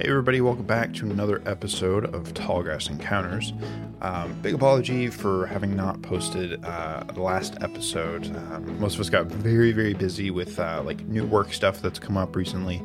[0.00, 3.52] Hey, everybody, welcome back to another episode of Tallgrass Encounters.
[4.00, 8.34] Um, big apology for having not posted uh, the last episode.
[8.34, 11.98] Um, most of us got very, very busy with uh, like new work stuff that's
[11.98, 12.80] come up recently,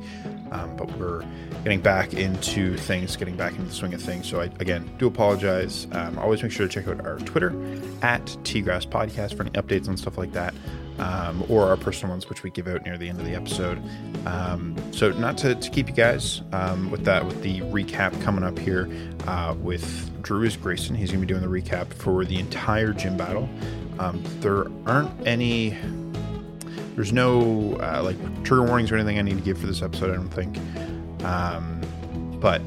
[0.51, 1.23] um, but we're
[1.63, 4.27] getting back into things, getting back into the swing of things.
[4.27, 5.87] So, I again do apologize.
[5.93, 7.51] Um, always make sure to check out our Twitter
[8.01, 10.53] at Tgrass Podcast for any updates on stuff like that
[10.99, 13.81] um, or our personal ones, which we give out near the end of the episode.
[14.25, 18.43] Um, so, not to, to, keep you guys um, with that, with the recap coming
[18.43, 18.89] up here
[19.27, 20.95] uh, with Drew is Grayson.
[20.95, 23.49] He's going to be doing the recap for the entire gym battle.
[23.99, 25.77] Um, there aren't any.
[26.95, 30.11] There's no uh, like trigger warnings or anything I need to give for this episode.
[30.11, 30.57] I don't think,
[31.25, 31.81] um,
[32.39, 32.61] but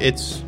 [0.00, 0.42] it's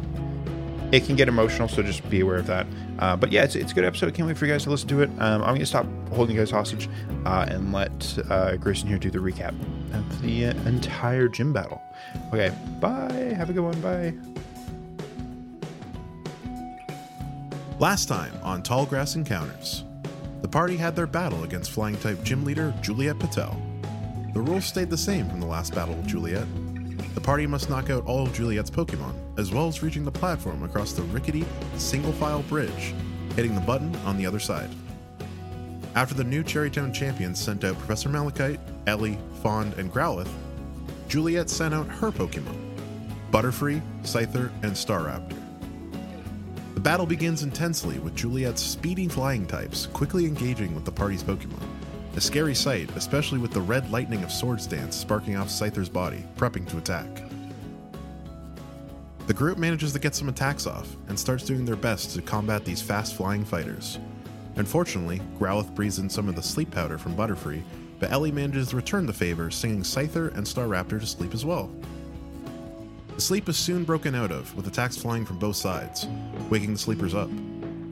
[0.93, 2.67] it can get emotional, so just be aware of that.
[2.99, 4.15] Uh, but yeah, it's, it's a good episode.
[4.15, 5.11] Can't wait for you guys to listen to it.
[5.19, 6.89] Um, I'm going to stop holding you guys hostage
[7.25, 9.55] uh, and let uh, Grayson here do the recap
[9.93, 11.83] of the entire gym battle.
[12.33, 13.35] Okay, bye.
[13.37, 13.81] Have a good one.
[13.81, 14.15] Bye.
[17.79, 19.85] Last time on Tallgrass Encounters,
[20.41, 23.61] the party had their battle against flying type gym leader Juliet Patel.
[24.33, 26.47] The rules stayed the same from the last battle with Juliet,
[27.17, 30.63] the party must knock out all of Juliet's Pokemon, as well as reaching the platform
[30.63, 31.47] across the rickety,
[31.79, 32.95] single file bridge,
[33.35, 34.69] hitting the button on the other side.
[35.95, 40.29] After the new Cherrytown champions sent out Professor Malachite, Ellie, Fond, and Growlithe,
[41.09, 42.55] Juliet sent out her Pokemon
[43.31, 45.39] Butterfree, Scyther, and Staraptor.
[46.75, 51.76] The battle begins intensely with Juliet's speedy flying types quickly engaging with the party's Pokemon.
[52.17, 56.25] A scary sight, especially with the red lightning of Swords Dance sparking off Scyther's body,
[56.39, 57.07] prepping to attack.
[59.27, 62.65] The group manages to get some attacks off and starts doing their best to combat
[62.65, 63.99] these fast flying fighters.
[64.55, 67.63] Unfortunately, Growlithe breathes in some of the sleep powder from Butterfree,
[68.01, 71.71] but Ellie manages to return the favor, singing Scyther and Staraptor to sleep as well.
[73.15, 76.07] The sleep is soon broken out of, with attacks flying from both sides,
[76.49, 77.29] waking the sleepers up.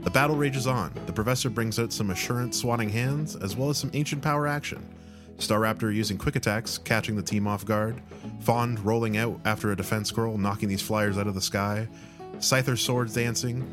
[0.05, 0.93] The battle rages on.
[1.07, 4.87] The professor brings out some assurance swatting hands, as well as some ancient power action.
[5.39, 8.01] Staraptor using quick attacks, catching the team off guard.
[8.41, 11.89] Fond rolling out after a defense scroll, knocking these flyers out of the sky.
[12.37, 13.67] Scyther swords dancing.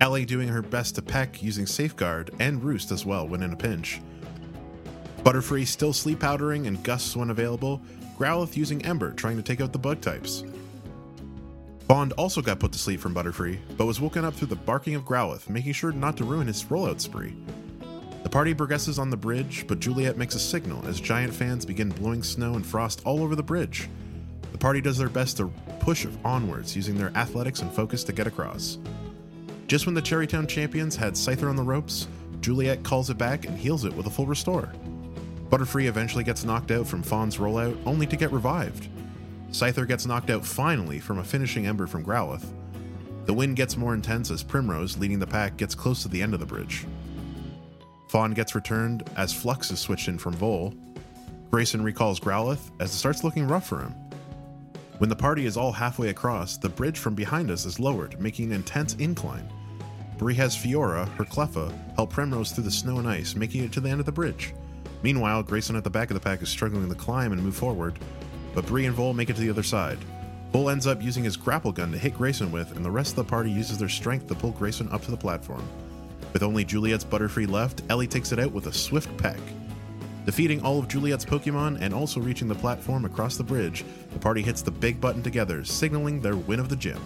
[0.00, 3.56] Ellie doing her best to peck using Safeguard and Roost as well when in a
[3.56, 4.00] pinch.
[5.18, 7.80] Butterfree still sleep powdering and gusts when available.
[8.18, 10.42] Growlithe using Ember trying to take out the bug types.
[11.88, 14.94] Fond also got put to sleep from Butterfree, but was woken up through the barking
[14.94, 17.34] of Growlithe, making sure not to ruin his rollout spree.
[18.22, 21.88] The party progresses on the bridge, but Juliet makes a signal as giant fans begin
[21.88, 23.88] blowing snow and frost all over the bridge.
[24.52, 25.50] The party does their best to
[25.80, 28.76] push onwards using their athletics and focus to get across.
[29.66, 32.06] Just when the Cherrytown champions had Scyther on the ropes,
[32.42, 34.70] Juliet calls it back and heals it with a full restore.
[35.48, 38.90] Butterfree eventually gets knocked out from Fawn's rollout, only to get revived.
[39.50, 42.44] Scyther gets knocked out finally from a finishing Ember from Growlithe.
[43.24, 46.34] The wind gets more intense as Primrose, leading the pack, gets close to the end
[46.34, 46.86] of the bridge.
[48.08, 50.74] Fawn gets returned as Flux is switched in from Vol.
[51.50, 53.94] Grayson recalls Growlithe as it starts looking rough for him.
[54.98, 58.46] When the party is all halfway across, the bridge from behind us is lowered, making
[58.46, 59.48] an intense incline.
[60.18, 63.80] Bree has Fiora, her Cleffa, help Primrose through the snow and ice, making it to
[63.80, 64.54] the end of the bridge.
[65.02, 67.98] Meanwhile, Grayson at the back of the pack is struggling to climb and move forward,
[68.58, 69.98] but Bree and Vol make it to the other side.
[70.50, 73.24] Vol ends up using his grapple gun to hit Grayson with, and the rest of
[73.24, 75.62] the party uses their strength to pull Grayson up to the platform.
[76.32, 79.38] With only Juliet's Butterfree left, Ellie takes it out with a swift peck.
[80.26, 84.42] Defeating all of Juliet's Pokemon and also reaching the platform across the bridge, the party
[84.42, 87.00] hits the big button together, signaling their win of the gym.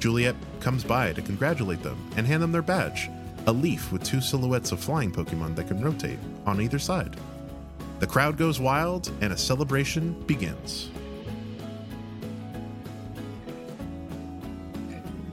[0.00, 3.08] Juliet comes by to congratulate them and hand them their badge
[3.46, 7.16] a leaf with two silhouettes of flying Pokemon that can rotate on either side.
[8.00, 10.90] The crowd goes wild and a celebration begins.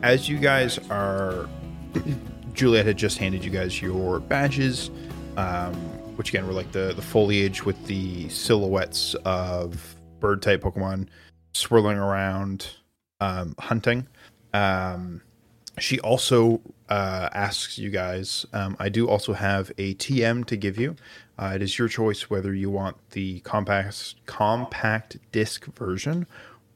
[0.02, 1.48] As you guys are,
[2.54, 4.89] Juliet had just handed you guys your badges,
[5.38, 5.75] um,
[6.16, 11.07] which again were like the, the foliage with the silhouettes of bird type Pokemon
[11.54, 12.68] swirling around,
[13.19, 14.07] um, hunting.
[14.54, 15.22] Um,
[15.80, 18.45] she also uh, asks you guys.
[18.54, 20.95] Um, I do also have a TM to give you.
[21.38, 26.26] Uh, it is your choice whether you want the compact compact disc version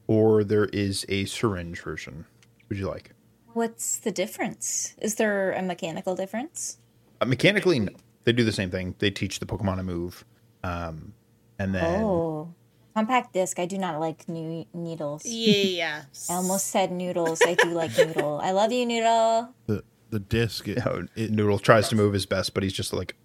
[0.06, 2.26] or there is a syringe version.
[2.68, 3.12] Would you like?
[3.52, 4.94] What's the difference?
[5.00, 6.78] Is there a mechanical difference?
[7.20, 7.92] Uh, mechanically, no.
[8.24, 8.94] they do the same thing.
[8.98, 10.24] They teach the Pokemon to move,
[10.62, 11.14] um,
[11.58, 12.54] and then oh,
[12.94, 13.58] compact disc.
[13.58, 15.22] I do not like new needles.
[15.24, 17.42] Yeah, I almost said noodles.
[17.42, 18.40] I do like noodle.
[18.42, 19.54] I love you, noodle.
[19.66, 20.68] The the disc.
[20.68, 20.78] It,
[21.16, 23.16] it, Noodle tries to move his best, but he's just like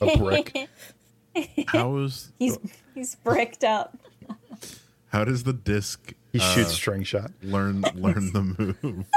[0.00, 0.68] a, a brick.
[1.68, 2.58] how is he's
[2.94, 3.96] he's bricked up.
[5.08, 7.30] How does the disc He Uh, shoots string shot.
[7.42, 9.06] Learn learn the move.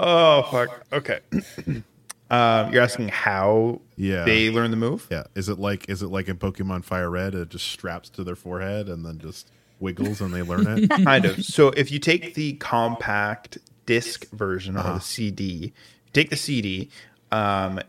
[0.00, 0.86] Oh fuck.
[0.92, 1.20] Okay.
[2.30, 4.24] um, you're asking how Yeah.
[4.24, 5.08] they learn the move?
[5.10, 5.24] Yeah.
[5.34, 7.34] Is it like is it like in Pokemon Fire Red?
[7.34, 9.50] It just straps to their forehead and then just
[9.80, 10.88] wiggles and they learn it.
[11.04, 11.44] kind of.
[11.44, 14.94] So if you take the compact disc version or Uh-huh.
[14.94, 15.72] the CD,
[16.12, 16.90] take the CD,
[17.32, 17.80] um,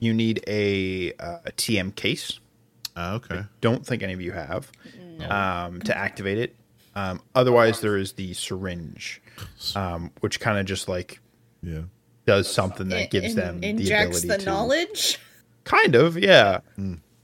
[0.00, 2.40] you need a, uh, a TM case.
[2.96, 3.44] Ah, okay.
[3.60, 4.70] Don't think any of you have
[5.28, 6.56] um, to activate it.
[6.94, 9.22] Um, otherwise, there is the syringe,
[9.76, 11.20] um, which kind of just like
[11.62, 11.82] Yeah.
[12.26, 15.18] does something that In- gives them the injects ability the to knowledge.
[15.64, 16.60] kind of yeah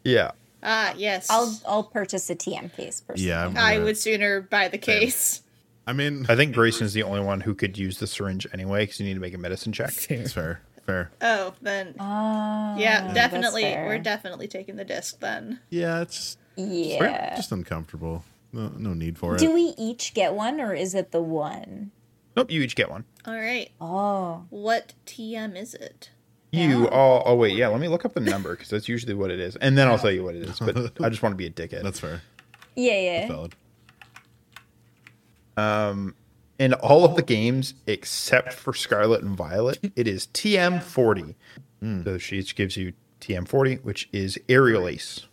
[0.05, 0.31] yeah
[0.67, 1.27] Ah, yes.
[1.29, 3.29] I'll I'll purchase a TM case personally.
[3.29, 3.47] Yeah.
[3.47, 5.43] I'm I would sooner buy the case.
[5.87, 8.99] I mean, I think Grayson's the only one who could use the syringe anyway because
[8.99, 9.91] you need to make a medicine check.
[9.91, 10.20] Fair.
[10.20, 10.61] it's fair.
[10.86, 11.10] Fair.
[11.20, 13.64] Oh, then Ah, yeah, definitely.
[13.64, 15.60] We're definitely taking the disc then.
[15.70, 16.02] Yeah.
[16.02, 17.34] It's yeah.
[17.36, 18.25] just uncomfortable.
[18.52, 19.38] No, no need for it.
[19.40, 21.90] Do we each get one, or is it the one?
[22.36, 23.04] Nope, you each get one.
[23.26, 23.70] All right.
[23.81, 26.10] Oh, What TM is it?
[26.50, 27.22] You all.
[27.26, 27.66] Oh wait, yeah.
[27.69, 29.98] Let me look up the number because that's usually what it is, and then I'll
[29.98, 30.60] tell you what it is.
[30.60, 31.82] But I just want to be a dickhead.
[31.82, 32.22] That's fair.
[32.76, 33.26] yeah, yeah.
[33.26, 33.54] Valid.
[36.59, 41.35] In all of the games except for Scarlet and Violet, it is TM40.
[42.05, 45.27] So she each gives you TM40, which is Aerial Ace.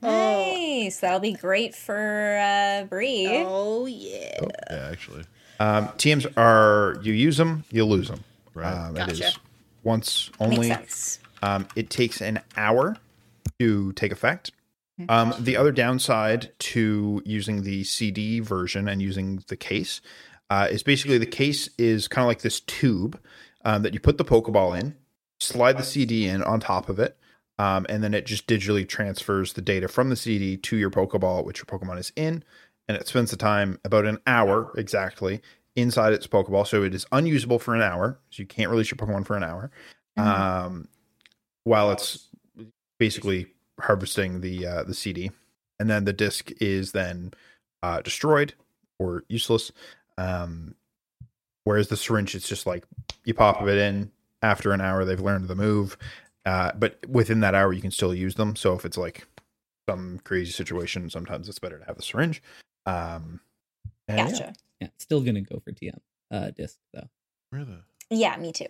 [0.00, 1.00] Nice.
[1.00, 3.26] That'll be great for uh, Bree.
[3.28, 4.38] Oh yeah.
[4.70, 4.88] Yeah.
[4.90, 5.24] Actually.
[5.60, 8.24] Um, TMs are you use them, you lose them.
[8.54, 8.72] Right.
[8.72, 9.38] Um, It is Gotcha.
[9.84, 10.68] once Makes only.
[10.68, 11.18] sense.
[11.42, 12.96] Um, it takes an hour
[13.58, 14.52] to take effect.
[15.08, 20.00] Um, the other downside to using the CD version and using the case
[20.50, 23.18] uh, is basically the case is kind of like this tube
[23.64, 24.96] um, that you put the Pokeball in,
[25.40, 27.16] slide the CD in on top of it,
[27.58, 31.44] um, and then it just digitally transfers the data from the CD to your Pokeball,
[31.44, 32.44] which your Pokemon is in,
[32.88, 35.40] and it spends the time about an hour exactly
[35.76, 36.66] inside its Pokeball.
[36.66, 39.44] So it is unusable for an hour, so you can't release your Pokemon for an
[39.44, 39.70] hour.
[40.16, 40.88] Um,
[41.64, 42.28] while it's
[42.98, 43.46] basically
[43.82, 45.30] harvesting the uh, the CD,
[45.78, 47.32] and then the disc is then
[47.82, 48.54] uh, destroyed
[48.98, 49.72] or useless.
[50.18, 50.74] Um,
[51.64, 52.84] whereas the syringe, it's just like
[53.24, 54.10] you pop it in
[54.42, 55.96] after an hour, they've learned the move,
[56.44, 58.56] uh, but within that hour, you can still use them.
[58.56, 59.26] So if it's like
[59.88, 62.42] some crazy situation, sometimes it's better to have the syringe.
[62.86, 63.40] Um,
[64.08, 64.30] and yeah.
[64.30, 64.54] Gotcha.
[64.80, 65.96] Yeah, still gonna go for TM
[66.30, 67.08] uh disc though.
[67.50, 67.82] Where the?
[68.10, 68.36] Yeah.
[68.36, 68.66] me too.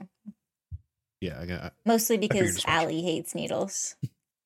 [1.20, 1.40] Yeah.
[1.40, 1.62] I got.
[1.62, 2.64] I Mostly because as.
[2.66, 3.96] Allie hates needles.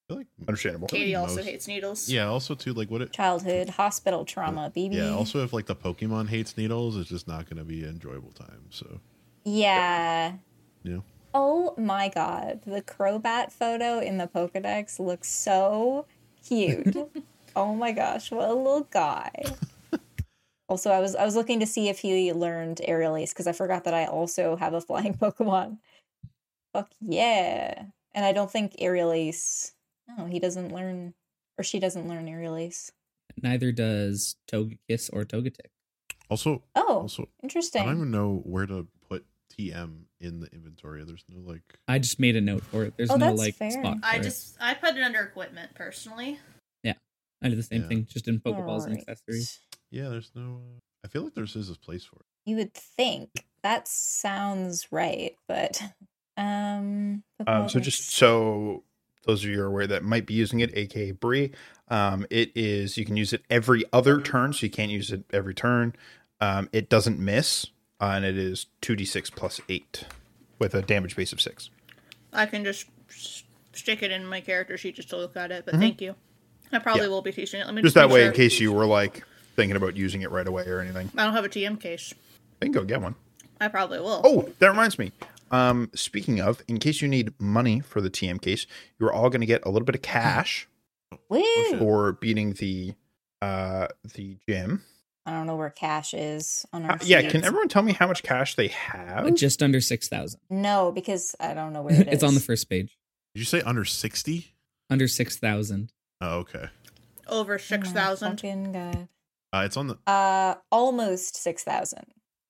[0.08, 0.26] Feel like.
[0.46, 0.88] Understandable.
[0.88, 2.08] Katie also most- hates needles.
[2.08, 2.28] Yeah.
[2.28, 3.12] Also, too, like what it.
[3.12, 4.96] Childhood hospital trauma, baby.
[4.96, 5.10] Yeah.
[5.14, 8.32] Also, if like the Pokemon hates needles, it's just not going to be an enjoyable
[8.32, 8.66] time.
[8.70, 9.00] So.
[9.44, 10.34] Yeah.
[10.82, 10.98] Yeah.
[11.38, 16.06] Oh my god, the Crobat photo in the Pokedex looks so
[16.42, 16.96] cute.
[17.56, 19.30] oh my gosh, what a little guy.
[20.68, 23.52] also, I was I was looking to see if he learned Aerial Ace because I
[23.52, 25.76] forgot that I also have a flying Pokemon.
[26.72, 27.82] Fuck yeah!
[28.14, 29.72] And I don't think Aerial Ace.
[30.08, 31.14] No, he doesn't learn,
[31.58, 32.56] or she doesn't learn Aerial
[33.42, 35.66] Neither does Togekiss or Togetic.
[36.30, 36.62] Also.
[36.74, 37.28] Oh, Also.
[37.42, 37.82] Interesting.
[37.82, 39.24] I don't even know where to put
[39.56, 41.04] TM in the inventory.
[41.04, 41.78] There's no like.
[41.86, 42.94] I just made a note for it.
[42.96, 43.70] There's Oh, no that's like fair.
[43.70, 43.98] spot.
[44.02, 44.24] I for it.
[44.24, 46.38] just I put it under equipment personally.
[46.82, 46.94] Yeah,
[47.42, 47.88] I did the same Yeah.
[47.88, 49.60] thing, just in Pokeballs and accessories.
[49.90, 50.08] Yeah.
[50.08, 50.62] There's no.
[50.76, 52.26] Uh, I feel like there's is a place for it.
[52.44, 53.30] You would think
[53.62, 55.80] that sounds right, but
[56.36, 57.22] um.
[57.46, 58.82] Um, so just so
[59.26, 61.50] those of you are aware that might be using it, aka Bree,
[61.88, 65.24] um, it is you can use it every other turn, so you can't use it
[65.32, 65.94] every turn.
[66.40, 67.66] Um, it doesn't miss,
[68.00, 70.04] uh, and it is two d six plus eight
[70.58, 71.70] with a damage base of six.
[72.32, 72.86] I can just
[73.72, 75.64] stick it in my character sheet just to look at it.
[75.66, 76.14] But thank you.
[76.72, 77.10] I probably Mm-hmm.
[77.10, 77.14] Yeah.
[77.14, 77.66] will be teaching it.
[77.66, 78.28] Let me Just just, that way, sure.
[78.28, 79.22] in case you were like
[79.54, 82.12] thinking about using it right away or anything, I don't have a TM case.
[82.60, 83.14] I can go get one.
[83.60, 84.20] I probably will.
[84.24, 85.12] Oh, that reminds me.
[85.50, 88.66] Um, speaking of, in case you need money for the TM case,
[88.98, 90.68] you're all going to get a little bit of cash
[91.28, 91.44] Woo!
[91.78, 92.94] for beating the
[93.42, 94.82] uh the gym.
[95.26, 96.92] I don't know where cash is on our.
[96.92, 99.26] Uh, yeah, can everyone tell me how much cash they have?
[99.26, 100.40] Uh, just under six thousand.
[100.48, 102.14] No, because I don't know where it is.
[102.14, 102.96] it's on the first page.
[103.34, 104.54] Did you say under sixty?
[104.88, 105.92] Under six thousand.
[106.20, 106.66] Oh, okay.
[107.28, 108.42] Over six thousand.
[108.42, 108.72] my thousand.
[108.72, 109.08] God.
[109.52, 109.98] Uh, it's on the.
[110.06, 112.04] Uh, almost six thousand.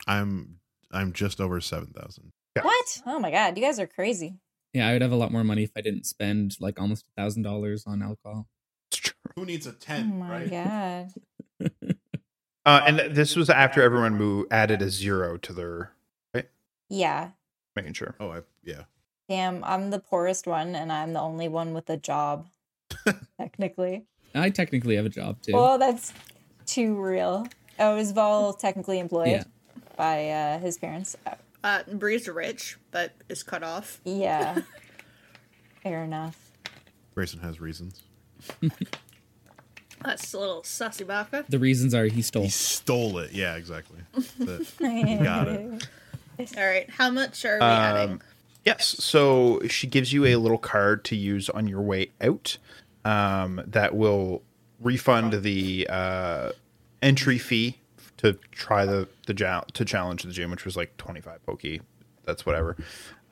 [0.06, 0.60] I'm.
[0.92, 2.30] I'm just over seven thousand.
[2.56, 2.62] Yeah.
[2.64, 3.02] What?
[3.06, 4.38] Oh my God, you guys are crazy.
[4.72, 7.20] Yeah, I would have a lot more money if I didn't spend like almost a
[7.20, 8.46] thousand dollars on alcohol.
[9.36, 10.18] Who needs a Oh ten?
[10.18, 11.12] my God.
[12.64, 15.92] Uh, and this was after everyone moved, added a zero to their
[16.34, 16.48] right.
[16.88, 17.30] Yeah.
[17.76, 18.16] making sure.
[18.18, 18.82] Oh, I yeah.
[19.28, 22.48] Damn, I'm the poorest one, and I'm the only one with a job.
[23.38, 24.06] technically.
[24.34, 25.52] I technically have a job too.
[25.54, 26.12] Oh, that's
[26.66, 27.46] too real.
[27.78, 29.44] Oh, is Vol technically employed Yeah.
[29.96, 31.14] by uh, his parents?
[31.66, 34.00] Uh, Bree's rich, but is cut off.
[34.04, 34.60] yeah.
[35.82, 36.52] Fair enough.
[37.16, 38.02] Grayson has reasons.
[40.04, 41.44] That's a little sussy baka.
[41.48, 42.42] The reasons are he stole.
[42.44, 43.32] He stole it.
[43.32, 43.98] Yeah, exactly.
[44.38, 45.22] It.
[45.24, 45.88] Got it.
[46.56, 48.22] All right, how much are we Um, adding?
[48.64, 48.86] Yes.
[49.02, 52.58] So she gives you a little card to use on your way out
[53.04, 54.42] um, that will
[54.80, 56.52] refund the uh,
[57.02, 57.78] entry fee
[58.18, 61.80] to try the the ja- to challenge the gym, which was like twenty five pokey.
[62.24, 62.76] That's whatever.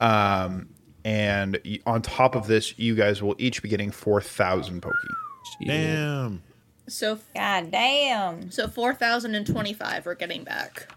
[0.01, 0.69] Um,
[1.05, 4.97] and on top of this, you guys will each be getting four thousand pokey.
[5.67, 6.43] Damn.
[6.89, 8.51] So, God damn.
[8.51, 10.89] so four thousand and twenty-five we're getting back.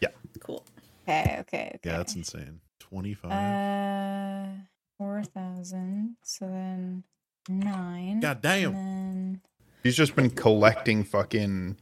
[0.00, 0.08] Yeah.
[0.40, 0.64] Cool.
[1.06, 1.78] Okay, okay, okay.
[1.84, 2.60] Yeah, that's insane.
[2.80, 3.30] 25.
[3.30, 4.52] Uh,
[4.96, 6.16] four thousand.
[6.22, 7.04] So then
[7.48, 8.20] nine.
[8.20, 8.74] God damn.
[8.74, 9.40] And then
[9.84, 11.76] She's just been collecting fucking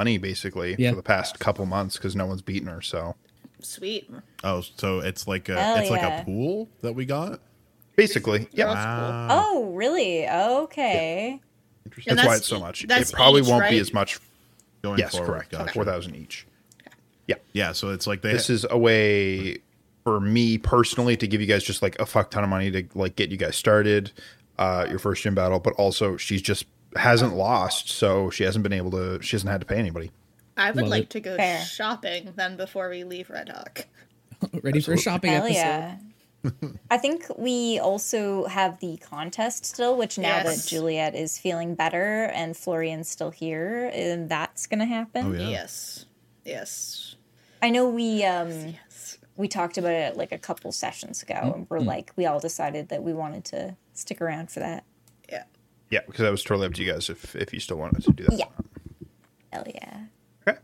[0.00, 0.90] money basically Yeah.
[0.90, 2.80] for the past couple months because no one's beaten her.
[2.80, 3.16] So
[3.60, 4.10] Sweet.
[4.42, 7.40] Oh, so it's like a Hell it's like a pool that we got.
[7.96, 8.66] basically, yeah.
[8.72, 9.10] That's cool.
[9.10, 9.28] Wow.
[9.30, 10.26] Oh, really?
[10.28, 11.38] Okay.
[11.84, 12.10] Interesting.
[12.12, 12.84] And That's why it's so much.
[12.84, 14.18] It probably each, won't be as much.
[14.82, 15.52] Going Yes, forward, correct.
[15.52, 15.72] gotcha.
[15.74, 16.46] Four thousand each.
[17.26, 17.72] Yeah, Yeah.
[17.72, 19.58] so it's like they This is a way
[20.04, 22.84] for me personally to give you guys just like a fuck ton of money to
[22.94, 24.10] like get you guys started,
[24.58, 25.60] uh, your first gym battle.
[25.60, 26.64] But also, she's just
[26.96, 29.20] hasn't lost, so she hasn't been able to.
[29.22, 30.10] She hasn't had to pay anybody.
[30.56, 31.10] I would Love like it.
[31.10, 31.60] to go Fair.
[31.64, 33.86] shopping then before we leave Red Hawk.
[34.62, 35.54] Ready for a shopping Hell episode.
[35.58, 35.96] yeah.
[36.90, 40.62] I think we also have the contest still, which now Yes.
[40.64, 45.26] that Juliet is feeling better and Florian's still here, and that's gonna happen.
[45.26, 45.48] Oh yeah.
[45.48, 46.06] Yes.
[46.44, 47.16] Yes.
[47.62, 49.18] I know we um Yes.
[49.36, 51.62] we talked about it like a couple sessions ago, and Mm-hmm.
[51.68, 54.84] we're like we all decided that we wanted to stick around for that.
[55.90, 56.00] Yeah.
[56.06, 58.24] Because that was totally up to you guys if if you still wanted to do
[58.24, 58.38] that.
[58.38, 58.46] Yeah.
[59.52, 60.04] Hell yeah.
[60.46, 60.58] Okay.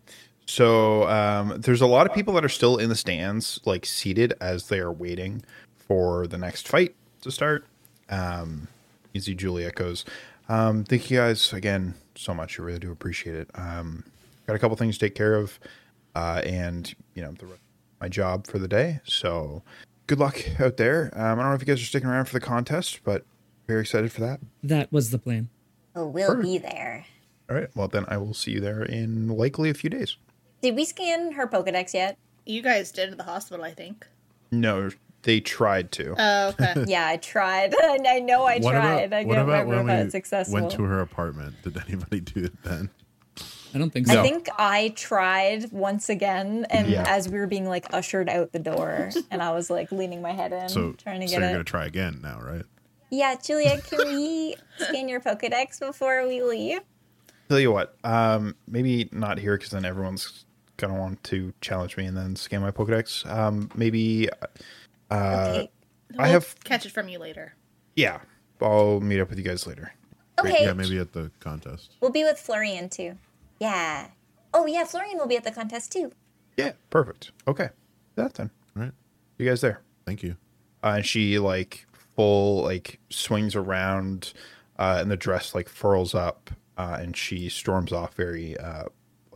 [0.46, 4.34] So um, there's a lot of people that are still in the stands, like seated
[4.40, 5.42] as they are waiting
[5.76, 7.66] for the next fight to start.
[8.08, 8.68] Um,
[9.18, 10.04] see Juliet goes,
[10.48, 12.58] um, thank you guys again so much.
[12.58, 13.50] I really do appreciate it.
[13.54, 14.04] Um,
[14.46, 15.58] got a couple things to take care of,
[16.14, 17.46] uh, and you know the,
[18.00, 19.00] my job for the day.
[19.04, 19.62] So
[20.06, 21.10] good luck out there.
[21.14, 23.24] Um, I don't know if you guys are sticking around for the contest, but
[23.66, 24.40] very excited for that.
[24.62, 25.48] That was the plan.
[25.94, 27.06] Oh, we'll be there.
[27.48, 27.68] All right.
[27.74, 30.16] Well, then I will see you there in likely a few days.
[30.62, 32.18] Did we scan her Pokedex yet?
[32.44, 34.06] You guys did at the hospital, I think.
[34.52, 34.90] No,
[35.22, 36.14] they tried to.
[36.18, 36.84] Oh, okay.
[36.88, 37.74] yeah, I tried.
[37.82, 39.02] I know I What tried.
[39.04, 40.54] about, I what can't about remember when if I we was successful.
[40.54, 41.54] went to her apartment?
[41.62, 42.90] Did anybody do it then?
[43.74, 44.20] I don't think so.
[44.20, 47.04] I think I tried once again, and Yeah.
[47.06, 50.32] as we were being like ushered out the door, and I was like leaning my
[50.32, 51.52] head in, So, trying to so get you're it.
[51.52, 52.64] gonna try again now, right?
[53.16, 56.80] Yeah, Julia, can we scan your Pokedex before we leave?
[57.48, 60.44] Tell you what, um, maybe not here because then everyone's
[60.76, 63.24] gonna want to challenge me and then scan my Pokedex.
[63.30, 64.50] Um, maybe, okay.
[65.10, 65.68] I
[66.18, 67.54] We'll have, catch it from you later.
[67.94, 68.20] yeah.
[68.60, 69.92] I'll meet up with you guys later.
[70.40, 70.64] Okay.
[70.64, 71.92] Yeah, maybe at the contest.
[72.00, 73.16] We'll be with Florian too.
[73.60, 74.08] Yeah.
[74.54, 76.12] Oh yeah, Florian will be at the contest too.
[76.58, 77.32] Yeah, perfect.
[77.48, 77.68] Okay,
[78.16, 78.50] that then.
[78.76, 78.92] All right.
[79.38, 79.80] You guys there.
[80.06, 80.36] Thank you.
[80.84, 81.85] Uh, and she like
[82.16, 84.32] full like swings around,
[84.78, 88.84] uh, and the dress like furls up, uh, and she storms off very uh,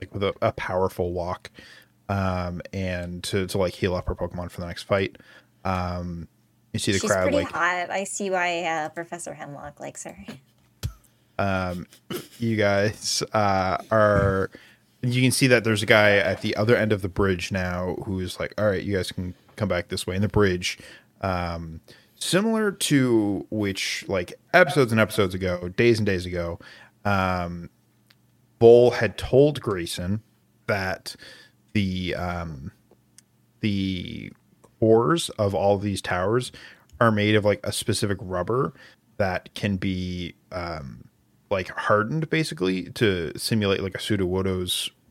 [0.00, 1.50] like with a, a powerful walk,
[2.08, 5.16] um, and to to like heal up her Pokemon for the next fight.
[5.64, 6.26] Um,
[6.72, 7.90] you see the She's crowd pretty like hot.
[7.90, 10.16] I see why uh, Professor Hemlock likes her.
[12.38, 14.50] you guys uh, are
[15.02, 17.96] you can see that there's a guy at the other end of the bridge now
[18.04, 20.78] who's like all right you guys can come back this way and the bridge
[21.22, 21.80] um,
[22.20, 26.58] similar to which like episodes and episodes ago days and days ago
[27.04, 27.70] um,
[28.58, 30.22] Bull had told Grayson
[30.66, 31.16] that
[31.72, 32.70] the um,
[33.60, 34.30] the
[34.78, 36.52] cores of all these towers
[37.00, 38.74] are made of like a specific rubber
[39.16, 41.04] that can be um,
[41.50, 44.26] like hardened basically to simulate like a pseudo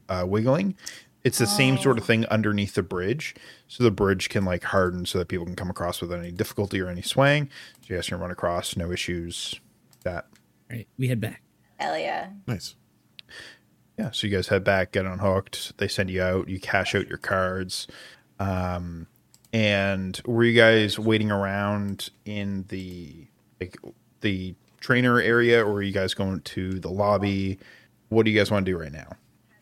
[0.09, 0.75] uh, wiggling.
[1.23, 3.35] It's the same sort of thing underneath the bridge,
[3.67, 6.79] so the bridge can like harden so that people can come across without any difficulty
[6.79, 7.49] or any swaying.
[7.81, 9.59] So you guys can run across, no issues.
[10.03, 10.27] That
[10.71, 11.41] All right, we head back.
[11.77, 12.29] Hell yeah.
[12.47, 12.75] Nice.
[13.97, 14.11] yeah.
[14.11, 15.77] So you guys head back, get unhooked.
[15.77, 16.47] They send you out.
[16.47, 17.88] You cash out your cards.
[18.39, 19.07] Um,
[19.51, 23.27] and were you guys waiting around in the
[23.59, 23.77] like
[24.21, 27.59] the trainer area, or are you guys going to the lobby?
[28.07, 29.17] What do you guys want to do right now?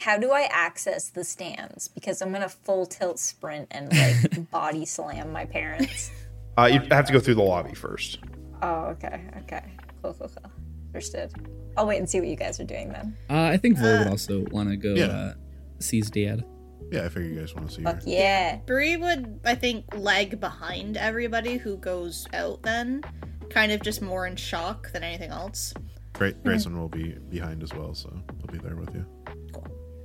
[0.08, 1.90] How do I access the stands?
[1.90, 6.12] Because I'm gonna full tilt sprint and like body slam my parents.
[6.58, 8.20] Uh, you have to go through the lobby first.
[8.62, 9.66] Oh, okay, okay.
[10.02, 10.52] Cool, cool, cool.
[10.92, 11.34] Understood.
[11.76, 13.18] I'll wait and see what you guys are doing then.
[13.30, 15.08] Uh, I think Vol would also want to go Yeah.
[15.08, 15.34] uh,
[15.80, 16.46] see his dad.
[16.90, 17.92] Yeah, I figure you guys want to see her.
[17.92, 18.60] Fuck yeah.
[18.66, 23.04] Bree would, I think, lag behind everybody who goes out then,
[23.50, 25.74] kind of just more in shock than anything else.
[26.14, 29.06] Gra- Grayson will be behind as well, so he'll be there with you.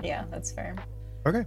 [0.02, 0.76] Yeah, that's fair.
[1.26, 1.44] Okay.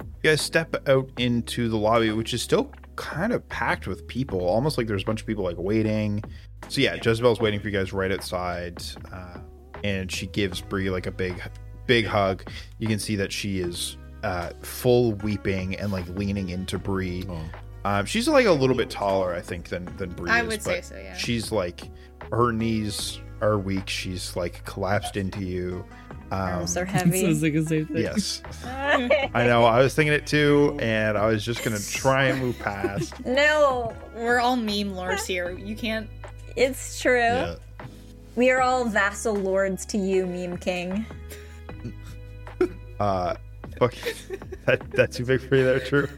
[0.00, 4.40] You guys step out into the lobby, which is still kind of packed with people,
[4.40, 6.22] almost like there's a bunch of people like waiting.
[6.68, 9.38] So yeah, Jezebel's waiting for you guys right outside, uh,
[9.84, 11.40] and she gives Bree like a big,
[11.86, 12.42] big hug.
[12.78, 17.24] You can see that she is uh, full weeping and like leaning into Bree.
[17.28, 17.44] Oh,
[17.84, 20.62] Um, she's like a little bit taller, I think, than than Bree I is, would
[20.62, 21.14] say but so, yeah.
[21.16, 21.82] She's like
[22.32, 23.88] her knees are weak.
[23.88, 25.84] She's like collapsed into you.
[26.30, 27.20] Um, Arms are so heavy.
[27.20, 27.96] it's like the same thing.
[28.02, 28.42] yes.
[28.64, 29.64] I know.
[29.64, 33.18] I was thinking it too, and I was just gonna try and move past.
[33.24, 35.50] no, We're all meme lords here.
[35.52, 36.08] You can't.
[36.56, 37.18] it's true.
[37.20, 37.54] yeah.
[38.36, 41.04] We are all vassal lords to you, Meme King.
[43.00, 43.34] Uh,
[43.78, 43.94] fuck,
[44.66, 46.08] that that's too big for you, there, true.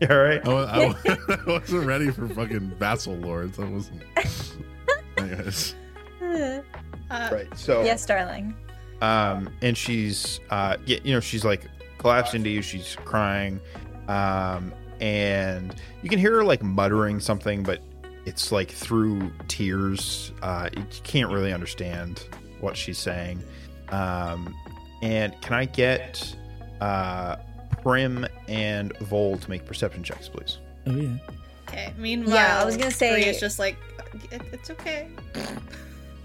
[0.00, 0.46] You all right?
[0.46, 0.94] I, I,
[1.28, 3.58] I wasn't ready for fucking vassal lords.
[3.58, 4.02] I wasn't.
[5.16, 5.74] Anyways,
[7.10, 7.46] Uh, Right.
[7.56, 8.54] So Yes, darling.
[9.02, 11.62] um, and she's uh, you know, she's like
[11.98, 12.62] collapsed into you.
[12.62, 13.60] She's crying,
[14.08, 17.80] um, and you can hear her like muttering something, but
[18.24, 20.32] it's like through tears.
[20.42, 22.26] Uh, you can't really understand
[22.60, 23.42] what she's saying.
[23.90, 24.54] Um,
[25.02, 26.34] and can I get
[26.80, 27.36] uh,
[27.82, 30.58] Prim and Vol to make perception checks, please?
[30.86, 31.16] Oh yeah.
[31.68, 31.92] Okay.
[31.98, 33.76] Meanwhile, Yeah, I was gonna say- it's just like,
[34.30, 35.08] it's okay.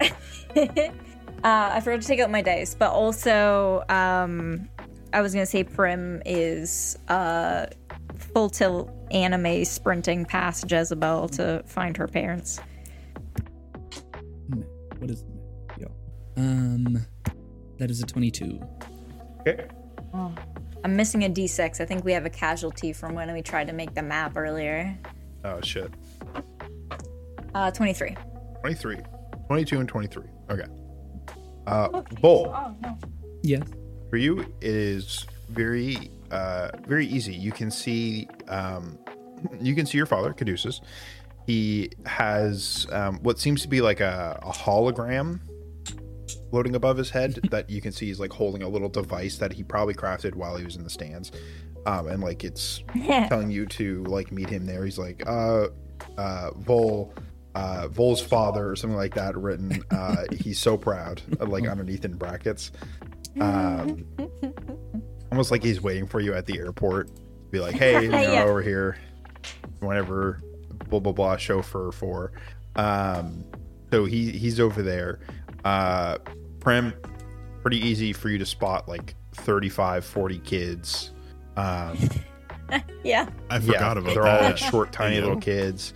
[0.00, 0.90] uh,
[1.44, 4.68] I forgot to take out my dice, but also, um,
[5.12, 7.66] I was gonna say Prim is uh,
[8.32, 12.60] full tilt anime sprinting past Jezebel to find her parents.
[14.52, 14.62] Hmm,
[14.98, 15.24] What is
[15.78, 15.90] yo?
[16.36, 17.04] Um,
[17.78, 18.60] that is a twenty-two.
[19.40, 19.66] Okay.
[20.82, 21.80] I'm missing a d6.
[21.80, 24.96] I think we have a casualty from when we tried to make the map earlier.
[25.44, 25.92] Oh shit.
[27.54, 28.16] Uh, 23.
[28.60, 28.98] 23.
[29.50, 30.22] 22 and 23.
[30.48, 30.62] Okay.
[31.66, 32.54] Uh, Vol.
[32.54, 32.96] Oh, no.
[33.42, 33.66] Yes.
[34.08, 37.34] For you, it is very, uh, very easy.
[37.34, 38.96] You can see, um,
[39.60, 40.80] you can see your father, Caduceus.
[41.48, 45.40] He has um, what seems to be like a, a hologram
[46.50, 49.52] floating above his head that you can see he's like holding a little device that
[49.52, 51.32] he probably crafted while he was in the stands.
[51.86, 54.84] Um, and like it's telling you to like meet him there.
[54.84, 55.66] He's like, uh,
[56.16, 57.12] uh, Vol,
[57.54, 59.82] uh, Vol's father or something like that written.
[59.90, 62.72] Uh, he's so proud, uh, like underneath in brackets.
[63.40, 64.06] Um,
[65.32, 67.10] almost like he's waiting for you at the airport.
[67.50, 68.44] Be like, hey, you know, Yeah.
[68.44, 68.96] over here,
[69.80, 70.40] whenever
[70.88, 72.32] blah blah blah chauffeur for.
[72.76, 73.44] Um,
[73.90, 75.20] so he he's over there.
[75.64, 76.18] Uh,
[76.60, 76.92] Prim,
[77.62, 81.10] pretty easy for you to spot like 35, 40 kids.
[81.56, 81.98] Um,
[83.02, 83.28] Yeah.
[83.50, 84.42] I forgot about they're that.
[84.52, 85.92] all short, tiny little kids.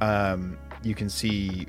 [0.00, 1.66] Um, you can see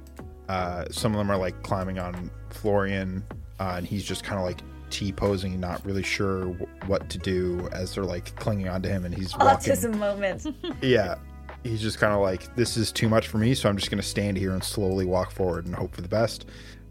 [0.49, 3.23] uh, some of them are like climbing on Florian,
[3.59, 7.17] uh, and he's just kind of like T posing, not really sure w- what to
[7.17, 9.73] do as they're like clinging onto him, and he's walking.
[9.73, 10.47] Autism moments.
[10.81, 11.15] Yeah,
[11.63, 14.01] he's just kind of like, this is too much for me, so I'm just going
[14.01, 16.45] to stand here and slowly walk forward and hope for the best.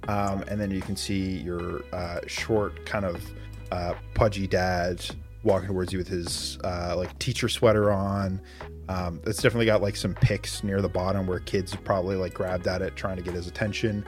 [0.08, 3.22] Um, and then you can see your uh, short, kind of
[3.70, 5.04] uh, pudgy dad
[5.44, 8.40] walking towards you with his uh, like teacher sweater on.
[8.88, 12.66] Um, it's definitely got like some pics near the bottom where kids probably like grabbed
[12.66, 14.04] at it trying to get his attention.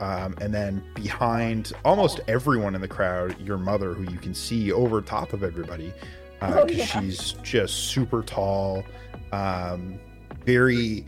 [0.00, 4.72] Um, and then behind almost everyone in the crowd, your mother, who you can see
[4.72, 5.92] over top of everybody,
[6.40, 6.84] because Oh, yeah.
[6.84, 8.84] she's just super tall,
[9.32, 9.98] um,
[10.44, 11.04] very.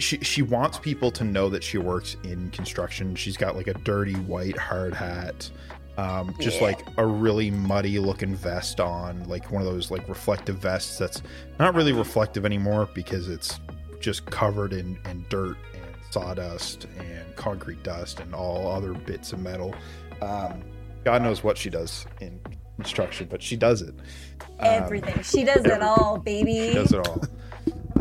[0.00, 3.14] She she wants people to know that she works in construction.
[3.14, 5.48] She's got like a dirty white hard hat,
[5.96, 6.66] um, just Yeah.
[6.68, 11.22] like a really muddy looking vest on, like one of those like reflective vests that's
[11.58, 13.60] not really reflective anymore because it's
[14.00, 19.40] just covered in, in dirt and sawdust and concrete dust and all other bits of
[19.40, 19.74] metal.
[20.20, 20.62] Um,
[21.04, 22.38] God knows what she does in
[22.76, 23.94] construction, but she does it.
[24.40, 25.22] Um, Everything.
[25.22, 26.58] She does it all, baby.
[26.68, 27.22] She does it all.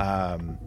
[0.01, 0.58] Um,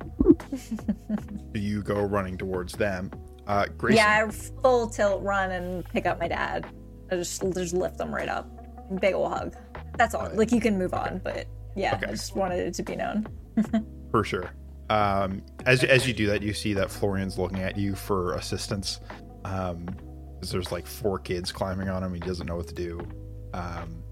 [1.55, 3.11] you go running towards them.
[3.47, 6.67] Uh, Grayson, Yeah, I full tilt run and pick up my dad.
[7.11, 8.49] I just just lift them right up.
[9.01, 9.55] Big ol' hug.
[9.97, 10.31] That's all.
[10.35, 12.07] Like you can move on, but yeah, Okay.
[12.07, 13.27] I just wanted it to be known.
[14.11, 14.51] for sure.
[14.91, 19.01] Um, as as you do that, you see that Florian's looking at you for assistance.
[19.45, 19.87] Um,
[20.41, 22.15] there's like four kids climbing on him.
[22.15, 23.01] He doesn't know what to do.
[23.53, 24.03] Um,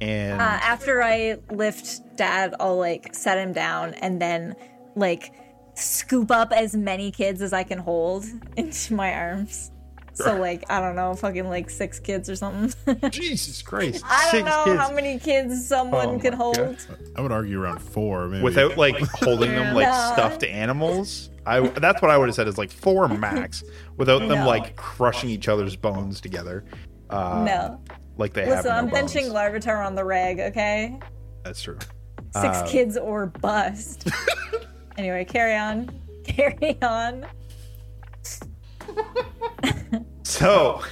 [0.00, 4.54] and Uh, after I lift dad, I'll like set him down and then
[4.96, 5.32] like
[5.74, 8.24] scoop up as many kids as I can hold
[8.56, 9.70] into my arms.
[10.24, 12.72] So like I don't know, fucking like six kids or something.
[13.10, 14.02] Jesus Christ.
[14.06, 14.80] I don't Six know kids.
[14.80, 16.56] how many kids someone Oh could hold.
[16.56, 16.76] God.
[17.16, 18.42] I would argue around four, maybe.
[18.42, 20.10] Without like holding them like No.
[20.14, 21.28] stuffed animals.
[21.44, 23.62] I that's what I would have said is like four max.
[23.98, 24.46] Without them No.
[24.46, 26.64] like crushing each other's bones together.
[27.10, 27.80] Uh, no.
[28.16, 30.98] Like they have Listen, no I'm benching Larvitar on the reg, okay?
[31.44, 31.78] That's true.
[32.32, 34.08] Six Uh, kids or bust.
[34.96, 35.90] anyway, carry on.
[36.24, 37.26] Carry on.
[40.26, 40.82] So,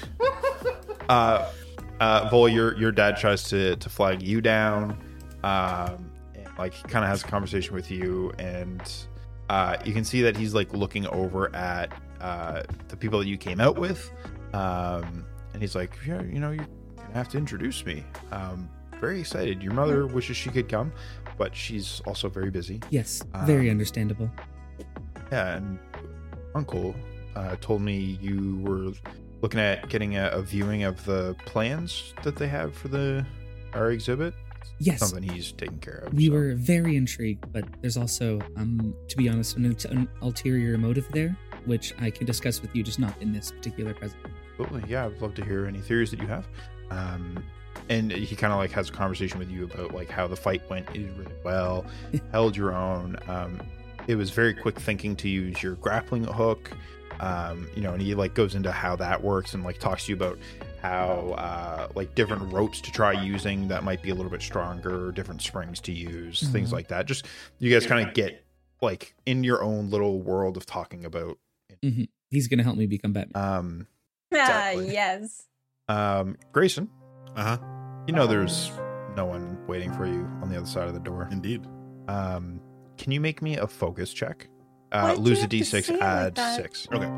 [1.09, 1.51] uh,
[1.99, 4.93] uh, Vol, your your dad tries to to flag you down,
[5.43, 8.81] um, and like he kind of has a conversation with you, and
[9.49, 13.37] uh, you can see that he's like looking over at uh, the people that you
[13.37, 14.09] came out with,
[14.53, 18.05] um, and he's like, yeah, you know, you're gonna have to introduce me.
[18.31, 18.71] Um,
[19.01, 19.63] very excited.
[19.65, 20.93] Your mother wishes she could come,
[21.37, 22.81] but she's also very busy.
[22.91, 24.31] Yes, very Um, understandable.
[25.33, 25.79] Yeah, and
[26.55, 26.95] Uncle
[27.35, 28.93] uh, told me you were
[29.45, 33.23] looking at getting a, a viewing of the plans that they have for the
[33.75, 34.33] our exhibit.
[34.79, 36.15] Yes, Something he's taking care of.
[36.15, 40.79] we so- were very intrigued, but there's also, um, to be honest, an, an ulterior
[40.79, 44.23] motive there, which I can discuss with you, just not in this particular present.
[44.59, 45.05] Absolutely, yeah.
[45.05, 46.49] I'd love to hear any theories that you have.
[46.91, 47.45] Um,
[47.91, 50.63] and he kind of like has a conversation with you about like how the fight
[50.71, 50.91] went.
[50.91, 51.85] Did really well,
[52.33, 53.19] held your own.
[53.29, 53.61] Um,
[54.07, 56.71] it was very quick thinking to use your grappling hook.
[57.21, 60.11] Um, you know, and he like goes into how that works and like talks to
[60.13, 60.39] you about
[60.83, 65.13] how uh, like different ropes to try using that might be a little bit stronger,
[65.13, 66.73] different springs to use, things Mhm.
[66.73, 67.07] like that.
[67.07, 67.27] Just
[67.59, 68.45] you guys kind of get
[68.83, 71.39] like in your own little world of talking about.
[71.83, 72.05] Mm-hmm.
[72.31, 73.43] He's going to help me become Batman.
[73.43, 73.87] Um,
[74.35, 74.93] Ah, Exactly.
[74.93, 75.43] yes.
[75.89, 76.91] um, Grayson,
[77.37, 77.59] Uh huh.
[78.07, 78.71] You know, there's
[79.17, 81.29] no one waiting for you on the other side of the door.
[81.31, 81.65] Indeed.
[82.09, 82.61] Um,
[82.99, 84.49] can you make me a focus check?
[84.95, 86.89] Uh, lose a have to d6, say like add six.
[86.93, 87.11] Okay.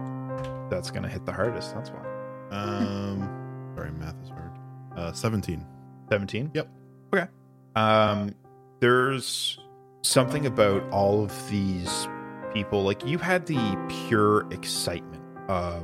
[0.71, 1.75] That's gonna hit the hardest.
[1.75, 2.03] That's why.
[2.51, 3.73] Um.
[3.77, 4.51] sorry, math is hard.
[4.97, 5.65] Uh, seventeen.
[6.09, 6.53] 17.
[6.55, 6.69] Yep.
[7.13, 7.27] Okay.
[7.75, 8.33] Um,
[8.81, 9.59] there's
[10.03, 12.07] something about all of these
[12.55, 12.85] people.
[12.85, 13.77] Like you had the
[14.09, 15.83] pure excitement of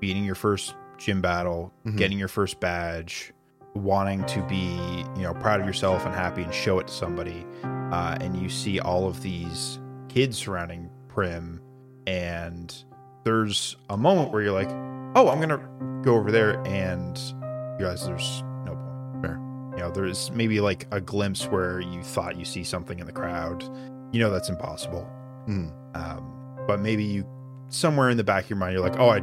[0.00, 1.96] beating your first gym battle, Mhm.
[1.98, 3.34] getting your first badge,
[3.74, 7.46] wanting to be, you know, proud of yourself and happy and show it to somebody.
[7.62, 11.60] Uh, and you see all of these kids surrounding Prim,
[12.06, 12.84] and
[13.24, 14.70] there's a moment where you're like,
[15.16, 19.22] "Oh, I'm gonna go over there," and you realize there's no point.
[19.22, 19.40] Fair.
[19.72, 23.12] You know, there's maybe like a glimpse where you thought you see something in the
[23.12, 23.64] crowd.
[24.12, 25.08] You know that's impossible.
[25.46, 25.72] Mm.
[25.94, 27.26] Um, but maybe you
[27.68, 29.20] somewhere in the back of your mind you're like, oh, I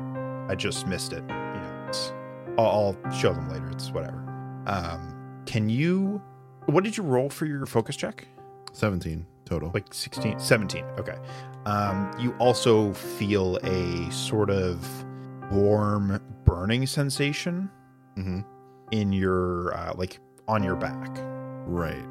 [0.52, 1.24] I just missed it.
[1.30, 2.12] You know, it's,
[2.58, 3.70] I'll, I'll show them later.
[3.70, 4.24] It's whatever.
[4.68, 6.22] Um, can you?
[6.66, 8.28] What did you roll for your focus check?
[8.74, 9.72] Seventeen total.
[9.74, 10.84] Like 16, 17.
[11.00, 11.18] Okay.
[11.66, 14.86] Um, you also feel a sort of
[15.52, 17.70] warm burning sensation
[18.16, 18.40] hmm
[18.92, 21.10] in your uh, like on your back.
[21.66, 22.04] Right.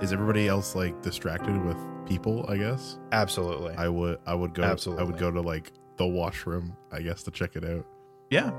[0.00, 2.44] Is everybody else like distracted with people?
[2.48, 2.98] I guess.
[3.10, 3.74] Absolutely.
[3.74, 4.18] I would.
[4.26, 4.62] I would go.
[4.62, 5.02] Absolutely.
[5.02, 6.76] I would go to like the washroom.
[6.92, 7.84] I guess to check it out.
[8.30, 8.50] yeah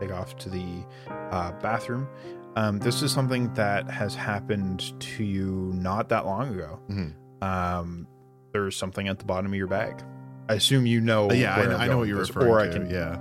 [0.00, 0.84] take off to the
[1.30, 2.08] uh, bathroom
[2.56, 7.12] um, this is something that has happened to you not that long ago Mhm.
[7.42, 8.06] Um,
[8.52, 10.02] there's something at the bottom of your bag
[10.48, 12.48] i assume you know Uh, yeah, I, where know- I'm I know what you're referring
[12.48, 12.68] or to.
[12.70, 13.18] i can Yeah.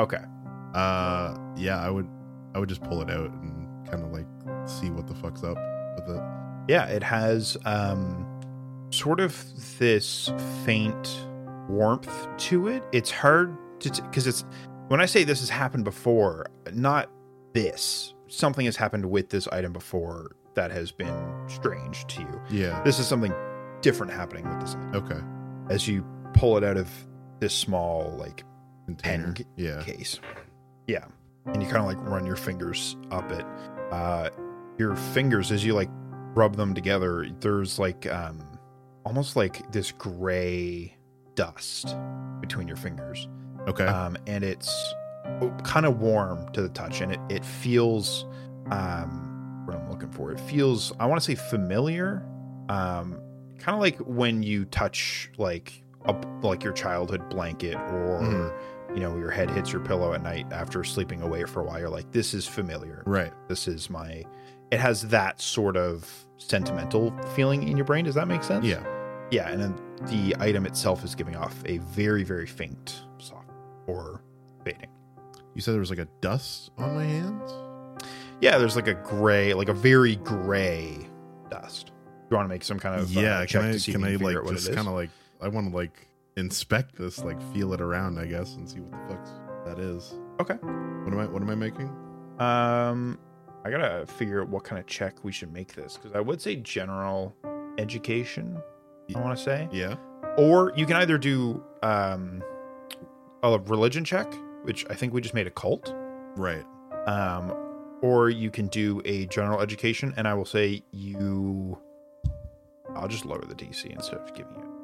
[0.00, 0.24] okay
[0.74, 1.36] Uh.
[1.56, 1.78] Yeah.
[1.80, 2.08] I would.
[2.54, 4.26] I would just pull it out and kind of like
[4.68, 5.56] see what the fuck's up
[5.96, 6.22] with it.
[6.68, 8.26] yeah it has um,
[8.90, 9.44] sort of
[9.78, 10.32] this
[10.64, 11.26] faint
[11.68, 14.44] warmth to it it's hard to because it's
[14.88, 17.08] when i say this has happened before not
[17.54, 21.14] this something has happened with this item before that has been
[21.48, 22.82] strange to you Yeah.
[22.84, 23.32] this is something
[23.84, 24.76] different happening with this.
[24.94, 25.20] Okay.
[25.70, 26.90] as you pull it out of
[27.40, 28.42] this small like
[28.86, 29.32] Container.
[29.34, 29.82] Pen- Yeah.
[29.82, 30.18] case
[30.86, 31.04] yeah
[31.46, 33.44] and you kind of like run your fingers up it
[33.92, 34.28] uh
[34.78, 35.88] your fingers as you like
[36.34, 38.42] rub them together there's like um
[39.04, 40.96] almost like this gray
[41.34, 41.94] dust
[42.40, 43.28] between your fingers
[43.68, 43.84] Okay.
[43.86, 44.94] um, and it's
[45.62, 48.26] kind of warm to the touch, and it it feels
[48.70, 50.30] um, what I'm looking for.
[50.32, 52.22] It feels I want to say familiar,
[52.68, 53.18] um,
[53.64, 58.52] kind of like when you touch like a like your childhood blanket, or Mhm.
[58.94, 61.78] you know your head hits your pillow at night after sleeping away for a while.
[61.80, 63.02] You're like, this is familiar.
[63.06, 63.32] right.
[63.48, 64.24] This is my.
[64.70, 68.04] It has that sort of sentimental feeling in your brain.
[68.04, 68.64] Does that make sense?
[68.66, 68.82] Yeah.
[69.30, 69.74] Yeah, and then
[70.10, 73.48] the item itself is giving off a very, very faint soft
[73.86, 74.20] or
[74.64, 74.90] fading.
[75.54, 77.52] You said there was like a dust on my hands.
[78.40, 81.06] Yeah, there's like a gray, like a very gray
[81.50, 81.92] dust.
[82.34, 83.44] You want to make some kind of uh, yeah.
[83.46, 83.78] check Can I?
[83.78, 85.10] Can you I like out what it just kind of like?
[85.40, 88.90] I want to like inspect this, like feel it around, I guess, and see what
[88.90, 90.14] the fuck that is.
[90.40, 90.54] Okay.
[90.54, 91.26] What am I?
[91.26, 91.86] What am I making?
[92.40, 93.20] Um,
[93.64, 96.42] I gotta figure out what kind of check we should make this because I would
[96.42, 97.32] say general
[97.78, 98.60] education.
[99.14, 99.94] I want to say, Yeah.
[100.36, 102.42] or you can either do um
[103.44, 104.26] a religion check,
[104.64, 105.94] which I think we just made a cult.
[106.36, 106.64] Right.
[107.06, 107.54] Um,
[108.02, 111.78] or you can do a general education, and I will say you.
[112.94, 114.74] I'll just lower the DC instead of giving you.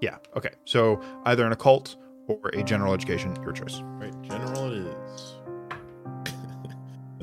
[0.00, 0.16] Yeah.
[0.36, 0.50] Okay.
[0.66, 1.96] So either an occult
[2.26, 3.80] or a general education, your choice.
[3.82, 4.12] Right.
[4.22, 5.34] General it is.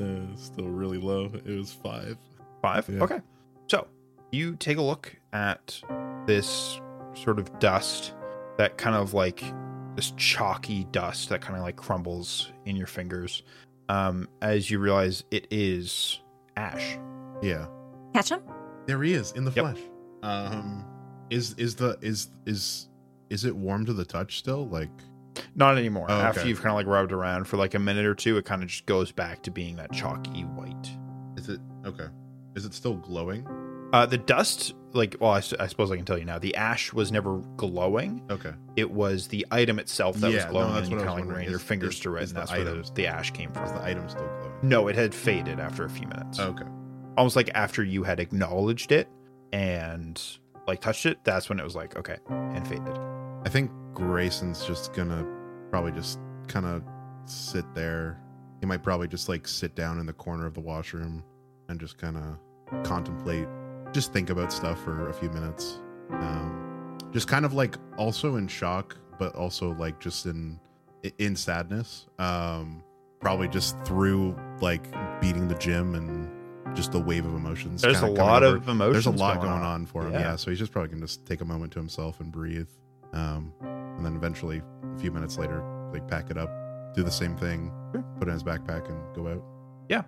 [0.00, 1.30] uh, still really low.
[1.32, 2.16] It was five.
[2.60, 2.88] Five.
[2.88, 3.04] Yeah.
[3.04, 3.20] Okay.
[3.68, 3.86] So
[4.32, 5.80] you take a look at
[6.26, 6.80] this
[7.14, 8.14] sort of dust
[8.58, 9.44] that kind of like
[9.94, 13.42] this chalky dust that kind of like crumbles in your fingers
[13.88, 16.20] um, as you realize it is
[16.56, 16.98] ash.
[17.42, 17.66] Yeah.
[18.14, 18.40] Catch him?
[18.86, 19.64] There he is in the Yep.
[19.76, 19.84] flesh.
[20.22, 20.84] Um,
[21.30, 22.88] is is the is is
[23.30, 24.68] is it warm to the touch still?
[24.68, 24.90] Like,
[25.54, 26.06] Not anymore.
[26.10, 28.44] Oh, After you've kind of like rubbed around for like a minute or two, it
[28.44, 30.90] kind of just goes back to being that chalky white.
[31.38, 32.06] is it okay?
[32.54, 33.46] Is it still glowing?
[33.94, 36.38] Uh, the dust, like, well, I, I, suppose I can tell you now.
[36.38, 38.22] The ash was never glowing.
[38.30, 38.52] Okay.
[38.76, 41.26] It was the item itself that was Yeah, no, glowing, that's and what I kind
[41.26, 43.30] was of like your fingers is- through it, and that's where item- the, the ash
[43.32, 43.64] came from.
[43.64, 44.52] Is the item still glowing?
[44.62, 46.38] No, it had faded after a few minutes.
[46.40, 46.64] Okay.
[47.18, 49.08] Almost like after you had acknowledged it
[49.52, 50.20] and
[50.66, 52.98] like touched it, that's when it was like, okay, and faded.
[53.44, 55.26] I think Grayson's just gonna
[55.70, 56.82] probably just kind of
[57.24, 58.20] sit there.
[58.60, 61.24] He might probably just like sit down in the corner of the washroom
[61.68, 63.48] and just kind of contemplate,
[63.92, 65.80] just think about stuff for a few minutes.
[66.10, 70.58] Um, just kind of like also in shock, but also like just in
[71.18, 72.06] in sadness.
[72.18, 72.82] Um,
[73.20, 74.84] probably just through like
[75.20, 76.30] beating the gym and
[76.74, 77.82] just the wave of emotions.
[77.82, 78.56] There's a lot over.
[78.56, 79.04] of emotions.
[79.04, 80.12] There's a lot going, going on for him.
[80.12, 80.20] Yeah.
[80.20, 80.36] Yeah.
[80.36, 82.68] so he's just probably gonna just take a moment to himself and breathe,
[83.12, 84.62] um, and then eventually,
[84.94, 86.50] a few minutes later, like pack it up,
[86.94, 88.02] do the same thing, Sure.
[88.18, 89.44] put it in his backpack, and go out.
[89.88, 90.02] Yeah.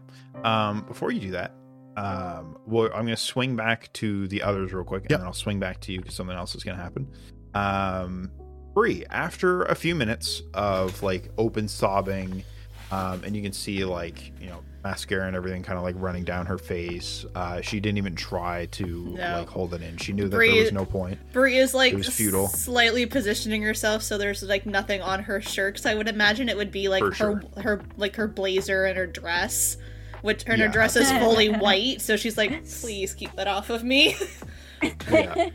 [0.44, 1.54] Um, before you do that,
[1.96, 5.20] um, well, I'm going to swing back to the others real quick, and Yep.
[5.20, 7.08] then I'll swing back to you because something else is going to happen.
[7.54, 8.30] Um,
[8.72, 12.42] Bree, after a few minutes of like open sobbing,
[12.90, 16.22] um, and you can see like you know mascara and everything kind of like running
[16.24, 17.24] down her face.
[17.34, 19.38] Uh, she didn't even try to No.
[19.40, 19.96] like hold it in.
[19.96, 21.18] She knew that Bree- there was no point.
[21.32, 22.48] Bree is like It was futile.
[22.48, 25.74] slightly positioning herself so there's like nothing on her shirt.
[25.74, 27.42] Because I would imagine it would be like For her sure.
[27.62, 29.78] her like her blazer and her dress,
[30.20, 32.02] which and her dress is fully white.
[32.02, 34.16] So she's like, please keep that off of me.
[35.10, 35.50] Yeah.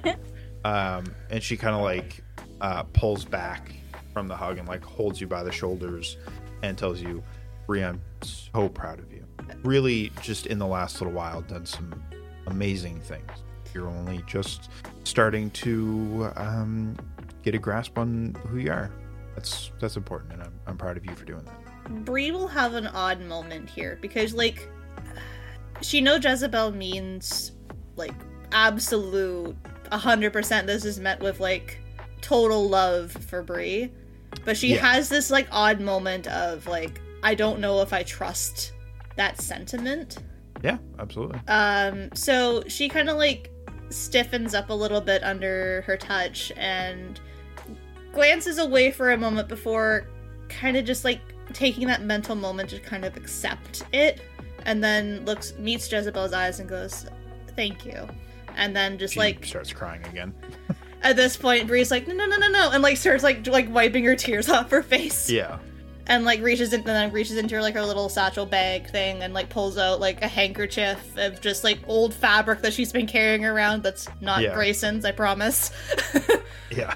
[0.65, 2.23] um, and she kind of like
[2.61, 3.73] uh, pulls back
[4.11, 6.17] from the hug and like holds you by the shoulders
[6.63, 7.21] and tells you,
[7.67, 9.08] Bree, I'm so proud of you.
[9.63, 12.01] Really, just in the last little while, done some
[12.47, 13.29] amazing things.
[13.73, 14.69] You're only just
[15.03, 16.95] starting to um,
[17.43, 18.91] get a grasp on who you are.
[19.35, 22.05] That's that's important, and I'm, I'm proud of you for doing that.
[22.05, 24.67] Bree will have an odd moment here because like
[25.81, 27.51] she know Jezebel means
[27.95, 28.13] like
[28.51, 29.55] absolute
[29.91, 31.79] 100% this is met with like
[32.21, 33.91] total love for Bree.
[34.45, 34.81] But she Yeah.
[34.93, 38.73] has this like odd moment of like I don't know if I trust
[39.15, 40.17] that sentiment.
[40.63, 41.39] Yeah, absolutely.
[41.47, 43.51] Um, so she kind of like
[43.89, 47.19] stiffens up a little bit under her touch and
[48.13, 50.07] glances away for a moment before
[50.47, 51.21] kind of just like
[51.53, 54.21] taking that mental moment to kind of accept it
[54.65, 57.05] and then looks meets Jezebel's eyes and goes,
[57.55, 58.07] "Thank you."
[58.55, 60.33] And then just She like starts crying again.
[61.01, 63.73] at this point Bree's like, "No, no, no, no, no." And like starts like like
[63.73, 65.59] wiping her tears off her face Yeah.
[66.09, 69.21] And like reaches in and then reaches into her, like her little satchel bag thing
[69.23, 73.07] and like pulls out like a handkerchief of just like old fabric that she's been
[73.07, 74.53] carrying around that's not Yeah.
[74.55, 75.71] Grayson's, I promise.
[76.71, 76.93] Yeah.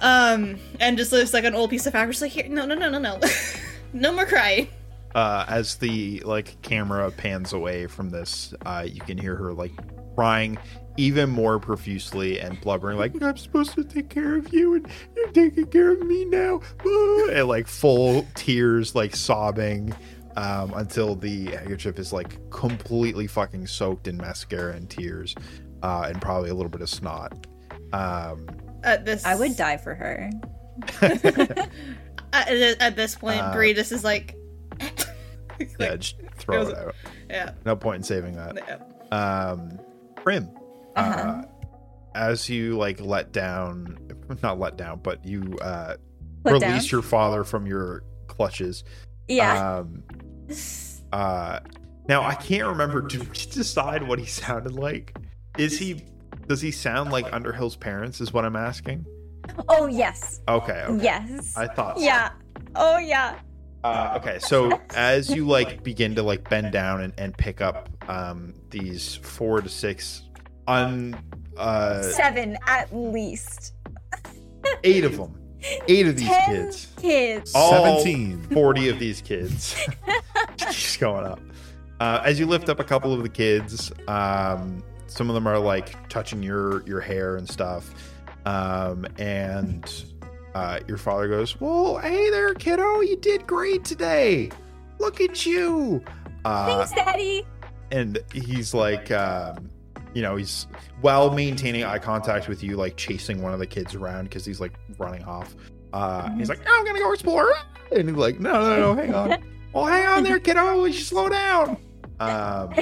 [0.00, 2.14] um and just looks like an old piece of fabric.
[2.14, 3.18] She's like, here, no, no, no, no, no,
[3.94, 4.68] no more crying.
[5.14, 9.72] uh, as the like camera pans away from this, uh, you can hear her like
[10.14, 10.58] crying
[10.96, 15.28] even more profusely and blubbering like I'm supposed to take care of you and you're
[15.32, 19.94] taking care of me now, Ah," and like full tears, like sobbing.
[20.38, 25.34] Um, until the handkerchief is like completely fucking soaked in mascara and tears,
[25.82, 27.46] uh, and probably a little bit of snot.
[27.94, 28.46] Um,
[28.82, 30.30] At this, I would die for her.
[32.32, 34.34] At, at this point, Uh, Bree just is like,
[35.80, 36.94] yeah, just throw goes- it out.
[37.30, 38.56] yeah, No point in saving that.
[38.68, 39.46] yeah.
[39.48, 39.78] um
[40.16, 40.50] prim
[40.96, 41.42] uh Uh-huh.
[42.14, 43.98] as you like let down
[44.42, 45.94] not let down but you uh
[46.44, 46.88] Put release down.
[46.90, 48.84] your father from your clutches
[49.28, 49.78] Yeah.
[49.80, 50.02] um
[51.12, 51.60] uh
[52.08, 55.16] now i can't remember did we decide what he sounded like
[55.58, 56.04] is he
[56.46, 59.04] does he sound like underhill's parents is what i'm asking
[59.68, 60.40] oh yes.
[60.48, 61.04] okay, okay.
[61.04, 61.56] Yes.
[61.56, 62.04] i thought so.
[62.04, 62.30] Yeah.
[62.74, 63.38] Oh yeah.
[63.84, 67.88] Uh, okay, so as you like begin to like bend down and, and pick up
[68.08, 70.22] um, these four to six
[70.66, 71.18] un
[71.56, 73.74] uh, Seven at least.
[74.84, 75.34] eight of them,
[75.88, 77.52] eight of these Ten kids, kids.
[77.54, 78.42] all 17.
[78.52, 79.76] 40 of these kids
[80.58, 81.40] keeps going up
[82.00, 85.58] uh, as you lift up a couple of the kids um, some of them are
[85.58, 87.92] like touching your your hair and stuff
[88.44, 90.04] um, and
[90.54, 94.50] uh, your father goes well hey there kiddo you did great today
[94.98, 96.02] look at you
[96.44, 97.44] uh, Thanks, Daddy.
[97.92, 99.70] and he's like um,
[100.16, 100.66] you know he's
[101.02, 104.60] while maintaining eye contact with you like chasing one of the kids around because he's
[104.60, 105.54] like running off
[105.92, 107.52] uh, he's like i'm gonna go explore.
[107.92, 109.42] And he's like no no no hang on.
[109.72, 110.84] Well hang on there kiddo.
[110.86, 111.76] You should slow down?
[112.18, 112.74] Um,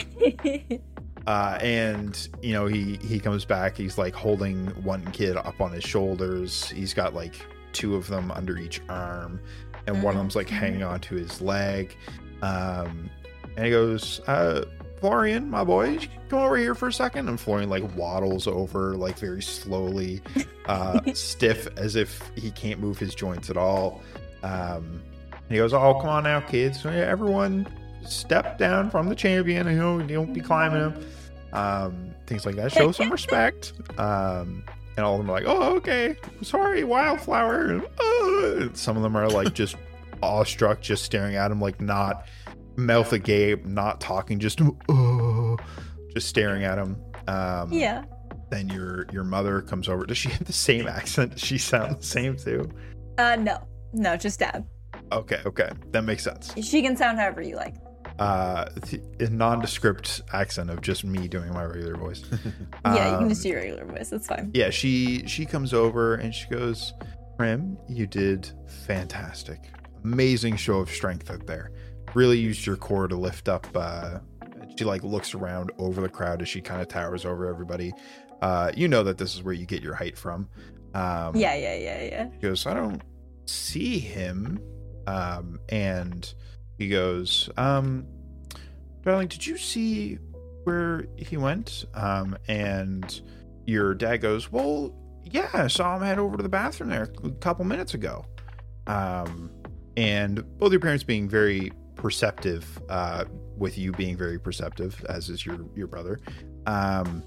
[1.27, 3.77] uh, and you know he he comes back.
[3.77, 6.71] He's like holding one kid up on his shoulders.
[6.71, 7.35] He's got like
[7.73, 9.41] two of them under each arm
[9.87, 11.97] and one of them's like hanging onto his leg.
[12.43, 13.11] Um,
[13.57, 14.65] and he goes uh,
[15.05, 15.99] florian my boy.
[16.31, 17.29] Come over here for a second.
[17.29, 20.23] And florian like waddles over like very slowly
[20.65, 24.01] uh, stiff as if he can't move his joints at all.
[24.43, 25.03] Um,
[25.51, 26.87] he goes oh come on now kids.
[26.87, 27.67] Everyone
[28.07, 29.67] step down from the champion.
[29.67, 31.07] You know you don't be climbing him.
[31.53, 32.73] Um, things like that.
[32.73, 33.75] Show some respect.
[33.99, 34.65] Um,
[34.97, 39.03] and all of them are like, "Oh, okay, sorry, wildflower." And, "Oh," and some of
[39.03, 39.77] them are like just
[40.23, 42.27] awestruck, just staring at him, like not
[42.77, 45.57] mouth agape, not talking, just oh,
[46.15, 46.97] just staring at him.
[47.29, 48.05] Um, yeah.
[48.51, 50.05] Then your your mother comes over.
[50.07, 51.33] Does she have the same accent?
[51.33, 52.71] Does she sound the same too?
[53.19, 53.59] Uh, no.
[53.93, 54.65] No, just Dad.
[55.13, 56.53] Okay, okay, that makes sense.
[56.65, 57.75] She can sound however you like.
[58.19, 58.67] Uh,
[59.19, 62.23] a nondescript accent of just me doing my regular voice.
[62.85, 64.11] Yeah, you Um, can just do your regular voice.
[64.11, 64.51] That's fine.
[64.55, 66.93] yeah she she comes over and she goes
[67.37, 68.51] prim you did
[68.87, 69.59] fantastic
[70.05, 71.73] amazing show of strength out there
[72.15, 74.19] really used your core to lift up uh
[74.77, 77.93] she like looks around over the crowd as she kind of towers over everybody.
[78.43, 80.49] Uh you know that this is where you get your height from.
[80.95, 82.31] Um Yeah, yeah, yeah, yeah.
[82.31, 83.03] he goes i don't
[83.47, 84.59] see him.
[85.07, 86.33] Um and
[86.79, 88.07] he goes um
[89.03, 90.19] darling did you see
[90.65, 91.85] where he went?
[91.95, 93.21] Um and
[93.67, 94.95] your dad goes well
[95.27, 98.25] yeah i saw him head over to the bathroom there a couple minutes ago.
[98.87, 99.51] Um
[99.97, 101.71] and both your parents being very
[102.05, 103.25] perceptive uh
[103.57, 106.21] with you being very perceptive as is your your brother
[106.67, 107.23] um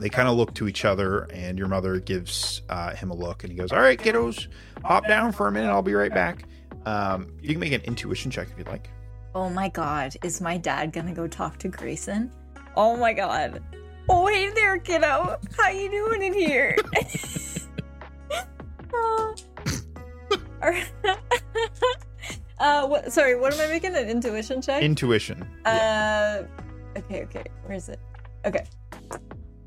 [0.00, 3.42] they kind of look to each other and your mother gives uh, him a look
[3.42, 4.46] and he goes all right kiddos
[4.84, 6.44] hop down for a minute i'll be right back
[6.86, 8.88] um you can make an intuition check if you'd like
[9.32, 12.32] Oh my god, is my dad gonna go talk to Grayson?
[12.76, 13.62] Oh my god.
[14.08, 15.38] Oh hey there, kiddo.
[15.56, 16.76] How you doing in here?
[20.62, 21.96] Oh.
[22.60, 23.12] Uh, what?
[23.12, 23.96] Sorry, what am I making?
[23.96, 24.82] An intuition check?
[24.82, 26.42] intuition uh,
[26.96, 27.44] okay, okay.
[27.64, 27.98] Where is it?
[28.46, 28.64] Okay.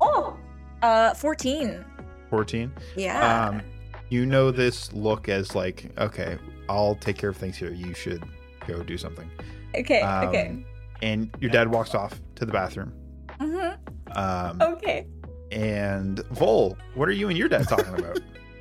[0.00, 0.36] Oh,
[0.82, 1.84] uh, fourteen.
[2.30, 3.46] 14 Yeah.
[3.48, 3.62] um
[4.08, 6.36] you know this look as like okay
[6.68, 8.24] i'll take care of things here you should
[8.66, 9.30] go do something
[9.76, 10.00] okay.
[10.00, 10.64] um, okay.
[11.02, 12.92] and your dad walks off to the bathroom
[13.40, 13.68] hmm
[14.16, 15.06] um Okay.
[15.52, 18.18] and vol what are you and your dad talking about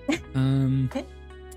[0.35, 0.89] Um,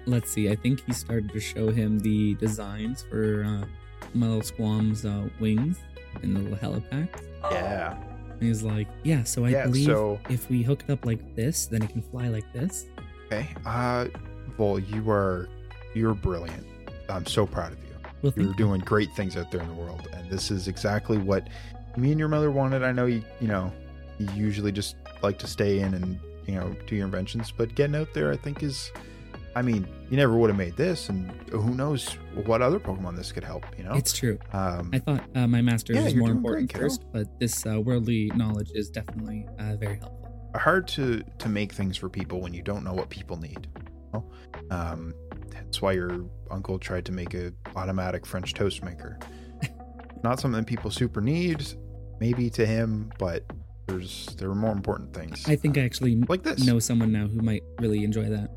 [0.07, 0.51] let's see.
[0.51, 3.67] I think he started to show him the designs for uh,
[4.15, 5.79] my little squam's uh, wings
[6.23, 7.09] and the little helipack.
[7.51, 7.97] yeah
[8.33, 11.35] And he's like, "Yeah, so I Yeah, believe so- if we hook it up like
[11.37, 12.87] this, then it can fly like this."
[13.27, 14.07] okay uh
[14.57, 15.49] vol you are
[15.95, 16.65] you're brilliant
[17.09, 17.91] i'm so proud of you
[18.23, 21.19] Well, you're thank doing great things out there in the world and this is exactly
[21.19, 21.49] what
[21.97, 23.73] me and your mother wanted i know you you know
[24.21, 27.97] you usually just like to stay in and you know do your inventions but getting
[27.97, 28.93] out there i think is
[29.57, 32.11] i mean you never would have made this and who knows
[32.45, 34.39] what other pokemon this could help you know it's true.
[34.53, 37.81] um I thought uh, my master's Yeah, was more important great, first, but this uh,
[37.81, 40.51] worldly knowledge is definitely uh, very helpful.
[40.55, 44.11] hard to to make things for people when you don't know what people need you
[44.13, 44.31] know?
[44.71, 45.15] um
[45.51, 49.19] that's why your uncle tried to make a automatic french toast maker
[50.23, 51.67] not something people super need
[52.21, 53.43] maybe to him but
[53.89, 57.27] there's there are more important things I think I actually like this know someone now
[57.27, 58.49] who might really enjoy that.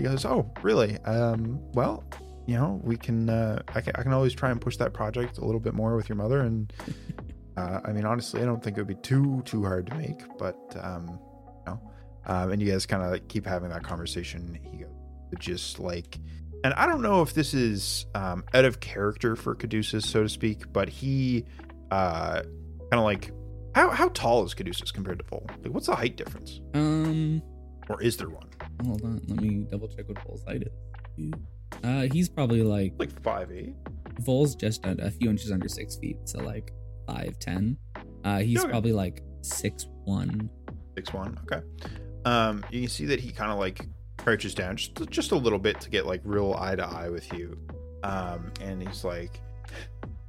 [0.00, 0.96] He goes oh really?
[1.04, 2.04] Um well
[2.46, 5.38] you know we can uh I can, I can always try and push that project
[5.38, 6.40] a little bit more with your mother.
[6.40, 6.72] And
[7.56, 10.20] uh i mean honestly i don't think it would be too too hard to make
[10.38, 11.18] but um
[11.66, 11.80] you know
[12.26, 14.58] um and you guys kind of like keep having that conversation.
[14.70, 14.90] He goes
[15.38, 16.18] just like
[16.64, 20.28] and i don't know if this is um out of character for caduceus so to
[20.28, 21.44] speak but he
[21.92, 22.42] uh
[22.90, 23.30] kind of like
[23.74, 25.46] how how tall is caduceus compared to Vol?
[25.62, 26.60] like what's the height difference?
[26.74, 27.42] Um,
[27.90, 28.48] or is there one
[28.84, 31.32] hold on, let me double check what Vol's height is.
[31.84, 33.74] Uh, he's probably like Like five eight.
[34.20, 36.72] Vol's just a, a few inches under six feet, so like
[37.06, 37.76] five ten.
[38.24, 38.70] Uh, he's Okay.
[38.70, 40.48] probably like six one.
[40.96, 41.38] Six one.
[41.50, 41.62] Okay.
[42.24, 43.86] Um, you can see that he kind of like
[44.18, 47.30] crouches down just just a little bit to get like real eye to eye with
[47.32, 47.58] you.
[48.02, 49.40] Um, and he's like,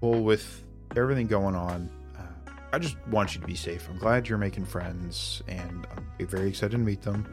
[0.01, 0.63] "Well, with
[0.95, 3.87] everything going on, uh, I just want you to be safe.
[3.89, 5.87] I'm glad you're making friends, and
[6.19, 7.25] I'm very excited to meet them.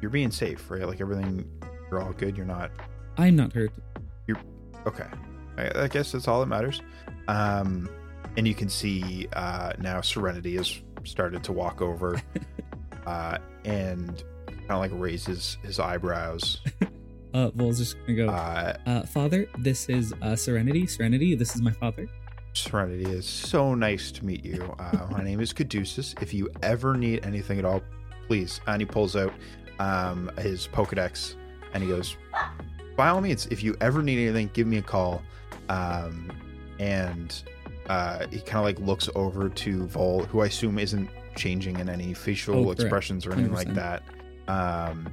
[0.00, 0.86] You're being safe, right?
[0.86, 1.48] Like everything,
[1.90, 2.36] you're all good.
[2.36, 2.70] You're not
[3.18, 3.72] I'm not hurt.
[4.26, 4.38] You're
[4.86, 5.06] okay.
[5.56, 6.82] I, I guess that's all that matters.
[7.28, 7.88] Um,
[8.36, 12.20] and you can see uh, now Serenity has started to walk over
[13.06, 16.60] uh, and kind of like raises his eyebrows.
[17.34, 18.28] Uh, Vol's just gonna go.
[18.30, 20.86] Uh, Uh, father, this is uh, Serenity.
[20.86, 22.08] Serenity, this is my father.
[22.54, 24.74] Serenity is so nice to meet you.
[24.78, 26.14] Uh, my name is Caduceus.
[26.22, 27.82] If you ever need anything at all,
[28.26, 28.62] please.
[28.66, 29.34] And he pulls out
[29.78, 31.34] um, his Pokedex
[31.72, 32.16] and he goes,
[32.96, 35.22] by all means, if you ever need anything, give me a call.
[35.68, 36.32] Um,
[36.78, 37.42] and
[37.88, 41.88] uh, he kind of like looks over to Vol, who I assume isn't changing in
[41.88, 43.74] any facial Oh, expressions or anything like 100%.
[43.74, 44.02] that.
[44.48, 45.08] Um,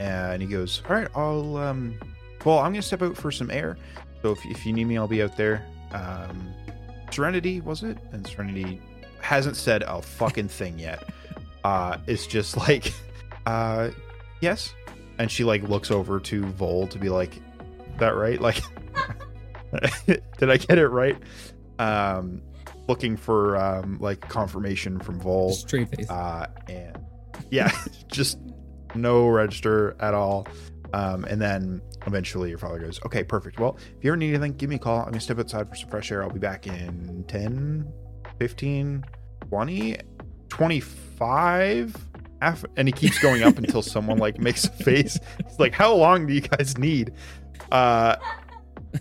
[0.00, 1.98] and he goes, all right, I'll, um,
[2.44, 3.76] well, I'm to step out for some air.
[4.22, 5.64] So if, if you need me, I'll be out there.
[5.92, 6.52] Um,
[7.10, 7.96] Serenity, was it?
[8.12, 8.80] And Serenity
[9.20, 11.08] hasn't said a fucking thing yet.
[11.64, 12.94] Uh, it's just like,
[13.46, 13.90] uh,
[14.40, 14.74] yes.
[15.18, 17.40] And she like looks over to Vol to be like,
[17.98, 18.40] that right?
[18.40, 18.62] Like,
[20.38, 21.16] did I get it right?
[21.78, 22.42] Um,
[22.88, 25.52] looking for um like confirmation from Vol.
[25.52, 26.10] Straight face.
[26.10, 26.98] Uh, and
[27.50, 27.70] yeah,
[28.12, 28.38] just
[28.94, 30.46] no register at all.
[30.94, 33.60] Um, and then eventually your father goes, okay, perfect.
[33.60, 34.98] Well, if you ever need anything, give me a call.
[34.98, 36.22] I'm going to step outside for some fresh air.
[36.22, 37.92] I'll be back in 10,
[38.38, 39.04] 15,
[39.48, 39.96] 20,
[40.48, 42.07] 25.
[42.40, 45.18] And he keeps going up until someone like makes a face.
[45.40, 47.12] It's like, how long do you guys need?
[47.72, 48.16] Uh,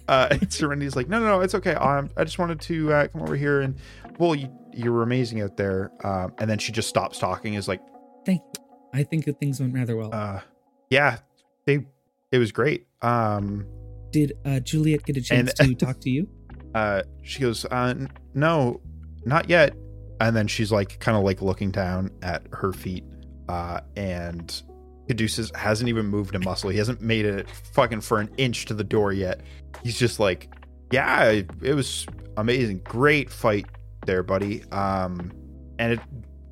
[0.07, 1.75] uh, and Serenity's like, no, no, no, it's okay.
[1.75, 3.75] Um, I just wanted to uh, come over here and,
[4.19, 5.91] well, you, you were amazing out there.
[6.03, 7.53] Um, and then she just stops talking.
[7.53, 7.81] Is like,
[8.25, 8.63] Thank you.
[8.93, 10.09] I think that things went rather well.
[10.13, 10.41] uh,
[10.89, 11.19] yeah,
[11.65, 11.85] they,
[12.31, 12.87] it was great.
[13.01, 13.65] Um,
[14.11, 16.27] Did uh, Juliet get a chance and- to talk to you?
[16.75, 18.81] uh, she goes, uh, n- no,
[19.25, 19.75] not yet.
[20.19, 23.03] And then she's like, kind of like looking down at her feet.
[23.47, 24.61] Uh, and
[25.07, 26.69] Caduceus hasn't even moved a muscle.
[26.69, 29.41] He hasn't made it fucking for an inch to the door yet.
[29.83, 30.49] He's just like,
[30.91, 32.81] yeah, it, it was amazing.
[32.83, 33.65] Great fight
[34.05, 34.63] there, buddy.
[34.71, 35.31] Um,
[35.79, 35.99] and it,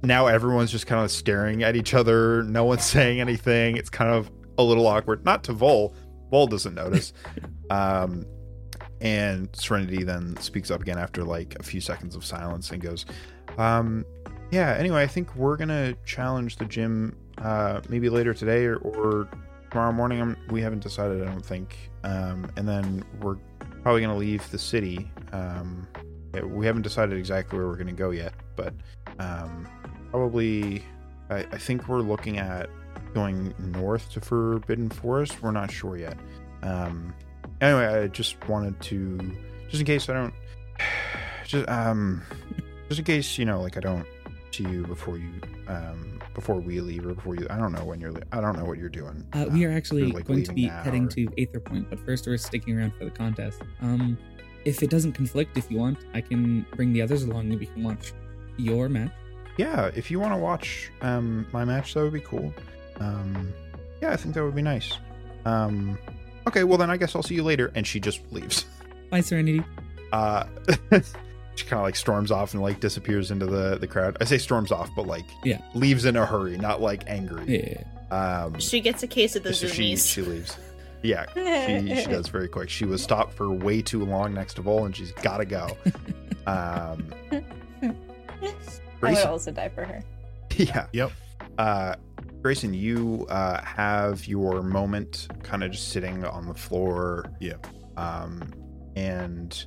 [0.03, 2.43] now everyone's just kind of staring at each other.
[2.43, 3.77] No one's saying anything.
[3.77, 5.25] It's kind of a little awkward.
[5.25, 5.95] Not to Vol.
[6.31, 7.13] Vol doesn't notice.
[7.69, 8.25] um,
[9.01, 13.05] and Serenity then speaks up again after like a few seconds of silence and goes,
[13.57, 14.05] um,
[14.55, 19.27] yeah, anyway, I think we're to challenge the gym uh, maybe later today or, or
[19.69, 20.21] tomorrow morning.
[20.21, 21.91] I'm, we haven't decided, I don't think.
[22.05, 23.35] Um, and then we're
[23.83, 25.11] probably to leave the city.
[25.33, 25.89] Um,
[26.41, 28.73] we haven't decided exactly where we're to go yet, but
[29.19, 29.67] um,
[30.09, 30.85] probably,
[31.29, 32.69] I, I think we're looking at
[33.13, 35.41] going north to Forbidden Forest.
[35.41, 36.17] We're not sure yet.
[36.61, 37.13] Um,
[37.59, 39.35] anyway, I just wanted to,
[39.67, 40.33] just in case I don't,
[41.45, 42.23] just um,
[42.87, 44.07] just in case you know, like I don't
[44.55, 45.31] see you before you,
[45.67, 47.45] um, before we leave or before you.
[47.49, 48.13] I don't know when you're.
[48.31, 49.25] I don't know what you're doing.
[49.33, 51.99] Uh, we Um, are actually like, going to be heading or- to Aether Point, but
[52.05, 53.61] first we're sticking around for the contest.
[53.81, 54.17] Um,
[54.65, 57.65] if it doesn't conflict, if you want, I can bring the others along and we
[57.67, 58.13] can watch
[58.57, 59.11] your match.
[59.57, 62.53] Yeah, if you want to watch um my match, that would be cool.
[62.99, 63.53] Um,
[64.01, 64.91] yeah, I think that would be nice.
[65.45, 65.97] Um,
[66.47, 67.71] okay, well then I guess I'll see you later.
[67.75, 68.65] And she just leaves.
[69.11, 69.63] Bye, Serenity.
[70.11, 70.45] Uh,
[71.55, 74.17] she kind of like storms off and like disappears into the the crowd.
[74.21, 75.59] I say storms off, but like Yeah.
[75.73, 77.43] leaves in a hurry, not like angry.
[77.63, 77.83] Yeah.
[78.11, 80.57] Um, She gets a case of the so she she leaves.
[81.03, 82.67] Yeah, she, she does very quick.
[82.69, 85.67] She was stopped for way too long next to Vol, and she's got to go.
[86.47, 87.09] Um,
[87.81, 87.93] I
[89.01, 90.03] would also die for her.
[90.55, 91.11] yeah, Yep.
[91.57, 91.95] uh,
[92.41, 97.25] Grayson, you uh, have your moment, kind of just sitting on the floor.
[97.39, 97.53] Yeah.
[97.97, 98.51] Um,
[98.95, 99.65] and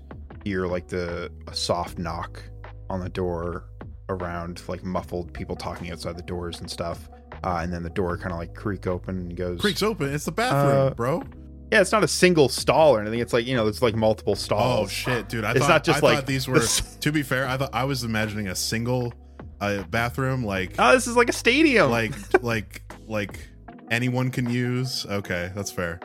[0.48, 2.42] hear like the a soft knock
[2.90, 3.64] on the door
[4.08, 7.08] around like muffled people talking outside the doors and stuff.
[7.44, 9.60] Uh, and then the door kind of like creak open and goes.
[9.60, 10.12] Creaks open.
[10.12, 11.22] It's the bathroom, Uh, bro.
[11.70, 13.20] Yeah, it's not a single stall or anything.
[13.20, 14.86] It's like you know, it's like multiple stalls.
[14.86, 15.44] Oh shit, dude!
[15.44, 16.60] I It's thought, not just I like thought these were.
[17.00, 19.12] To be fair, I thought I was imagining a single
[19.60, 21.90] uh, bathroom, like Oh, this is like a stadium.
[21.90, 23.46] like like like
[23.90, 25.04] anyone can use.
[25.06, 26.00] Okay, that's fair.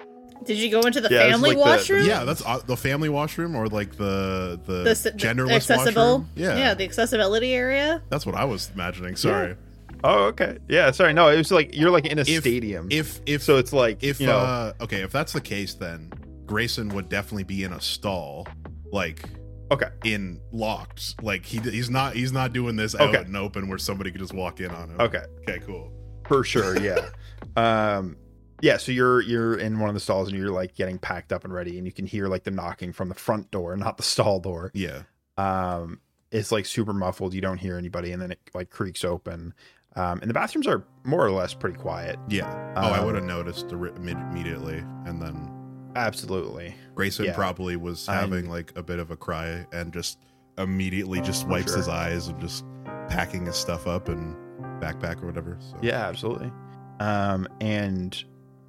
[0.45, 2.05] Did you go into the Yeah, family like the- washroom?
[2.05, 6.19] Yeah, that's uh, the family washroom or like the the, The, genderless accessible.
[6.19, 6.29] washroom.
[6.35, 8.01] Yeah, yeah, the accessibility area.
[8.09, 9.15] that's what I was imagining.
[9.15, 9.55] Sorry.
[10.03, 10.57] oh, okay.
[10.67, 11.13] Yeah, sorry.
[11.13, 12.87] No, it was like you're like in a If- stadium.
[12.91, 16.11] If if so, it's like if you know, uh okay, if that's the case, then
[16.45, 18.47] Grayson would definitely be in a stall,
[18.91, 19.23] like
[19.71, 19.87] Okay.
[20.03, 21.15] in locked.
[21.23, 23.17] Like he he's not he's not doing this Okay.
[23.17, 24.99] out and open where somebody could just walk in on him.
[24.99, 25.23] Okay.
[25.47, 25.59] Okay.
[25.65, 25.91] Cool.
[26.27, 27.09] For sure, yeah.
[27.55, 28.17] um
[28.63, 31.43] yeah, so you're you're in one of the stalls and you're like getting packed up
[31.43, 34.03] and ready and you can hear like the knocking from the front door, not the
[34.03, 34.71] stall door.
[34.73, 35.03] Yeah.
[35.37, 35.99] Um
[36.31, 39.53] it's like super muffled, you don't hear anybody and then it like creaks open.
[39.95, 42.17] Um and the bathrooms are more or less pretty quiet.
[42.29, 42.73] Yeah.
[42.77, 45.49] Oh, I Um, would have noticed the ri- immediately, and then
[45.95, 46.73] Absolutely.
[46.95, 47.33] Grayson Yeah.
[47.35, 50.17] probably was I'm- having like a bit of a cry and just
[50.57, 51.77] immediately just wipes sure.
[51.77, 52.63] his eyes and just
[53.09, 54.35] packing his stuff up and
[54.81, 55.57] backpack or whatever.
[55.59, 55.77] So.
[55.81, 56.51] Yeah, absolutely.
[56.99, 58.23] Um and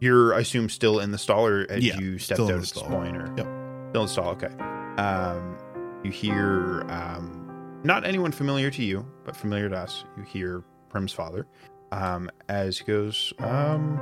[0.05, 2.61] you're I assume still in the stall or had Yeah, you stepped out at the
[2.61, 3.47] this point or Yep.
[3.91, 4.53] Still in the stall, okay.
[5.03, 5.57] Um
[6.05, 7.41] you hear um
[7.83, 10.05] not anyone familiar to you, but familiar to us.
[10.17, 11.47] You hear Prim's father.
[11.93, 13.99] Um as he goes, um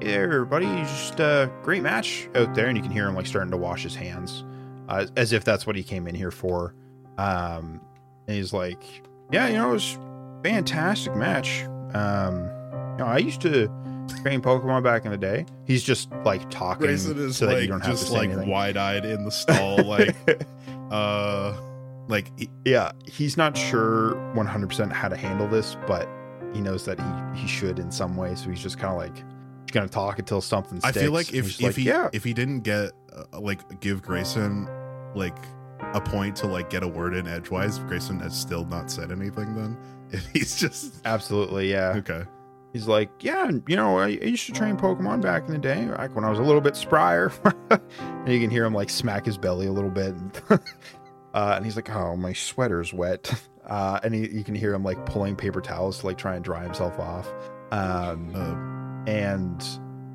[0.00, 3.26] hey there, everybody, just a great match out there, and you can hear him like
[3.26, 4.44] starting to wash his hands.
[4.88, 6.74] Uh, as if that's what he came in here for.
[7.18, 7.80] Um
[8.28, 8.82] and he's like,
[9.32, 9.98] Yeah, you know, it was
[10.44, 11.64] fantastic match.
[11.94, 12.44] Um
[12.92, 13.68] you know, I used to
[14.22, 15.46] train Pokemon back in the day.
[15.66, 18.48] He's just like talking Grayson is so that like you don't have just like anything.
[18.48, 20.16] wide eyed in the stall, like
[20.90, 21.56] uh,
[22.08, 22.30] like
[22.64, 26.08] yeah, he's not sure 100% how to handle this, but
[26.52, 28.34] he knows that he, he should in some way.
[28.34, 29.24] So he's just kind of like,
[29.72, 32.60] to talk until something I feel like if if like, he yeah, if he didn't
[32.60, 34.68] get uh, like give Grayson
[35.14, 35.36] like
[35.92, 39.54] a point to like get a word in edgewise, Grayson has still not said anything.
[39.54, 39.76] Then
[40.10, 41.94] if he's just absolutely, yeah.
[41.96, 42.24] okay,
[42.76, 46.14] He's like, yeah, you know, I, used to train Pokemon back in the day, like
[46.14, 47.32] when I was a little bit sprier.
[47.70, 50.14] and you can hear him like smack his belly a little bit.
[50.50, 53.32] uh, and he's like, oh, my sweater's wet.
[53.66, 56.44] Uh, and he, you can hear him like pulling paper towels to like try and
[56.44, 57.28] dry himself off.
[57.72, 59.60] Um, uh, and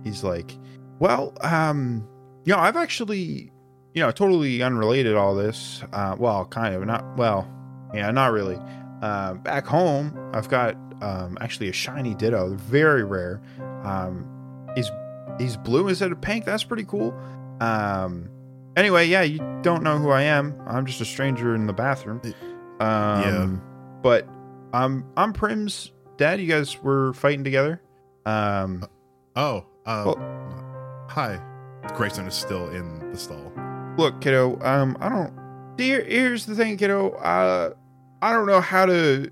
[0.06, 0.58] he's like,
[1.00, 2.08] "Well, um,
[2.46, 3.52] you know, I've actually,
[3.94, 5.84] you know, totally unrelated all this.
[5.92, 7.18] Uh, well, kind of not.
[7.18, 7.46] Well,
[7.94, 8.58] yeah, not really.
[9.02, 12.56] Uh, back home, I've got um, actually a shiny Ditto.
[12.56, 13.42] Very rare.
[13.84, 14.26] Um,
[14.76, 14.90] he's
[15.40, 16.46] he's blue instead of pink.
[16.46, 17.14] That's pretty cool.
[17.60, 18.30] Um,
[18.76, 20.56] anyway, yeah, you don't know who I am.
[20.68, 22.22] I'm just a stranger in the bathroom.
[22.80, 23.48] Um, Yeah.
[24.02, 24.28] but
[24.74, 26.40] I'm I'm Prim's dad.
[26.42, 27.82] You guys were fighting together.
[28.26, 28.86] Um,
[29.36, 31.40] oh, uh, Well- hi,
[31.96, 33.52] Grayson is still in the stall.
[33.98, 34.60] look, kiddo.
[34.62, 35.34] Um, I don't.
[35.78, 37.12] Here, here's the thing, kiddo.
[37.12, 37.72] Uh,
[38.22, 39.30] I don't know how to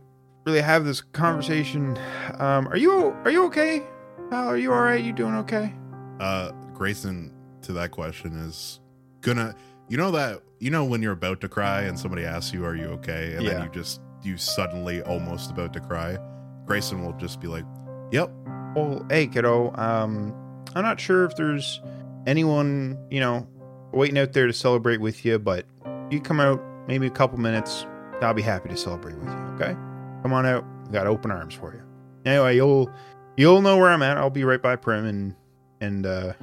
[0.49, 1.97] really have this conversation.
[2.39, 3.83] Um, are you are you okay?
[4.29, 5.03] Pal, are you all right?
[5.03, 5.73] You doing okay?
[6.19, 7.31] Uh, Grayson
[7.61, 8.79] to that question is
[9.21, 9.55] gonna,
[9.87, 12.75] you know that you know when you're about to cry and somebody asks you, "Are
[12.75, 13.53] you okay?" and Yeah.
[13.53, 16.17] then you just you suddenly almost about to cry.
[16.65, 17.65] Grayson will just be like,
[18.11, 18.31] "Yep,
[18.75, 19.73] Well, hey, kiddo.
[19.75, 20.33] Um,
[20.75, 21.81] I'm not sure if there's
[22.27, 23.47] anyone you know
[23.91, 25.65] waiting out there to celebrate with you, but
[26.11, 27.85] you come out maybe a couple minutes.
[28.21, 29.35] I'll be happy to celebrate with you.
[29.55, 29.75] Okay,
[30.21, 30.65] come on out.
[30.85, 31.81] We got open arms for you.
[32.25, 32.91] Anyway, you'll
[33.37, 34.17] you'll know where I'm at.
[34.17, 35.35] I'll be right by Prim and
[35.81, 36.33] and uh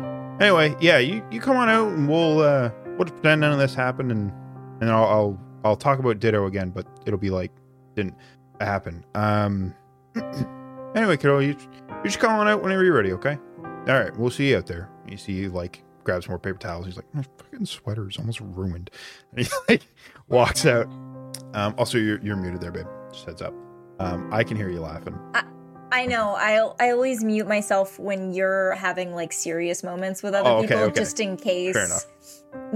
[0.41, 3.75] anyway, yeah, you you come on out and we'll uh we'll pretend none of this
[3.75, 4.33] happened and
[4.81, 7.53] and I'll I'll I'll talk about Ditto again, but it'll be like
[7.95, 8.15] didn't
[8.61, 9.05] happen.
[9.15, 9.75] Um
[10.95, 13.39] anyway, kiddo, you you just come on out whenever you're ready, okay?
[13.63, 14.89] All right, we'll see you out there.
[15.07, 16.87] You see, you like grabs more paper towels.
[16.87, 18.91] He's like, my fucking sweater is almost ruined.
[19.37, 19.83] And he like
[20.29, 20.87] walks out.
[21.55, 22.87] Um, also, you're you're muted there, babe.
[23.13, 23.55] Just heads up.
[23.99, 25.19] Um, I can hear you laughing.
[25.93, 26.35] I know.
[26.37, 30.67] I I always mute myself when you're having like serious moments with other Oh, okay,
[30.69, 31.01] people, okay.
[31.01, 32.07] just in case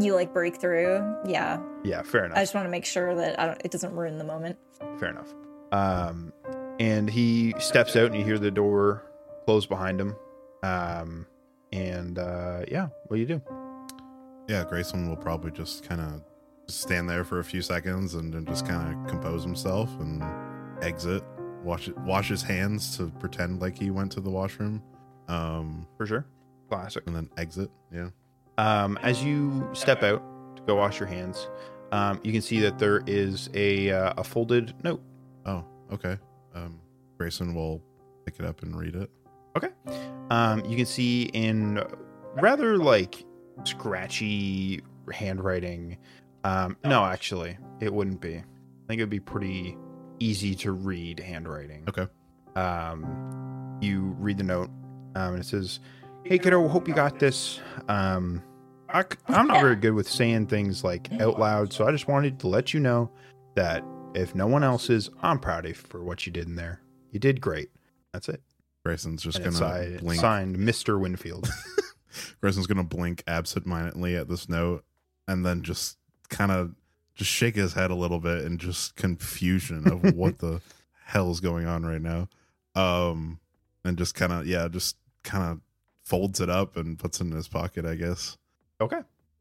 [0.01, 1.16] you like break through.
[1.27, 2.39] Yeah, Yeah, fair enough.
[2.39, 4.57] I just want to make sure that I don't, it doesn't ruin the moment.
[4.99, 5.35] Fair enough.
[5.73, 6.33] Um,
[6.79, 9.03] and he steps out, and you hear the door
[9.45, 10.16] close behind him.
[10.62, 11.27] Um,
[11.73, 13.43] and uh, yeah, what do you do?
[14.49, 16.23] yeah." Grayson will probably just kind of
[16.68, 20.23] stand there for a few seconds and then just kind of compose himself and
[20.83, 21.22] exit.
[21.62, 24.83] Wash wash his hands to pretend like he went to the washroom,
[25.28, 26.26] um, For sure,
[26.70, 27.03] classic.
[27.07, 27.70] and then exit.
[27.93, 28.09] Yeah.
[28.57, 30.22] Um, as you step out
[30.57, 31.49] to go wash your hands,
[31.93, 35.03] um, you can see that there is a uh, a folded note.
[35.45, 36.16] Oh, okay.
[36.55, 36.81] Um,
[37.18, 37.83] Grayson will
[38.24, 39.11] pick it up and read it.
[39.57, 39.68] Okay.
[40.31, 41.83] Um, you can see in
[42.37, 43.22] rather like
[43.64, 44.81] scratchy
[45.12, 45.99] handwriting.
[46.45, 48.37] Um, no, actually, it wouldn't be.
[48.37, 48.43] I
[48.89, 49.76] think it would be pretty
[50.21, 51.85] easy to read handwriting.
[51.89, 52.07] Okay.
[52.57, 54.71] Um, you read the note,
[55.14, 55.81] um, and it says,
[56.25, 57.61] "Hey kiddo, hope you got this.
[57.89, 58.43] Um,
[58.89, 62.39] I, I'm not very good with saying things like out loud, so I just wanted
[62.41, 63.11] to let you know
[63.55, 66.57] that if no one else is, I'm proud of you for what you did in
[66.57, 66.81] there.
[67.12, 67.71] You did great.
[68.12, 68.43] That's it.
[68.85, 70.21] Grayson's just And gonna blink.
[70.21, 70.99] signed Mr.
[71.01, 71.49] Winfield.
[72.41, 74.85] Grayson's gonna blink absentmindedly at this note
[75.29, 75.97] and then just
[76.29, 76.75] kind of
[77.21, 80.62] just shake his head a little bit in just confusion of what the
[81.05, 82.29] hell is going on right now.
[82.75, 83.41] Um,
[83.85, 85.61] and just kind of yeah, just kind of
[86.03, 88.39] folds it up and puts it in his pocket, I guess.
[88.81, 89.01] Okay.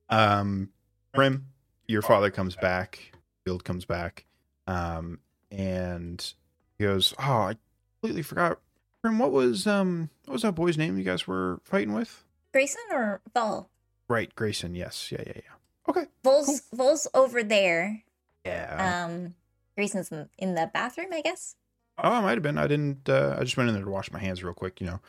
[0.10, 0.72] Um,
[1.14, 1.46] Prim,
[1.88, 3.14] your father comes back.
[3.46, 4.26] Field comes back.
[4.68, 5.20] Um,
[5.50, 6.34] and
[6.78, 7.56] he goes, "Oh, I
[8.02, 8.60] completely forgot.
[9.02, 12.26] Prim, what was um, what was that boy's name you guys were fighting with?
[12.52, 13.70] Grayson or Vol?
[14.10, 14.76] Right, Grayson.
[14.76, 15.14] Yes.
[15.14, 15.24] Yeah.
[15.26, 15.34] Yeah.
[15.38, 15.42] Yeah.
[15.90, 16.06] Okay.
[16.24, 18.04] Vol's Vol's over there.
[18.46, 19.06] Yeah.
[19.08, 19.34] Um,
[19.76, 21.56] Grayson's in, in the bathroom, I guess.
[21.98, 22.58] oh, it might have been.
[22.58, 23.10] I didn't.
[23.10, 24.80] Uh, I just went in there to wash my hands real quick.
[24.82, 25.00] You know,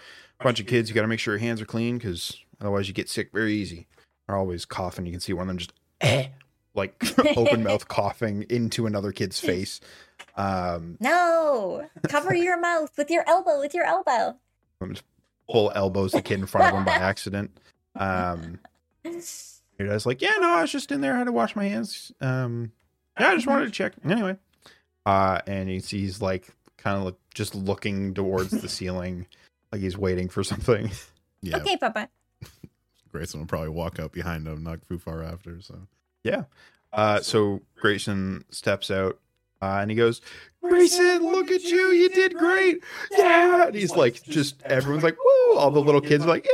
[0.40, 0.88] a bunch of kids.
[0.88, 3.54] You got to make sure your hands are clean because otherwise you get sick very
[3.54, 3.86] easy.
[4.26, 5.06] They're always coughing.
[5.06, 6.28] You can see one of them just eh,
[6.74, 7.02] like
[7.36, 9.80] open mouth coughing into another kid's face.
[10.36, 13.58] Um, No, cover your mouth with your elbow.
[13.60, 14.36] With your elbow.
[15.50, 17.50] full elbows the kid in front of him by accident.
[17.96, 18.60] Um,
[19.80, 21.14] your dad's like, yeah, no, I was just in there.
[21.14, 22.12] I had to wash my hands.
[22.20, 22.72] Um,
[23.18, 23.94] yeah, I just wanted to check.
[24.04, 24.36] Anyway,
[25.06, 29.26] uh, and you see he's like kind of like just looking towards the ceiling,
[29.72, 30.90] like he's waiting for something.
[31.42, 32.08] Yeah, Okay, Papa.
[33.10, 35.60] Grayson will probably walk up behind him, not too far after.
[35.60, 35.80] So
[36.22, 36.44] Yeah.
[36.92, 39.18] Uh, so Grayson steps out
[39.62, 40.20] uh, and he goes,
[40.62, 41.92] Grayson, look at you.
[41.92, 42.82] You did great.
[43.10, 43.66] Yeah.
[43.66, 45.56] And he's like, just everyone's like, woo.
[45.56, 46.46] All the little kids are like,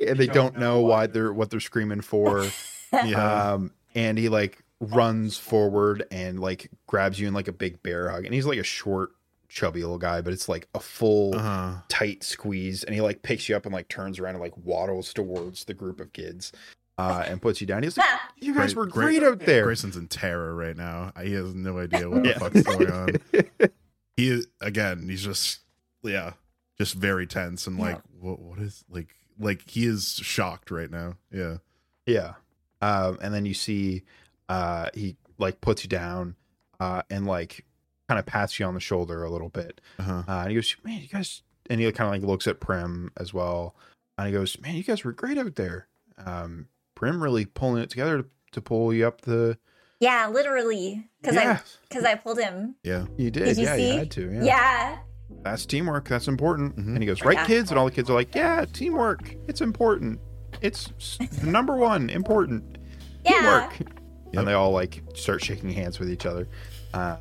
[0.00, 0.08] Yay!
[0.08, 2.46] and they don't know why they're what they're screaming for.
[2.92, 7.82] yeah, Um, and he like runs forward and like grabs you in like a big
[7.82, 8.24] bear hug.
[8.24, 9.10] And he's like a short,
[9.48, 11.72] chubby little guy, but it's like a full uh huh.
[11.88, 12.84] tight squeeze.
[12.84, 15.74] And he like picks you up and like turns around and like waddles towards the
[15.74, 16.52] group of kids
[16.98, 17.82] uh, and puts you down.
[17.82, 18.06] He's like,
[18.40, 19.64] You guys were great out there.
[19.64, 21.12] Grayson's in terror right now.
[21.22, 22.34] He has no idea what Yeah.
[22.34, 23.08] the fuck's going on.
[24.16, 25.08] He is again.
[25.08, 25.60] He's just
[26.02, 26.34] yeah,
[26.76, 31.14] just very tense and like what what is like like he is shocked right now.
[31.32, 31.56] Yeah.
[32.04, 32.34] Yeah.
[32.82, 34.02] Um, and then you see
[34.48, 36.36] uh, he like puts you down
[36.80, 37.64] uh, and like
[38.08, 39.80] kind of pats you on the shoulder a little bit.
[39.98, 40.22] Uh-huh.
[40.28, 43.10] Uh, and he goes, Man, you guys, and he kind of like looks at Prim
[43.16, 43.74] as well.
[44.18, 45.86] And he goes, Man, you guys were great out there.
[46.18, 49.56] Um, Prim really pulling it together to, to pull you up the.
[50.00, 51.08] Yeah, literally.
[51.20, 52.74] Because yeah, I because I pulled him.
[52.82, 53.06] Yeah.
[53.16, 53.44] you did.
[53.44, 53.92] Did you yeah, see?
[53.92, 54.32] you had to.
[54.32, 54.42] Yeah.
[54.42, 54.98] Yeah.
[55.42, 56.08] That's teamwork.
[56.08, 56.76] That's important.
[56.76, 56.88] Mhm.
[56.88, 57.46] And he goes, Right, Yeah.
[57.46, 57.70] kids?
[57.70, 59.34] And all the kids are like, Yeah, teamwork.
[59.48, 60.20] It's important.
[60.62, 62.78] It's number one, important.
[63.24, 63.68] Yeah.
[63.68, 63.78] teamwork.
[63.78, 64.38] Yep.
[64.38, 66.48] And they all like start shaking hands with each other,
[66.92, 67.18] uh,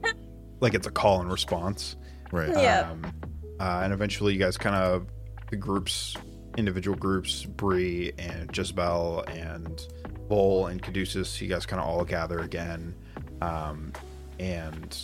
[0.60, 1.94] like it's a call and response.
[2.32, 2.48] Right.
[2.48, 2.90] Yeah.
[2.90, 3.12] Um,
[3.60, 5.06] uh, and eventually, you guys kind of
[5.50, 6.16] the groups,
[6.56, 9.80] individual groups, Bree and Jezebel and
[10.28, 11.40] Vol and Caduceus.
[11.40, 12.94] You guys kind of all gather again,
[13.40, 13.92] um,
[14.40, 14.96] and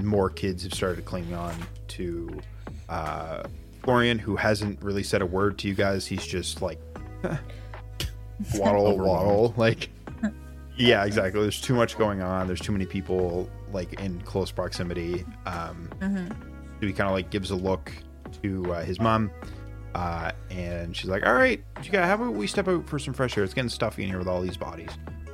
[0.00, 1.54] more kids have started clinging on
[1.88, 2.40] to
[2.88, 3.42] uh,
[3.82, 6.06] Florian, who hasn't really said a word to you guys.
[6.06, 6.78] He's just like
[8.54, 9.88] waddle, waddle, like.
[10.76, 11.42] Yeah, exactly.
[11.42, 12.46] There's too much going on.
[12.46, 15.24] There's too many people like in close proximity.
[15.46, 16.26] Um, hmm
[16.80, 17.92] so he kind of like gives a look
[18.42, 19.30] to uh, his mom,
[19.94, 23.14] uh, and she's like, "All right, you got how about we step out for some
[23.14, 23.44] fresh air.
[23.44, 24.88] It's getting stuffy in here with all these bodies."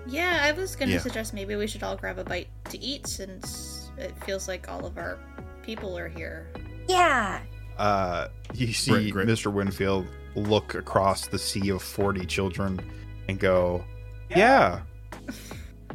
[0.06, 0.98] Yeah, I was gonna Yeah.
[0.98, 4.84] suggest maybe we should all grab a bite to eat since it feels like all
[4.84, 5.18] of our
[5.62, 6.48] people are here.
[6.86, 7.40] Yeah.
[7.78, 9.28] Uh, you see Great, great.
[9.28, 9.50] Mr.
[9.50, 10.06] Winfield
[10.38, 12.80] look across the sea of forty children
[13.28, 13.84] and go,
[14.30, 14.80] "Yeah,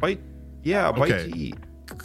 [0.00, 0.20] bite,
[0.62, 1.30] yeah, bite Okay.
[1.30, 1.54] to eat."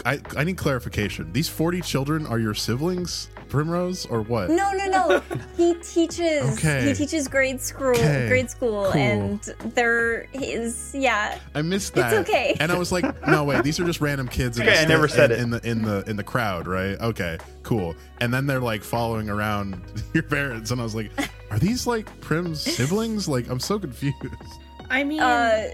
[0.06, 1.32] I I need clarification.
[1.32, 4.50] These 40 children are your siblings, Primrose, or what?
[4.52, 5.24] No, no, no.
[5.58, 6.58] he teaches.
[6.58, 6.86] Okay.
[6.90, 7.92] He teaches grade school.
[7.92, 8.28] Okay.
[8.28, 9.02] Grade school, Cool.
[9.02, 9.40] and
[9.74, 10.92] they're his.
[10.94, 11.40] Yeah.
[11.56, 12.14] I missed It's that.
[12.30, 12.56] okay.
[12.60, 14.58] And I was like, no, wait, these are just random kids.
[14.60, 15.42] in Okay, the I never said in, it.
[15.42, 17.00] in the in the in the crowd, right?
[17.00, 17.96] Okay, cool.
[18.22, 19.82] And then they're like following around
[20.14, 21.12] your parents, and I was like,
[21.52, 23.28] are these like Prim's siblings?
[23.28, 24.16] Like, I'm so confused.
[24.90, 25.70] I mean, Uh,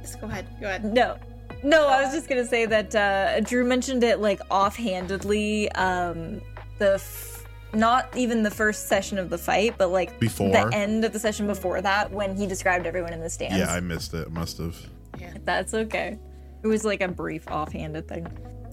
[0.00, 0.84] just go ahead, go ahead.
[0.84, 1.16] no.
[1.64, 5.70] No, I was just gonna say that uh, Drew mentioned it like offhandedly.
[5.72, 6.40] Um,
[6.78, 7.44] the f-
[7.74, 10.50] not even the first session of the fight, but like Before?
[10.52, 13.58] the end of the session before that when he described everyone in the stands.
[13.58, 14.30] Yeah, I missed it.
[14.30, 14.76] Must have.
[15.18, 15.34] Yeah.
[15.44, 16.18] That's okay.
[16.62, 18.26] It was like a brief offhanded thing.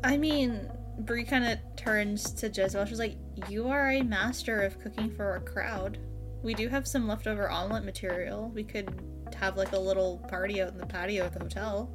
[0.04, 0.70] I mean,
[1.00, 2.86] Bree kind of turns to Jezebel.
[2.86, 3.18] She's like,
[3.50, 5.98] "You are a master of cooking for a crowd.
[6.46, 8.52] We do have some leftover omelet material.
[8.54, 9.02] We could
[9.36, 11.90] have like a little party out in the patio at the hotel."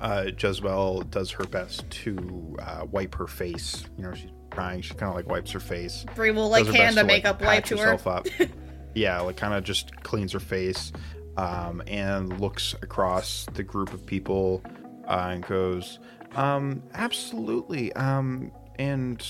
[0.00, 3.84] Uh, Jezebel does her best to uh, wipe her face.
[3.98, 4.80] You know, she's crying.
[4.80, 6.06] She kind of like wipes her face.
[6.14, 7.98] Bree will like hand a to, like, makeup wipe to her.
[8.06, 8.26] up.
[8.94, 10.90] yeah, like kind of just cleans her face,
[11.36, 14.62] um, and looks across the group of people
[15.06, 15.98] uh, and goes,
[16.36, 19.24] um, "Absolutely." Um, and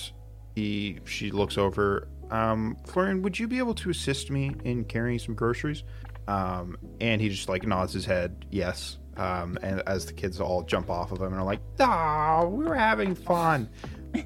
[0.54, 2.08] he, she looks over.
[2.32, 5.84] Um, Florian, would you be able to assist me in carrying some groceries?
[6.26, 8.98] Um, and he just like nods his head, yes.
[9.18, 12.64] Um, and as the kids all jump off of him and are like, "Ah, we
[12.64, 13.68] were having fun."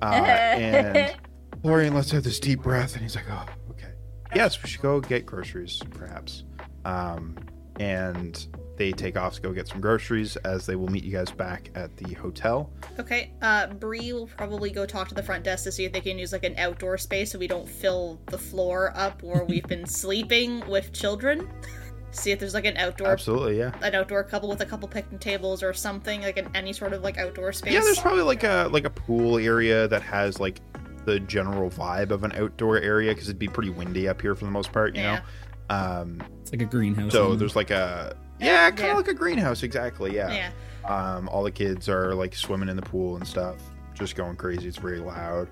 [0.00, 1.16] Uh, and
[1.62, 3.90] Florian lets out this deep breath, and he's like, "Oh, okay.
[4.34, 6.44] Yes, we should go get groceries, perhaps."
[6.84, 7.36] Um,
[7.80, 8.46] and
[8.76, 11.70] they take off to go get some groceries, as they will meet you guys back
[11.74, 12.70] at the hotel.
[12.98, 16.00] Okay, uh, Bree will probably go talk to the front desk to see if they
[16.00, 19.66] can use like an outdoor space so we don't fill the floor up where we've
[19.66, 21.48] been sleeping with children.
[22.12, 23.72] see if there's like an outdoor Absolutely, yeah.
[23.82, 27.02] an outdoor couple with a couple picnic tables or something like an, any sort of
[27.02, 27.72] like outdoor space.
[27.74, 30.60] Yeah, there's probably like a like a pool area that has like
[31.04, 34.44] the general vibe of an outdoor area because it'd be pretty windy up here for
[34.46, 35.16] the most part, you Yeah.
[35.16, 35.74] know.
[35.74, 37.12] Um, It's like a greenhouse.
[37.12, 38.94] so there's like a yeah, kind of Yeah.
[38.96, 40.14] like a greenhouse, exactly.
[40.14, 40.32] Yeah.
[40.32, 40.50] yeah.
[40.90, 43.56] Um, all the kids are like swimming in the pool and stuff,
[43.94, 44.68] just going crazy.
[44.68, 45.48] It's very loud.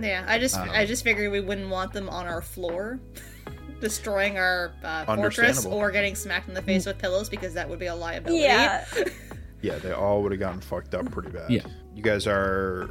[0.00, 3.00] Yeah, I just Um, I just figured we wouldn't want them on our floor,
[3.80, 7.78] destroying our uh, fortress or getting smacked in the face with pillows because that would
[7.78, 8.42] be a liability.
[8.42, 8.84] Yeah.
[9.60, 11.50] Yeah, they all would have gotten fucked up pretty bad.
[11.50, 11.62] Yeah.
[11.92, 12.88] You guys are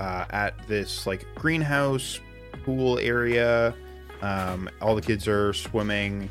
[0.00, 2.18] uh, at this like greenhouse
[2.64, 3.72] pool area.
[4.20, 6.28] Um, all the kids are swimming,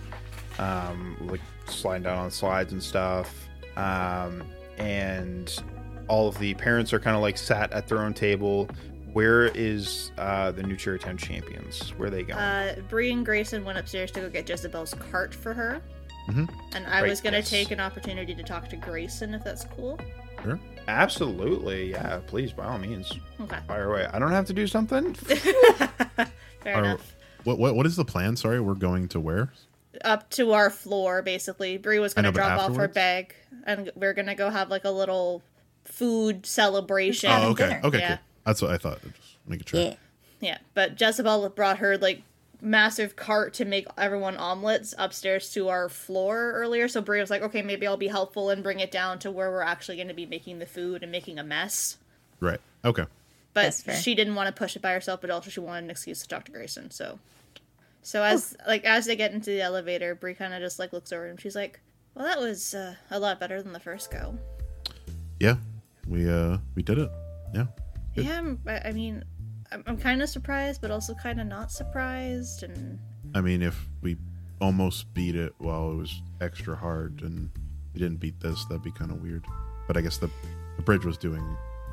[0.60, 1.40] um, like
[1.70, 3.48] sliding down on slides and stuff.
[3.76, 4.44] Um,
[4.78, 5.62] and
[6.08, 8.70] all of the parents are kind of like sat at their own table.
[9.14, 12.38] Where is uh, the new Cherry Town champions?Here are they going?
[12.40, 15.82] Uh, Bree and Grayson went upstairs to go get Jezebel's cart for her.
[16.28, 16.50] Mhm.
[16.74, 17.50] And I Right, was gonna yes.
[17.50, 19.98] take an opportunity to talk to Grayson if that's cool.
[20.44, 20.60] Sure.
[20.88, 22.20] Absolutely, yeah.
[22.28, 23.12] Please, by all means,
[23.42, 23.58] Okay.
[23.68, 24.08] fire away.
[24.14, 25.14] I don't have to do something.
[25.16, 26.28] Fair
[26.66, 27.16] Are- enough.
[27.44, 28.36] What, what what is the plan?
[28.36, 29.52] Sorry, we're going to where?
[30.04, 31.78] Up to our floor, basically.
[31.78, 33.36] Bree was gonna know, but drop off her bag,
[33.66, 35.42] and we're gonna go have like a little
[35.86, 37.30] food celebration.
[37.32, 37.82] Oh, okay, dinner.
[37.84, 38.08] okay, Yeah.
[38.08, 38.20] cool.
[38.46, 39.02] That's what I thought.
[39.02, 39.80] Just make it sure.
[39.82, 39.96] Yeah.
[40.40, 42.22] Yeah, but Jezebel brought her like
[42.62, 46.88] massive cart to make everyone omelets upstairs to our floor earlier.
[46.88, 49.50] So Bree was like, "Okay, maybe I'll be helpful and bring it down to where
[49.50, 51.98] we're actually going to be making the food and making a mess."
[52.40, 52.60] Right.
[52.86, 53.06] Okay.
[53.54, 56.22] But she didn't want to push it by herself, but also she wanted an excuse
[56.22, 56.92] to talk to Grayson.
[56.92, 57.18] So,
[58.08, 61.12] so as like as they get into the elevator, Bree kind of just like looks
[61.12, 61.82] over and she's like,
[62.16, 64.38] "Well, that was uh, a lot better than the first go."
[65.42, 65.58] Yeah.
[66.08, 67.12] We uh we did it.
[67.54, 67.66] Yeah.
[68.16, 68.24] Good.
[68.24, 69.26] Yeah, I'm, I I mean,
[69.74, 72.98] I'm, I'm kind of surprised, but also kind of not surprised, and
[73.36, 74.16] I mean, if we
[74.62, 77.50] almost beat it while it was extra hard and
[77.94, 79.44] we didn't beat this, that'd be kind of weird.
[79.86, 80.30] But I guess the,
[80.78, 81.44] the bridge was doing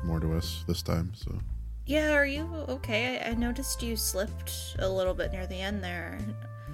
[0.05, 1.37] more to us this time, so
[1.85, 3.19] Yeah, are you okay?
[3.23, 6.17] I, I noticed you slipped a little bit near the end there.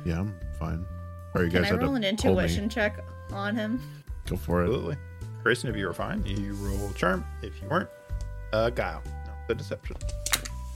[0.05, 0.85] yeah, I'm fine.
[1.35, 2.39] Are you Can guys I roll to an pull me.
[2.43, 3.81] intuition check on him?
[4.27, 4.65] Go for it.
[4.67, 4.95] Absolutely.
[5.43, 7.25] Grayson, if you were fine, you roll charm.
[7.41, 7.89] If you weren't,
[8.53, 9.01] uh, guile.
[9.25, 9.97] No, the deception.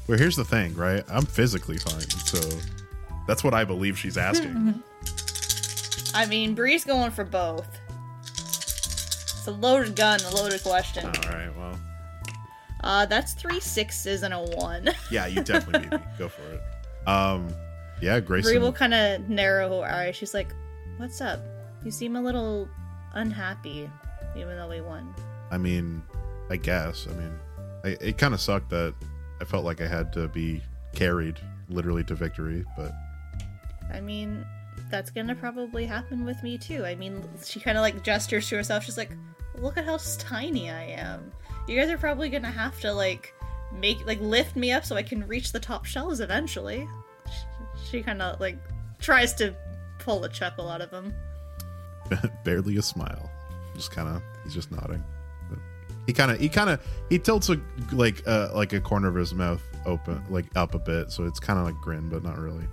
[0.08, 1.04] Well, here's the thing, right?
[1.08, 2.40] I'm physically fine, so
[3.28, 4.82] that's what I believe she's asking.
[6.14, 7.68] I mean, Bree's going for both.
[8.28, 11.06] It's a loaded gun, a loaded question.
[11.06, 11.56] All right.
[11.58, 11.78] Well,
[12.86, 14.92] Uh, that's three sixes and a one.
[15.12, 16.06] yeah, you definitely beat me.
[16.20, 16.62] Go for it.
[17.08, 17.48] Um,
[18.00, 18.52] yeah, Grayson.
[18.52, 20.16] Bree will kind of narrow her eyes.
[20.16, 20.54] She's like,
[20.98, 21.40] "What's up?
[21.84, 22.70] You seem a little
[23.14, 23.90] unhappy,
[24.38, 25.16] even though we won."
[25.50, 26.04] I mean,
[26.52, 27.08] I guess.
[27.10, 27.40] I mean,
[27.84, 28.94] I, it kind of sucked that
[29.42, 30.62] I felt like I had to be
[30.94, 32.92] carried literally to victory, but
[33.92, 34.46] I mean,
[34.92, 36.86] that's gonna probably happen with me too.
[36.86, 38.84] I mean, she kind of like gestures to herself.
[38.84, 39.10] She's like,
[39.56, 41.32] "Look at how tiny I am.
[41.68, 43.34] You guys are probably gonna have to like
[43.74, 46.88] make like lift me up so I can reach the top shelves eventually."
[47.28, 48.58] She, she kind of like
[49.00, 49.56] tries to
[50.00, 51.14] pull a chuckle out of him.
[52.44, 53.30] barely a smile.
[53.76, 55.04] Just kind of, he's just nodding.
[56.06, 57.60] He kind of, he kind of, he tilts a
[57.92, 61.40] like, uh, like a corner of his mouth open, like up a bit, so it's
[61.40, 62.66] kind of like grin, but not really.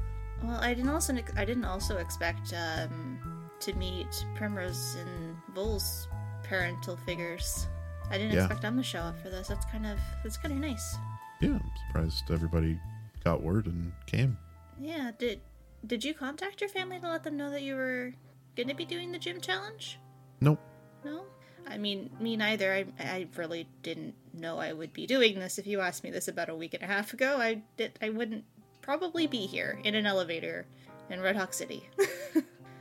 [0.42, 6.08] Well, I didn't also I didn't also expect um, to meet Primrose and Vol's
[6.42, 7.68] parental figures.
[8.12, 8.40] I didn't Yeah.
[8.44, 9.48] expect them to show up for this.
[9.48, 10.96] That's kind of that's kind of nice.
[11.40, 12.78] Yeah, I'm surprised everybody
[13.24, 14.36] got word and came.
[14.78, 15.40] Yeah, did
[15.86, 18.12] did you contact your family to let them know that you were
[18.56, 19.98] going to be doing the gym challenge?
[20.40, 20.60] Nope.
[21.04, 21.24] No?
[21.66, 22.72] I mean, me neither.
[22.72, 25.58] I, I really didn't know I would be doing this.
[25.58, 28.10] If you asked me this about a week and a half ago, I did, I
[28.10, 28.44] wouldn't
[28.80, 30.66] probably be here in an elevator
[31.10, 31.88] in Red Hawk City.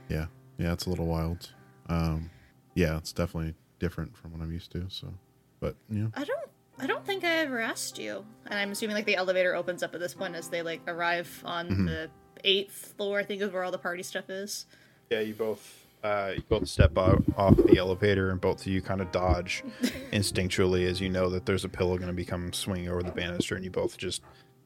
[0.09, 0.25] Yeah,
[0.57, 1.53] yeah, it's a little wild.
[1.87, 2.29] Um,
[2.75, 4.85] yeah, it's definitely different from what I'm used to.
[4.87, 5.13] So,
[5.59, 8.23] but you know, I don't I don't think I ever asked you.
[8.45, 11.29] And I'm assuming like the elevator opens up at this point as they like arrive
[11.43, 12.09] on the
[12.45, 14.65] eighth floor, I think is where all the party stuff is.
[15.09, 18.81] Yeah, you both uh, you both step out off the elevator, and both of you
[18.81, 19.63] kind of dodge
[20.13, 23.11] instinctually as you know that there's a pillow going to be coming swinging over the
[23.11, 24.21] banister, and you both just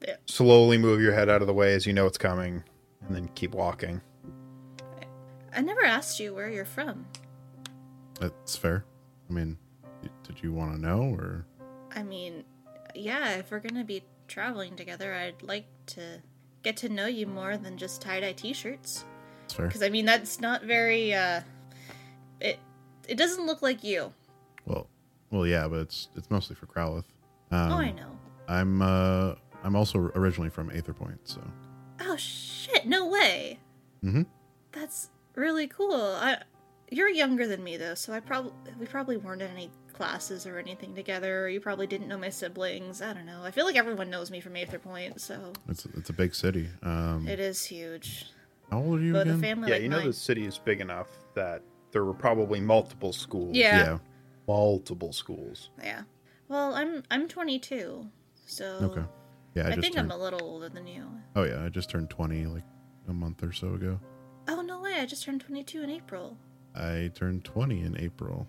[0.06, 0.16] Yeah.
[0.26, 2.62] slowly move your head out of the way as you know it's coming,
[3.06, 4.00] and then keep walking.
[5.54, 7.06] I never asked you where you're from.
[8.20, 8.84] That's fair.
[9.28, 9.56] I mean,
[10.24, 11.44] did you want to know or?
[11.94, 12.44] I mean,
[12.94, 16.22] yeah, if we're gonna be traveling together, I'd like to
[16.62, 19.04] get to know you more than just tie dye t shirts.
[19.44, 19.56] It's.
[19.56, 21.40] Because, I mean, that's not very, uh.
[22.40, 22.58] It,
[23.08, 24.12] it doesn't look like you.
[24.66, 24.88] Well,
[25.30, 27.06] well, yeah, but it's it's mostly for Crowlith.
[27.50, 28.10] Um, oh, I know.
[28.48, 31.40] I'm uh I'm also originally from Aether Point, so
[32.00, 33.58] Oh, shit, no way.
[34.02, 34.22] hmm
[34.72, 35.94] That's really cool.
[35.94, 36.38] I,
[36.90, 40.58] you're younger than me though, so I probably we probably weren't in any classes or
[40.58, 41.44] anything together.
[41.44, 43.02] Or you probably didn't know my siblings.
[43.02, 43.42] I don't know.
[43.42, 46.68] I feel like everyone knows me from Aether Point, so it's it's a big city.
[46.82, 48.26] Um, it is huge.
[48.70, 49.40] how old are you But a again?
[49.40, 50.06] family Yeah, like you know mine.
[50.06, 51.62] the city is big enough that
[51.92, 53.56] there were probably multiple schools.
[53.56, 53.78] Yeah.
[53.78, 53.98] yeah.
[54.46, 55.70] multiple schools.
[55.82, 56.02] Yeah.
[56.48, 58.06] Well, I'm I'm 22,
[58.44, 59.04] so Okay.
[59.54, 60.12] Yeah, I, I, just think turned.
[60.12, 61.08] I'm a little older than you.
[61.34, 62.62] Oh yeah, I just turned 20 like
[63.08, 63.98] a month or so ago.
[64.48, 64.94] Oh no way!
[65.00, 66.36] I just turned 22 in April.
[66.76, 68.46] I turned 20 in April.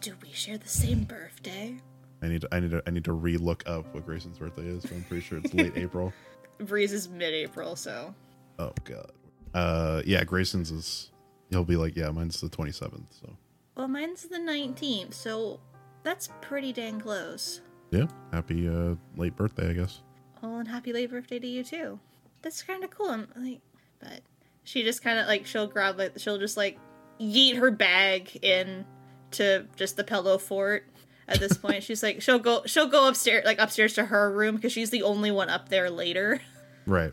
[0.00, 1.76] Do we share the same birthday?
[2.22, 4.84] I need to, I need to I need to re-look up what Grayson's birthday is.
[4.90, 6.12] I'm pretty sure it's late April.
[6.58, 8.14] Bree's is mid-April, so
[8.58, 9.12] Oh god.
[9.52, 11.10] Uh yeah, Grayson's is
[11.50, 13.36] he'll be like, yeah, mine's the 27th, so.
[13.76, 15.60] well, mine's the 19th, so
[16.02, 17.60] that's pretty dang close.
[17.90, 20.00] Yeah, happy uh late birthday, I guess.
[20.42, 21.98] Oh, and happy late birthday to you too.
[22.42, 23.08] That's kind of cool.
[23.10, 23.60] I'm like,
[24.00, 24.20] but
[24.64, 26.78] she just kind of like she'll grab like she'll just like
[27.20, 28.84] yeet her bag in
[29.32, 30.86] to just the pillow fort.
[31.26, 34.56] At this point, she's like she'll go she'll go upstairs like upstairs to her room
[34.56, 36.40] because she's the only one up there later.
[36.86, 37.12] Right.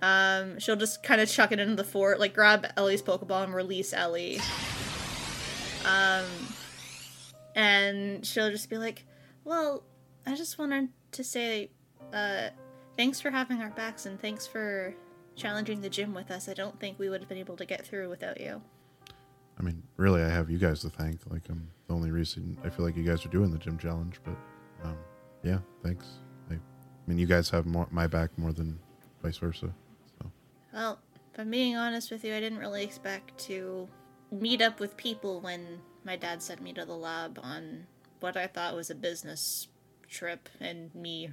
[0.00, 3.54] Um, she'll just kind of chuck it into the fort, like grab Ellie's Pokeball and
[3.54, 4.40] release Ellie.
[5.86, 6.24] Um,
[7.54, 9.04] and she'll just be like,
[9.44, 9.84] "Well,
[10.26, 11.70] I just wanted to say,
[12.12, 12.48] uh,
[12.96, 14.92] thanks for having our backs and thanks for
[15.36, 16.48] challenging the gym with us.
[16.48, 18.60] I don't think we would have been able to get through without you."
[19.58, 21.20] I mean, really I have you guys to thank.
[21.30, 24.20] Like I'm the only reason I feel like you guys are doing the gym challenge,
[24.24, 24.36] but
[24.84, 24.96] um
[25.42, 26.06] yeah, thanks.
[26.50, 26.58] I, I
[27.06, 28.78] mean, you guys have more my back more than
[29.22, 29.72] vice versa.
[30.18, 30.30] So,
[30.72, 30.98] Well,
[31.32, 33.88] if I'm being honest with you, I didn't really expect to
[34.30, 37.86] meet up with people when my dad sent me to the lab on
[38.20, 39.68] what I thought was a business
[40.08, 41.30] trip and me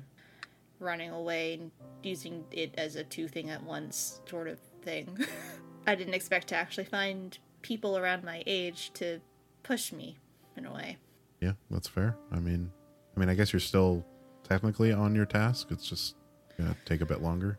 [0.80, 1.72] running away and
[2.04, 5.26] using it as a two thing at once sort of thing.
[5.88, 9.20] I didn't expect to actually find people around my age to
[9.64, 10.18] push me
[10.58, 10.98] in a way.
[11.42, 12.18] yeah, that's fair.
[12.32, 12.72] I mean,
[13.16, 14.06] I mean, I guess you're still
[14.44, 15.68] technically on your task.
[15.72, 16.16] It's just
[16.58, 17.58] gonna take a bit longer.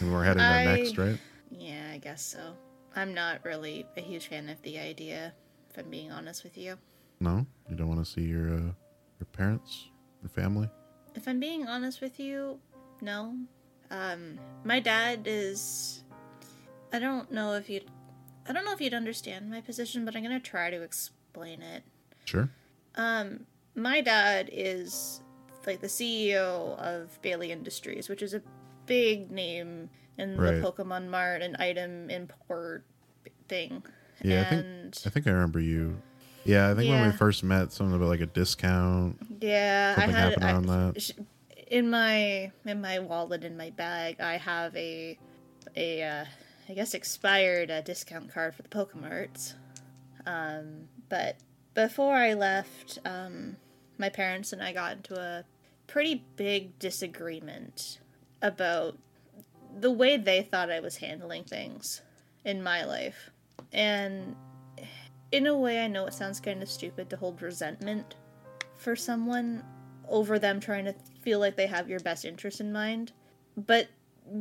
[0.00, 1.18] And we're heading I- next, right?
[1.50, 2.54] Yeah, I guess so.
[2.96, 5.32] I'm not really a huge fan of the idea,
[5.70, 6.76] if I'm being honest with you.
[7.20, 8.60] No, you don't want to see your uh,
[9.20, 9.88] your parents,
[10.22, 10.68] your family.
[11.14, 12.58] If I'm being honest with you,
[13.00, 13.34] no.
[13.90, 16.04] Um, my dad is.
[16.92, 17.84] I don't know if you'd.
[18.48, 21.82] I don't know if you'd understand my position, but I'm gonna try to explain it.
[22.24, 22.48] Sure.
[22.96, 23.40] Um,
[23.74, 25.20] my dad is
[25.66, 28.42] like the CEO of Bailey Industries, which is a
[28.86, 30.54] big name in Right.
[30.54, 32.84] the Pokemon Mart and item import
[33.48, 33.82] thing.
[34.22, 36.00] Yeah, I think I think I remember you.
[36.44, 39.18] Yeah, I think when we first met, something about like a discount.
[39.40, 41.10] Yeah, Something I had happened I, that.
[41.68, 44.20] in my in my wallet in my bag.
[44.20, 45.18] I have a
[45.76, 46.24] a uh,
[46.68, 49.54] I guess expired uh, discount card for the Pokemarts.
[50.26, 51.36] Um, but
[51.74, 53.56] before I left, um,
[53.96, 55.44] my parents and I got into a
[55.86, 58.00] pretty big disagreement
[58.42, 58.98] about
[59.80, 62.02] the way they thought I was handling things
[62.44, 63.30] in my life,
[63.72, 64.36] and
[65.32, 68.16] in a way, I know it sounds kind of stupid to hold resentment
[68.76, 69.62] for someone
[70.08, 73.12] over them trying to feel like they have your best interest in mind.
[73.56, 73.88] But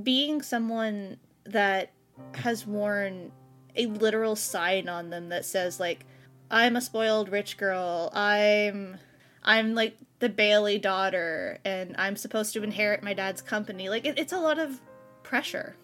[0.03, 1.91] being someone that
[2.35, 3.31] has worn
[3.75, 6.05] a literal sign on them that says like
[6.49, 8.09] I'm a spoiled rich girl.
[8.13, 8.97] I'm
[9.43, 13.89] I'm like the Bailey daughter and I'm supposed to inherit my dad's company.
[13.89, 14.81] Like it, it's a lot of
[15.23, 15.75] pressure.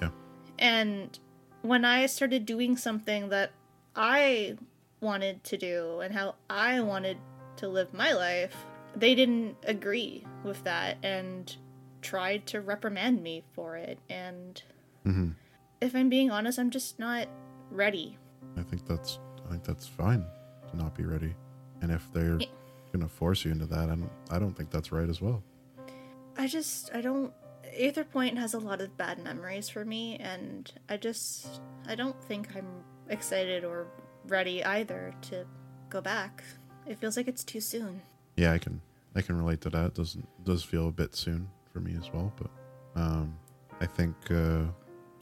[0.00, 0.10] Yeah.
[0.58, 1.18] And
[1.62, 3.52] when I started doing something that
[3.96, 4.56] I
[5.00, 7.18] wanted to do and how I wanted
[7.56, 8.54] to live my life,
[8.94, 11.56] they didn't agree with that and
[12.02, 13.98] tried to reprimand me for it.
[14.08, 14.62] And
[15.04, 15.30] hmm
[15.80, 17.28] if I'm being honest, I'm just not
[17.70, 18.16] ready.
[18.56, 20.24] I think that's I think that's fine
[20.70, 21.34] to not be ready.
[21.80, 22.46] And if they're Yeah.
[22.92, 25.42] gonna force you into that, I don't I don't think that's right as well.
[26.36, 27.32] I just, I don't.
[27.76, 32.20] Aether Point has a lot of bad memories for me, and I just, I don't
[32.24, 32.66] think I'm
[33.08, 33.86] excited or
[34.28, 35.44] ready either to
[35.90, 36.44] go back.
[36.86, 38.02] It feels like it's too soon.
[38.36, 38.80] Yeah, I can
[39.16, 39.86] I can relate to that.
[39.86, 42.50] It doesn't does feel a bit soon for me as well, but
[43.00, 43.34] um
[43.80, 44.62] I think uh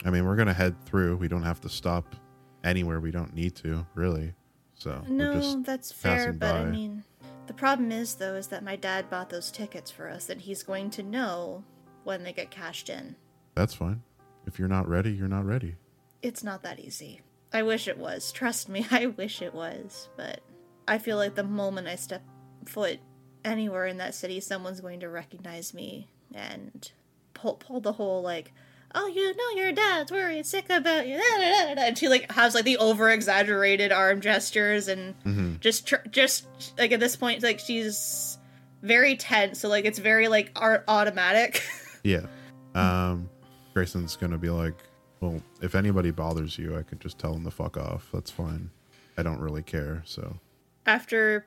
[0.05, 1.17] I mean we're gonna head through.
[1.17, 2.15] We don't have to stop
[2.63, 4.33] anywhere we don't need to, really.
[4.75, 7.03] So No, that's fair, but I mean,
[7.47, 10.63] the problem is though is that my dad bought those tickets for us, and he's
[10.63, 11.63] going to know
[12.03, 13.15] when they get cashed in.
[13.55, 14.01] that's fine.
[14.45, 15.75] If you're not ready, you're not ready.
[16.21, 17.21] It's not that easy.
[17.51, 18.31] I wish it was.
[18.31, 20.07] Trust me, I wish it was.
[20.15, 20.41] But
[20.87, 22.21] I feel like the moment I step
[22.65, 22.99] foot
[23.43, 26.91] anywhere in that city, someone's going to recognize me and
[27.33, 28.53] pull pull the whole like,
[28.95, 31.97] "Oh, you know your dad's worried sick about you." da, da, da, da, da," And
[31.97, 36.99] she like has like the over exaggerated arm gestures and just tr- just like at
[36.99, 38.37] this point like she's
[38.81, 41.61] very tense, so like it's very like art automatic.
[42.03, 42.25] Yeah.
[42.73, 43.29] Um,
[43.73, 44.75] Grayson's gonna be like,
[45.19, 48.07] well, if anybody bothers you, I could just tell them to fuck off.
[48.13, 48.69] That's fine.
[49.17, 50.03] I don't really care.
[50.05, 50.37] So
[50.85, 51.45] after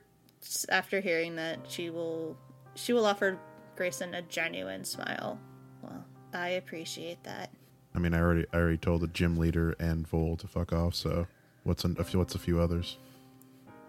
[0.68, 2.36] after hearing that she will
[2.74, 3.38] she will offer
[3.76, 5.38] grayson a genuine smile
[6.32, 7.50] i appreciate that
[7.92, 10.94] I mean, I already I already told the gym leader and Vol to fuck off.
[10.94, 11.26] So
[11.64, 12.98] what's an, a few, what's a few others?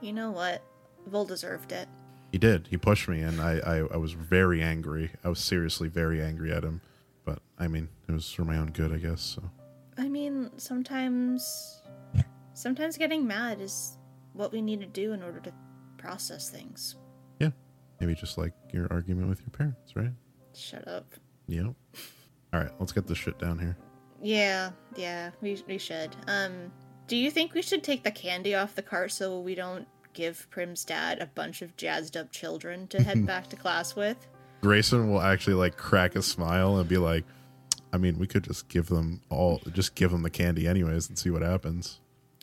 [0.02, 0.64] you know what
[1.06, 1.88] vol deserved it
[2.32, 2.66] He did.
[2.68, 5.12] He pushed me, and I, I I was very angry.
[5.24, 6.82] I was seriously very angry at him.
[7.26, 9.22] But I mean, it was for my own good, I guess.
[9.22, 9.44] So
[9.98, 11.84] i mean sometimes
[12.54, 13.98] sometimes getting mad is
[14.34, 15.52] what we need to do in order to
[15.98, 16.96] process things
[17.40, 17.52] yeah,
[18.00, 20.12] maybe just like your argument with your parents, right?
[20.56, 21.06] shut up
[21.48, 21.76] Yep.
[22.54, 23.78] All right, let's get this shit down here.
[24.22, 26.72] yeah yeah we, we should um
[27.08, 30.48] do you think we should take the candy off the cart so we don't give
[30.52, 34.28] prim's dad a bunch of jazzed up children to head back to class with
[34.62, 37.24] Grayson will actually like crack a smile and be like,
[37.92, 41.18] I mean, we could just give them all, just give them the candy anyways and
[41.18, 42.00] see what happens.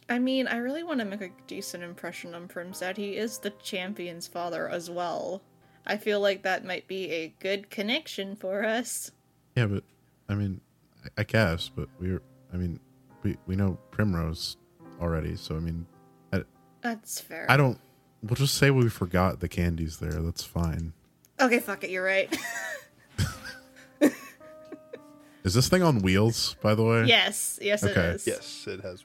[0.09, 2.96] I mean, I really want to make a decent impression on Prim's dad.
[2.96, 5.42] He is the champion's father as well.
[5.86, 9.12] I feel like that might be a good connection for us.
[9.54, 9.84] Yeah, but
[10.29, 10.61] I mean,
[11.05, 12.22] I, I guess, but we're,
[12.53, 12.79] I mean,
[13.22, 14.57] we we know Primrose
[15.01, 15.87] already, so I mean,
[16.33, 16.45] I,
[16.83, 17.47] That's fair.
[17.49, 17.79] I don't.
[18.22, 20.11] We'll just say we forgot the candies there.
[20.12, 20.93] That's fine.
[21.41, 22.37] Okay, fuck it, you're right.
[25.45, 27.05] Is this thing on wheels, by the way?
[27.07, 28.09] yes, yes it Okay.
[28.09, 28.26] is.
[28.26, 29.05] Yes, it has.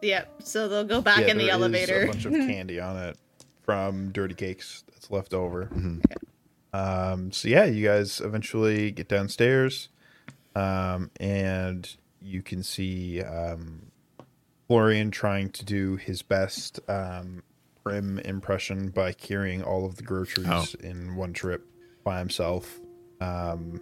[0.00, 2.02] Yep, so they'll go back Yeah, in the there is elevator.
[2.04, 3.18] a bunch of candy on it
[3.62, 5.64] from Dirty Cakes that's left over.
[5.66, 5.98] Mm-hmm.
[6.72, 9.88] Um, so yeah, you guys eventually get downstairs,
[10.54, 11.88] um, and
[12.20, 13.90] you can see um,
[14.66, 17.42] Florian trying to do his best um,
[17.82, 20.66] prim impression by carrying all of the groceries Oh.
[20.80, 21.64] in one trip
[22.04, 22.80] by himself.
[23.20, 23.80] Um,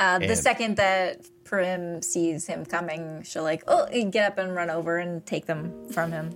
[0.00, 4.52] Uh, the And- second that Prim sees him coming, she'll like, oh, get up and
[4.54, 6.30] run over and take them from him.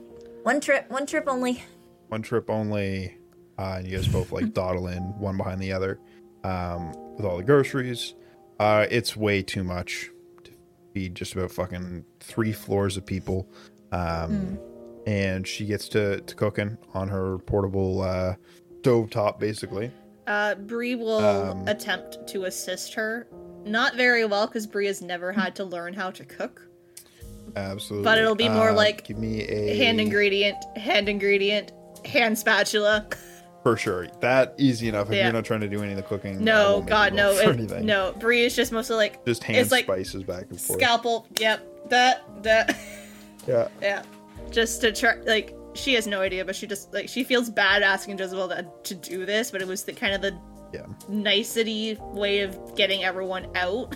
[0.45, 1.65] One trip, one trip only.
[2.09, 3.16] one trip only,
[3.59, 5.99] uh, and you guys both like dawdle in one behind the other
[6.45, 8.15] um, with all the groceries.
[8.59, 10.11] Uh, it's way too much
[10.45, 10.51] to
[10.95, 13.49] feed just about fucking three floors of people.
[13.93, 14.59] Um,
[15.07, 18.35] And she gets to, to cooking on her portable uh,
[18.81, 19.93] stove top, basically.
[20.27, 23.29] Uh, Bree will Um, attempt to assist her.
[23.65, 26.67] Not very well, because Bree has never had to learn how to cook.
[27.55, 28.05] Absolutely.
[28.05, 31.71] But it'll be more Uh, like give me a Hand ingredient, hand ingredient,
[32.05, 33.07] hand spatula.
[33.67, 34.07] for sure.
[34.21, 35.09] That easy enough.
[35.09, 35.25] If Yeah.
[35.25, 36.45] you're not trying to do any of the cooking.
[36.45, 38.13] No, God, no, it- no.
[38.13, 40.79] Bree is just mostly like Just hand it's like spices back and forth.
[40.81, 41.27] scalpel.
[41.41, 42.77] Yep, that that.
[43.49, 43.69] Yeah.
[43.83, 44.03] Yeah.
[44.51, 47.83] Just to try, like, she has no idea, but she just, like, she feels bad
[47.83, 50.37] asking Jezebel to, to do this, but it was the kind of the
[50.73, 50.87] Yeah.
[51.09, 53.95] nicety way of getting everyone out.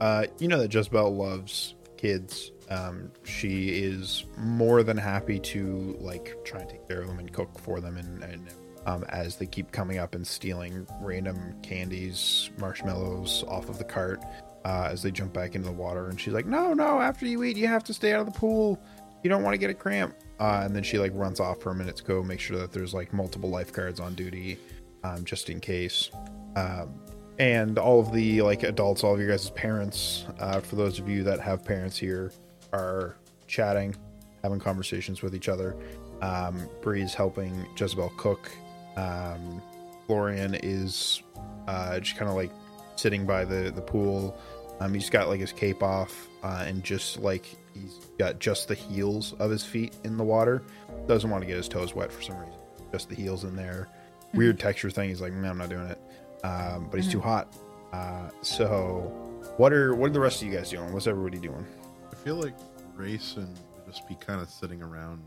[0.00, 2.50] Uh, you know that Jezebel loves kids.
[2.70, 7.32] Um, she is more than happy to like try and take care of them and
[7.32, 8.48] cook for them, and, and
[8.86, 14.22] um, as they keep coming up and stealing random candies, marshmallows off of the cart,
[14.64, 17.00] uh, as they jump back into the water, and she's like, "No, no!
[17.00, 18.80] After you eat, you have to stay out of the pool.
[19.22, 21.70] You don't want to get a cramp." Uh, and then she like runs off for
[21.70, 24.58] a minute to go make sure that there's like multiple lifeguards on duty,
[25.04, 26.10] um, just in case.
[26.56, 27.00] Um,
[27.38, 31.08] and all of the like adults, all of your guys' parents, uh, for those of
[31.08, 32.32] you that have parents here,
[32.72, 33.16] are
[33.46, 33.94] chatting,
[34.42, 35.76] having conversations with each other.
[36.20, 38.50] Um, Bree's helping Jezebel cook.
[38.96, 39.62] Um,
[40.06, 41.22] Florian is
[41.68, 42.50] uh, just kind of like
[42.96, 44.36] sitting by the the pool.
[44.80, 48.74] Um, he's got like his cape off uh, and just like he's got just the
[48.74, 50.62] heels of his feet in the water.
[51.06, 52.54] Doesn't want to get his toes wet for some reason.
[52.90, 53.88] Just the heels in there.
[54.34, 55.08] Weird texture thing.
[55.08, 56.00] He's like, man, I'm not doing it.
[56.44, 57.54] Um, but he's too hot.
[57.92, 59.12] Uh, so,
[59.56, 60.92] what are what are the rest of you guys doing?
[60.92, 61.66] What's everybody doing?
[62.10, 62.54] I feel like
[62.96, 65.22] Grayson would just be kind of sitting around,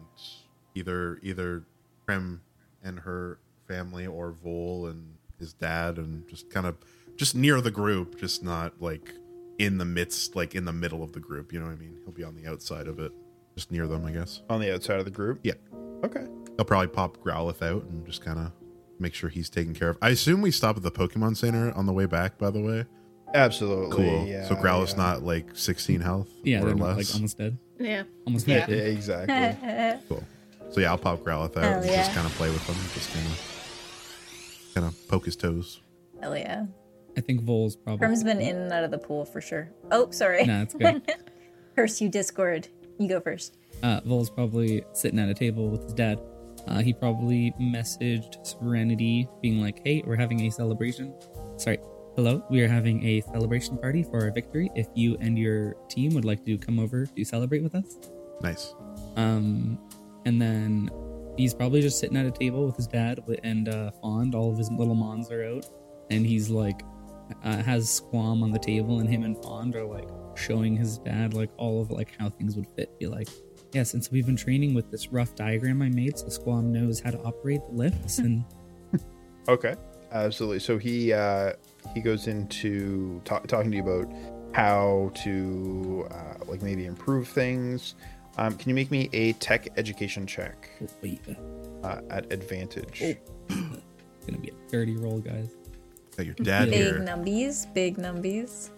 [0.73, 1.63] either either
[2.05, 2.41] Prim
[2.83, 6.75] and her family, or Vol and his dad, and just kind of
[7.17, 9.13] just near the group, just not like
[9.57, 11.53] in the midst, like in the middle of the group.
[11.53, 11.97] You know what I mean?
[12.03, 13.11] He'll be on the outside of it,
[13.55, 14.41] just near them, I guess.
[14.49, 15.39] On the outside of the group.
[15.43, 15.53] Yeah.
[16.03, 16.25] Okay.
[16.57, 18.51] He'll probably pop Growlithe out and just kind of
[18.99, 19.97] make sure he's taken care of.
[20.01, 22.37] I assume we stop at the Pokemon Center on the way back.
[22.37, 22.85] By the way,
[23.33, 23.95] Absolutely.
[23.95, 24.25] cool.
[24.27, 24.97] Yeah, so Growlithe's yeah.
[24.97, 26.97] not like 16 health Yeah, or less.
[26.97, 27.57] like almost dead.
[27.79, 28.03] Yeah.
[28.25, 28.65] Almost Yeah.
[28.65, 28.69] dead.
[28.77, 29.99] Yeah, exactly.
[30.09, 30.23] Cool.
[30.71, 31.95] So yeah, I'll pop Growlithe out Hell and yeah.
[31.97, 33.54] just kind of play with him, just kind of,
[34.75, 35.81] kind of poke his toes.
[36.21, 36.65] Hell yeah.
[37.17, 37.99] I think Vol's probably.
[37.99, 39.71] Prim's been in and out of the pool for sure.
[39.89, 40.45] Oh, sorry.
[40.45, 41.01] Nah, it's good.
[41.75, 42.67] Curse you, Discord.
[42.99, 43.57] You go first.
[43.81, 46.19] Uh, Vol's probably sitting at a table with his dad.
[46.67, 51.13] Uh, he probably messaged Serenity, being like, "Hey, we're having a celebration.
[51.57, 51.79] Sorry,
[52.15, 54.71] hello, we are having a celebration party for our victory.
[54.75, 57.97] If you and your team would like to come over to celebrate with us."
[58.41, 58.73] Nice.
[59.15, 59.77] Um,
[60.25, 60.89] and then
[61.37, 64.35] he's probably just sitting at a table with his dad and uh, Fond.
[64.35, 65.65] All of his little mons are out,
[66.09, 66.81] and he's like
[67.43, 71.33] uh, has Squam on the table, and him and Fond are like showing his dad
[71.33, 72.97] like all of like how things would fit.
[72.99, 73.29] Be like,
[73.73, 77.11] yeah, since we've been training with this rough diagram I made, so Squam knows how
[77.11, 78.43] to operate the lifts, and
[79.47, 79.75] Okay,
[80.11, 80.59] absolutely.
[80.59, 81.53] So he uh,
[81.93, 84.11] he goes into ta- talking to you about
[84.53, 87.95] how to uh, like maybe improve things.
[88.37, 91.21] Um, can you make me a tech education check oh, wait,
[91.83, 93.01] uh, at advantage?
[93.03, 93.13] Oh.
[93.49, 93.55] it's
[94.27, 95.49] gonna be a dirty roll, guys.
[96.17, 96.99] Got your dad Big here.
[96.99, 97.73] numbies.
[97.73, 98.69] Big numbies.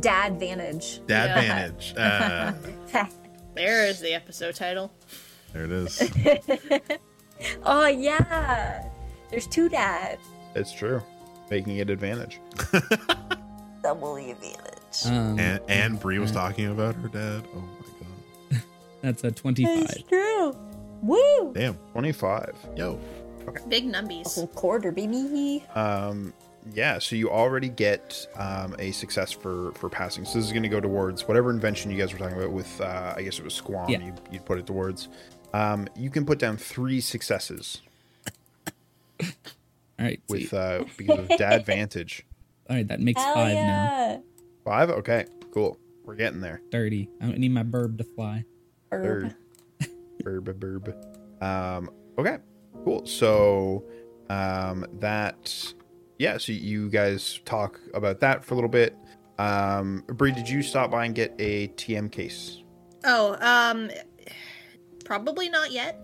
[0.00, 1.00] Dad vantage.
[1.06, 1.48] Dad Yeah.
[1.54, 1.94] manage.
[1.96, 2.52] Uh,
[3.54, 4.92] There is the episode title.
[5.52, 6.02] there it is.
[7.64, 8.88] oh yeah.
[9.30, 10.22] There's two dads.
[10.56, 11.00] It's true.
[11.50, 12.40] Making it advantage.
[13.82, 15.06] Double the advantage.
[15.06, 17.44] Um, And and Bree was talking about her dad.
[17.54, 17.73] Oh my god.
[19.04, 19.86] That's a twenty-five.
[19.88, 20.56] That's true.
[21.02, 21.52] Woo!
[21.54, 21.74] Damn.
[21.92, 22.54] Twenty-five.
[22.76, 22.98] Yo.
[23.46, 23.62] Okay.
[23.68, 25.62] Big A whole quarter, baby.
[25.74, 26.32] Um,
[26.72, 26.98] yeah.
[26.98, 30.24] So you already get um, a success for for passing.
[30.24, 32.80] So this is going to go towards whatever invention you guys were talking about with.
[32.80, 33.90] Uh, I guess it was Squam.
[33.90, 33.98] Yeah.
[34.00, 35.08] You you'd put it towards.
[35.52, 37.80] Um, you can put down three successes
[39.22, 39.28] All
[40.00, 40.58] right, with sweet.
[40.58, 42.26] uh, because of Dad Vantage.
[42.68, 44.22] all right, that makes Hell five now.
[44.64, 44.90] Five.
[44.90, 45.26] Okay.
[45.52, 45.78] Cool.
[46.04, 46.60] We're getting there.
[46.72, 47.08] Thirty.
[47.20, 48.44] I don't need my burb to fly.
[49.02, 49.34] Herb.
[50.22, 50.44] Third.
[50.44, 51.42] burb, burb.
[51.42, 52.38] Um, okay,
[52.84, 53.04] cool.
[53.06, 53.84] So,
[54.30, 55.74] um, that,
[56.18, 56.38] yeah.
[56.38, 58.96] So you guys talk about that for a little bit.
[59.38, 62.62] Um, Bree, did you stop by and get a TM case?
[63.04, 63.90] Oh, um,
[65.04, 66.00] probably not yet.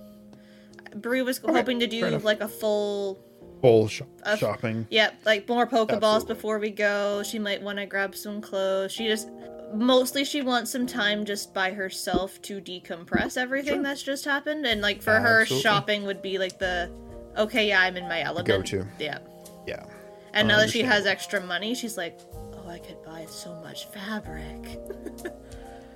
[0.97, 3.25] Bree was hoping to do like a full,
[3.63, 4.87] Full sh- Uh, shopping.
[4.91, 6.35] yeah, like more Pokeballs Absolutely.
[6.35, 7.23] before we go.
[7.23, 8.91] She might want to grab some clothes.
[8.93, 9.29] She just,
[9.75, 14.67] mostly she wants some time just by herself to decompress everything that's just happened.
[14.67, 15.63] And like for her, Absolutely.
[15.63, 16.91] shopping would be like the,
[17.37, 18.47] okay, yeah, I'm in my element.
[18.47, 18.87] Go-to.
[18.99, 19.19] Yeah.
[19.67, 19.85] Yeah.
[20.33, 23.87] And now that she has extra money, she's like, oh, I could buy so much
[23.87, 24.79] fabric.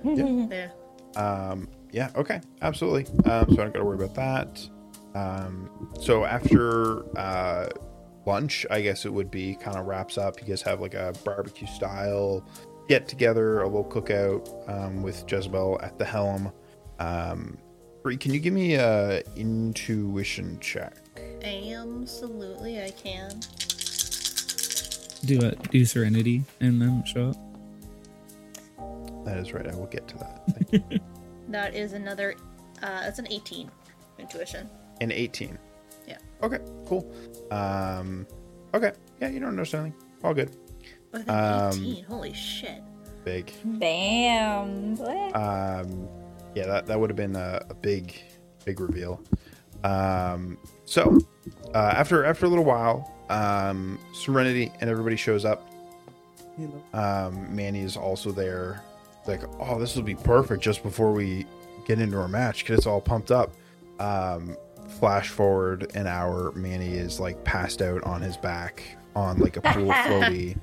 [0.03, 0.69] Yeah.
[1.15, 1.19] yeah.
[1.19, 3.07] Um, yeah, okay, absolutely.
[3.27, 4.69] Um, so I don't got to worry about that.
[5.15, 7.69] Um, so after uh,
[8.27, 10.39] lunch, I guess it would be kind of wraps up.
[10.41, 12.47] You guys have like a barbecue style
[12.87, 16.51] get together, a little cookout um, with Jezebel at the helm.
[16.99, 17.57] Um,
[18.03, 20.95] Bree, can you give me a intuition check?
[21.43, 23.39] Absolutely, I can.
[25.25, 27.37] Do a do Serenity and then show up.
[29.25, 29.67] That is right.
[29.67, 30.43] I will get to that.
[30.69, 30.99] Thank you.
[31.49, 32.35] That is another.
[32.83, 33.71] Uh, that's an 18
[34.19, 34.69] intuition.
[35.01, 35.57] An 18.
[36.07, 36.17] Yeah.
[36.43, 37.11] Okay, cool.
[37.49, 38.27] Um,
[38.73, 38.91] okay.
[39.19, 39.95] Yeah, you don't notice anything.
[40.23, 40.55] All good.
[41.15, 41.35] With an
[41.67, 42.81] Um, 18, holy shit.
[43.23, 43.51] Big.
[43.63, 44.99] Bam.
[45.33, 46.07] Um,
[46.53, 48.21] yeah, that, that would have been a, a big,
[48.65, 49.21] big reveal.
[49.83, 51.17] Um, so
[51.73, 55.67] uh, after after a little while, um, Serenity and everybody shows up.
[56.93, 58.81] Um, Manny is also there.
[59.27, 61.45] Like, oh, this will be perfect just before we
[61.85, 62.65] get into our match.
[62.65, 63.53] Cause it's all pumped up.
[63.99, 64.55] Um,
[64.99, 68.83] flash forward an hour, Manny is like passed out on his back
[69.15, 70.57] on like a pool floaty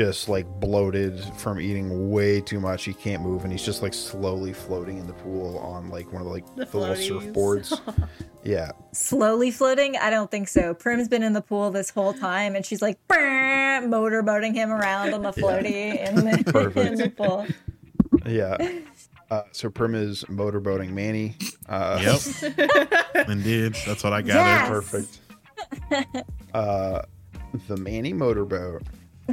[0.00, 2.84] just like bloated from eating way too much.
[2.84, 6.22] He can't move, and he's just like slowly floating in the pool on like one
[6.22, 7.78] of the, like The the, little surfboards.
[8.42, 9.98] yeah, Slowly floating?
[9.98, 10.72] I don't think so.
[10.72, 15.12] Prim's been in the pool this whole time, and she's like "Brr," motorboating him around
[15.12, 17.46] on the floaty in, the, in the pool.
[18.24, 18.56] yeah.
[19.30, 21.36] Uh, so Prim is motorboating Manny.
[21.68, 23.28] Uh, Yep.
[23.28, 23.76] Indeed.
[23.86, 24.82] That's what I gathered.
[24.82, 25.18] Yes.
[25.90, 26.24] perfect.
[26.54, 27.02] Uh,
[27.68, 28.82] the Manny motorboat.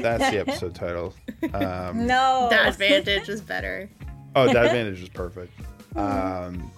[0.01, 1.13] That's the episode title.
[1.53, 2.47] Um, No.
[2.49, 3.89] That advantage is better.
[4.35, 5.53] Oh, that advantage is perfect.
[5.95, 6.71] Um,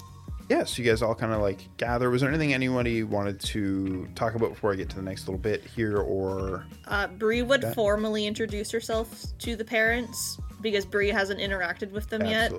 [0.50, 2.10] yeah, so you guys all kind of like gather.
[2.10, 5.38] Was there anything anybody wanted to talk about before I get to the next little
[5.40, 11.10] bit here, or Uh, Bree would That- formally introduce herself to the parents because Bree
[11.10, 12.54] hasn't interacted with them yet.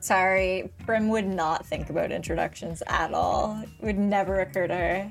[0.00, 3.62] Sorry, Prim would not think about introductions at all.
[3.62, 5.10] It would never occur to her.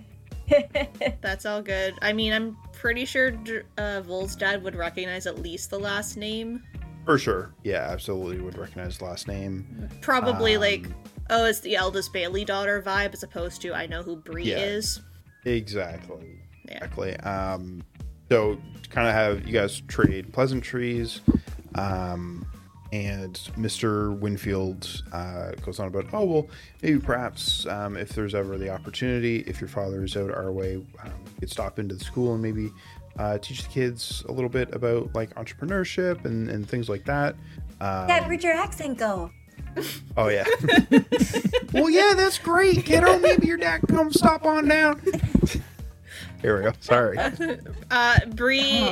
[1.21, 1.93] That's all good.
[2.01, 3.31] I mean, I'm pretty sure
[3.77, 6.63] uh, Vol's dad would recognize at least the last name.
[7.05, 7.53] For sure.
[7.63, 9.87] Yeah, absolutely would recognize the last name.
[10.01, 10.87] Probably Um, like,
[11.29, 14.57] oh, it's the eldest Bailey daughter vibe, as opposed to I know who Bree Yeah.
[14.57, 14.99] is.
[15.45, 16.39] Exactly.
[16.67, 16.77] Yeah.
[16.77, 17.15] Exactly.
[17.17, 17.83] Um,
[18.29, 18.59] so
[18.89, 21.21] kind of have you guys trade pleasantries.
[21.75, 22.45] Um,
[22.91, 24.17] and Mr.
[24.19, 26.47] Winfield uh, goes on about, oh, well,
[26.81, 30.75] maybe perhaps um, if there's ever the opportunity, if your father is out our way,
[30.75, 32.69] um, you could stop into the school and maybe
[33.17, 37.35] uh, teach the kids a little bit about like entrepreneurship and, and things like that.
[37.79, 39.31] Um, yeah, where'd your accent go?
[40.17, 40.45] Oh yeah.
[41.73, 43.19] well, yeah, that's great, kiddo.
[43.19, 45.01] Maybe your dad can come stop on down.
[46.41, 46.73] Here we go.
[46.79, 47.17] Sorry.
[47.89, 48.89] Uh, Bree,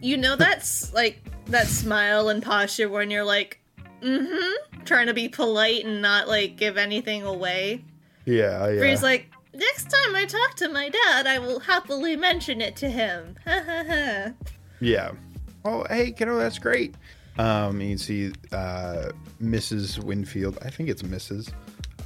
[0.00, 1.20] you know that's like
[1.50, 3.60] that smile and posture when you're like,
[4.02, 7.84] mm-hmm, trying to be polite and not like give anything away.
[8.24, 8.78] Yeah, yeah.
[8.78, 12.90] Bree's like, next time I talk to my dad, I will happily mention it to
[12.90, 13.36] him.
[13.44, 14.32] Ha ha ha.
[14.80, 15.12] yeah.
[15.64, 16.94] Oh, hey, kiddo, that's great.
[17.38, 19.10] Um, you can see uh,
[19.42, 20.02] Mrs.
[20.02, 20.58] Winfield.
[20.64, 21.52] I think it's Mrs.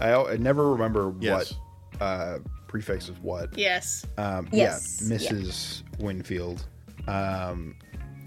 [0.00, 1.54] I, I never remember Yes.
[1.92, 3.56] what uh, prefix is what.
[3.56, 4.04] Yes.
[4.18, 5.30] Um, Yes, Yeah, yeah.
[5.30, 5.82] Mrs.
[6.00, 6.66] Winfield.
[7.06, 7.76] Um,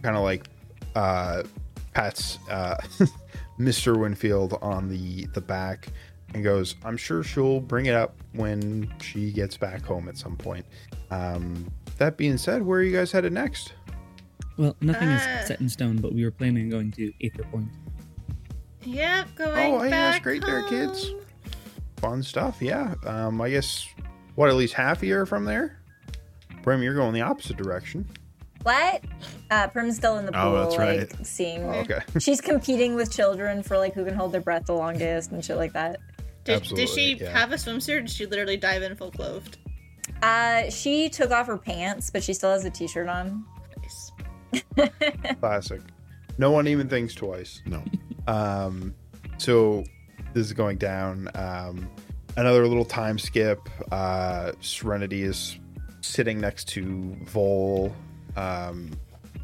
[0.03, 0.47] kind of like
[0.97, 1.43] uh,
[1.93, 2.77] pats uh,
[3.59, 3.97] Mr.
[3.99, 5.87] Winfield on the the back
[6.33, 10.35] and goes, "I'm sure she'll bring it up when she gets back home at some
[10.35, 10.65] point."
[11.11, 13.73] Um, that being said, where are you guys headed next?
[14.57, 15.13] Well, nothing Uh.
[15.41, 17.69] is set in stone, but we were planning on going to Aether Point.
[18.83, 21.13] Yep, going Oh, hey, back that's great there, kids.
[21.97, 22.93] Fun stuff, yeah.
[23.05, 23.87] Um, I guess
[24.35, 25.79] what at least half a year from there.
[26.63, 28.05] Prim, you're going the opposite direction.
[28.67, 29.01] What?
[29.49, 30.99] Uh, Prim's still in the pool, Oh, that's right.
[30.99, 31.63] like seeing.
[31.63, 32.01] Oh, okay.
[32.19, 35.55] She's competing with children for like who can hold their breath the longest and shit
[35.55, 36.01] like that.
[36.43, 37.29] Did, did she yeah.
[37.29, 39.57] have a swimsuit did she literally dive in full clothed?
[40.21, 43.45] Uh, she took off her pants, but she still has a t-shirt on.
[43.81, 44.11] Nice.
[45.39, 45.79] Classic.
[46.37, 47.61] No one even thinks twice.
[47.65, 47.81] No.
[48.27, 48.93] Um,
[49.37, 49.85] so
[50.33, 51.29] this is going down.
[51.35, 51.89] Um,
[52.35, 53.61] another little time skip.
[53.93, 55.57] Uh, Serenity is
[56.01, 57.95] sitting next to Vol,
[58.37, 58.91] um,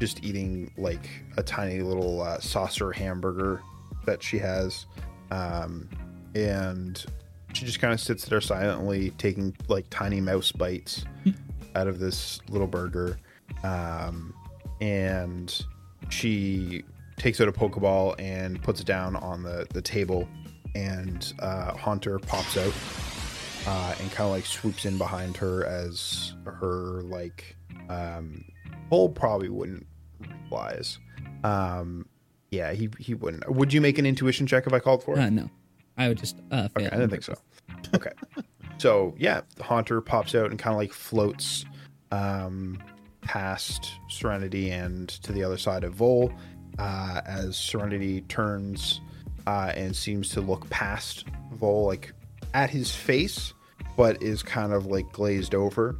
[0.00, 3.62] just eating like a tiny little uh, saucer hamburger
[4.06, 4.86] that she has.
[5.30, 5.88] Um,
[6.34, 7.04] and
[7.52, 11.04] she just kind of sits there silently, taking like tiny mouse bites
[11.74, 13.18] out of this little burger.
[13.62, 14.34] Um,
[14.80, 15.64] and
[16.08, 16.84] she
[17.16, 20.28] takes out a Pokeball and puts it down on the, the table.
[20.74, 22.74] And uh, Haunter pops out
[23.66, 27.56] uh, and kind of like swoops in behind her as her like
[27.88, 28.44] um,
[28.90, 29.86] Vol probably wouldn't
[30.50, 30.98] realize.
[31.42, 32.06] Um,
[32.50, 33.48] yeah, he he wouldn't.
[33.50, 35.20] Would you make an intuition check if I called for it?
[35.20, 35.50] Uh, no,
[35.96, 36.86] I would just uh, fail.
[36.86, 37.34] Okay, I didn't think so.
[37.94, 38.12] Okay.
[38.78, 41.64] so yeah, the Haunter pops out and kind of like floats
[42.12, 42.82] um,
[43.22, 46.32] past Serenity and to the other side of Vol
[46.78, 49.00] uh, as Serenity turns
[49.46, 52.12] uh, and seems to look past Vol, like
[52.54, 53.52] at his face,
[53.96, 55.96] but is kind of like glazed over.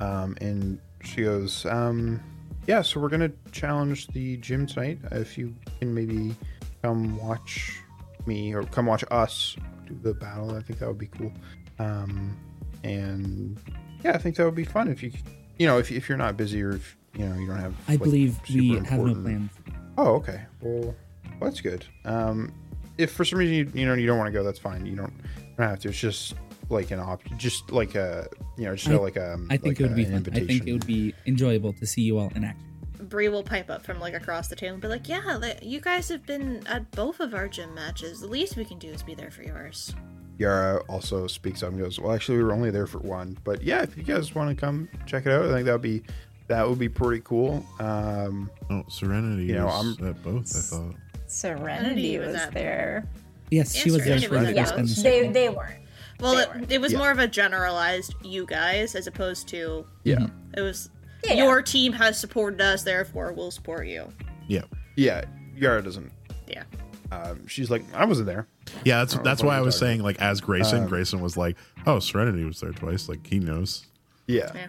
[0.00, 2.20] Um, and she goes, um,
[2.66, 4.98] "Yeah, so we're gonna challenge the gym tonight.
[5.10, 6.34] If you can maybe
[6.82, 7.80] come watch
[8.26, 9.56] me or come watch us
[9.86, 11.32] do the battle, I think that would be cool.
[11.78, 12.36] Um,
[12.84, 13.58] and
[14.04, 15.12] yeah, I think that would be fun if you,
[15.58, 17.74] you know, if, if you're not busy or if you know you don't have.
[17.88, 19.50] I like, believe we super have no plans.
[19.96, 20.42] Oh, okay.
[20.60, 20.94] Well,
[21.40, 21.84] that's good.
[22.04, 22.52] Um,
[22.98, 24.84] if for some reason you, you know you don't want to go, that's fine.
[24.84, 25.88] You don't, you don't have to.
[25.88, 26.34] It's just
[26.70, 29.38] like an op, just like a you know, just I- like a.
[29.50, 30.34] I think like it would a- be an fun.
[30.34, 32.64] I think it would be enjoyable to see you all in action.
[33.08, 36.08] Bree will pipe up from like across the table and be like, "Yeah, you guys
[36.08, 38.20] have been at both of our gym matches.
[38.20, 39.94] The least we can do is be there for yours."
[40.36, 43.62] Yara also speaks up and goes, "Well, actually, we were only there for one, but
[43.62, 46.02] yeah, if you guys want to come check it out, I think that would be
[46.48, 50.94] that would be pretty cool." Um, Oh, Serenity You know, I'm- at both, I thought.
[51.26, 53.04] Serenity was was there.
[53.50, 55.80] Yes, she was there Serenity for was the Yeah, first and they they weren't.
[56.20, 56.98] Well, it, it was Yeah.
[56.98, 60.26] more of a generalized you guys as opposed to yeah,
[60.56, 60.90] it was
[61.24, 61.44] Yeah, yeah.
[61.44, 64.08] your team has supported us, therefore we'll support you.
[64.48, 64.62] Yeah.
[64.96, 65.24] yeah.
[65.56, 66.10] Yara doesn't.
[66.48, 66.64] Yeah.
[67.12, 68.46] Um, she's like, I wasn't there.
[68.84, 71.98] Yeah, that's that's why I was saying like as Grayson, Um, Grayson was like, "Oh,
[72.00, 73.86] Serenity was there twice." Like he knows.
[74.26, 74.50] Yeah.
[74.54, 74.66] Yeah.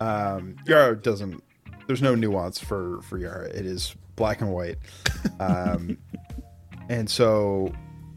[0.00, 1.42] Um, Yara doesn't.
[1.86, 3.46] There's no nuance for for Yara.
[3.48, 4.78] It is black and white.
[5.40, 5.98] Um,
[6.88, 7.72] and so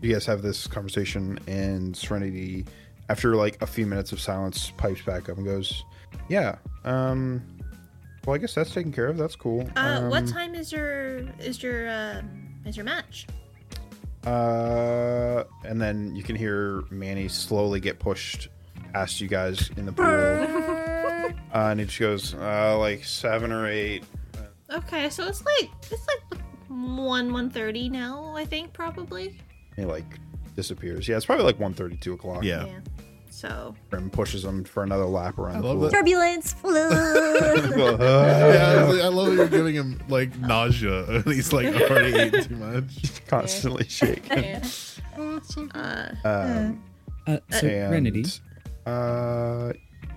[0.05, 2.65] you guys have this conversation, and Serenity,
[3.09, 5.83] after like a few minutes of silence, pipes back up and goes,
[6.29, 7.41] "Yeah, um,
[8.25, 9.17] Well, I guess that's taken care of.
[9.17, 9.69] That's cool.
[9.75, 12.21] Uh, what Um, time is your is your uh,
[12.65, 13.27] is your match?
[14.25, 18.47] Uh, and then you can hear Manny slowly get pushed
[18.93, 20.05] past you guys in the pool.
[21.53, 24.03] uh, and he just goes, uh, like seven or eight.
[24.71, 28.33] Okay, so it's like it's like one one thirty now.
[28.35, 29.37] I think probably.
[29.75, 30.05] He like
[30.55, 31.07] disappears.
[31.07, 32.43] Yeah, it's probably like 1.30, 2 o'clock.
[32.43, 32.65] Yeah.
[33.29, 35.83] So Grim pushes him for another lap around I the love pool.
[35.89, 35.91] that.
[35.91, 36.53] Turbulence.
[36.53, 36.71] flu.
[37.75, 41.51] Yeah, I, uh, was like- I love that you're giving him like nausea, and he's
[41.51, 43.25] like already eating too much.
[43.27, 44.43] constantly shaking.
[44.43, 44.63] yeah.
[45.17, 45.39] uh,
[46.23, 46.83] Um,
[47.27, 48.25] Uh, so, and, Renity,
[48.85, 49.73] uh,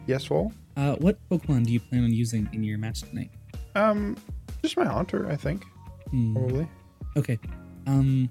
[0.07, 3.31] yes, well, uh, what Pokemon do you plan on using in your match tonight?
[3.75, 4.17] um,
[4.63, 5.65] just my Haunter, I think,
[6.11, 6.69] Hmm, probably.
[7.17, 7.39] Okay.
[7.87, 8.29] Um,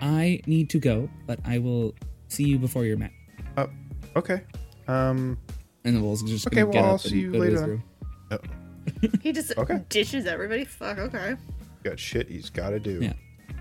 [0.00, 1.94] I need to go, but I will
[2.28, 3.12] see you before your match.
[4.16, 4.40] Okay.
[4.88, 5.38] Um,
[5.84, 7.60] And then we'll just Okay, gonna well, get I'll up see you go to his
[7.60, 7.82] later room.
[9.22, 9.82] he just Okay.
[9.88, 10.64] ditches everybody.
[10.64, 10.98] Fuck.
[10.98, 11.36] Okay.
[11.84, 13.00] got shit he's got to do.
[13.02, 13.12] Yeah.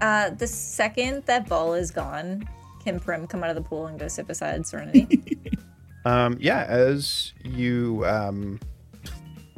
[0.02, 2.48] Uh, the second that Vol is gone,
[2.84, 5.22] can Prim come out of the pool and go sit beside Serenity?
[6.06, 8.62] Um, yeah, as you um,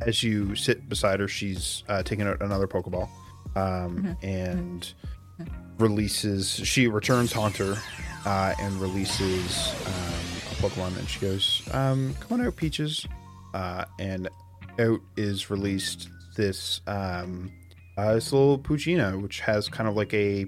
[0.01, 3.07] as you sit beside her, she's uh, taking out another Pokeball,
[3.55, 4.91] um, and
[5.79, 6.49] releases.
[6.49, 7.77] She returns Haunter
[8.25, 9.93] uh, and releases um,
[10.51, 13.05] a Pokemon, and she goes, um, "Come on out, Peaches,"
[13.53, 14.29] uh, and
[14.79, 17.51] out is released this um,
[17.97, 20.43] uh, this little Poochyena, which has kind of like a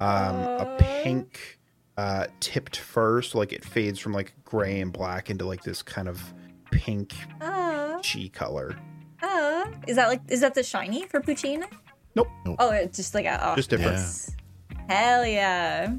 [0.00, 1.58] um, a pink
[1.96, 5.82] uh, tipped fur, so like it fades from like gray and black into like this
[5.82, 6.22] kind of
[6.70, 8.76] pink chi color.
[9.22, 9.68] ah.
[9.86, 11.66] Is that like is that the shiny for Poochyena?
[12.14, 12.28] Nope.
[12.44, 12.56] Nope.
[12.58, 13.96] Oh, it's just like a oh, Just different.
[13.96, 14.43] Yeah.
[14.88, 15.94] Hell yeah.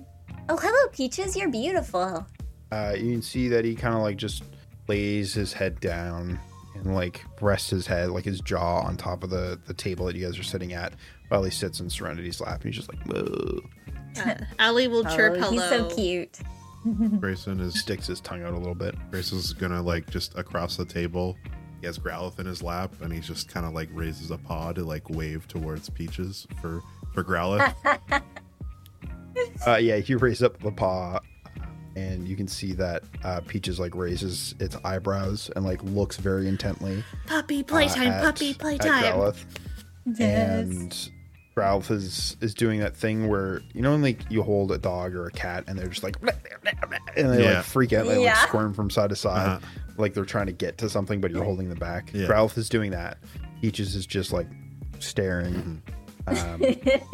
[0.48, 1.36] Oh, hello, Peaches.
[1.36, 2.26] You're beautiful.
[2.72, 4.44] Uh, you can see that he kind of like just
[4.88, 6.40] lays his head down
[6.76, 10.16] and like rests his head, like his jaw on top of the the table that
[10.16, 10.94] you guys are sitting at,
[11.30, 13.62] while he sits in Serenity's lap, and he's just like, Whoa.
[14.24, 15.52] Uh, Allie will chirp oh, hello.
[15.52, 16.40] he's so cute.
[17.20, 18.96] Grayson is sticks his tongue out a little bit.
[19.10, 21.36] Grayson's gonna like just across the table.
[21.82, 24.72] He has Growlithe in his lap, and he's just kind of like raises a paw
[24.74, 26.82] to like wave towards Peaches for
[27.14, 27.74] for Growlithe.
[29.66, 31.20] Uh, yeah, you raise up the paw,
[31.96, 36.48] and you can see that uh, Peaches like raises its eyebrows and like looks very
[36.48, 37.04] intently.
[37.28, 38.08] Puppy uh, playtime.
[38.08, 39.04] at- puppy playtime.
[39.14, 40.20] Growlithe.
[40.20, 41.10] and
[41.56, 45.16] Ralph is is doing that thing where you know when like you hold a dog
[45.16, 46.18] or a cat and they're just like
[47.16, 47.56] and they Yeah.
[47.56, 48.34] like freak out they Yeah.
[48.34, 49.60] like squirm from side to side Uh-huh.
[49.98, 52.12] like they're trying to get to something but you're holding them back.
[52.14, 52.28] Yeah.
[52.28, 53.18] Ralph is doing that.
[53.62, 54.48] Peaches is just like
[55.00, 55.82] staring.
[56.28, 56.64] Um,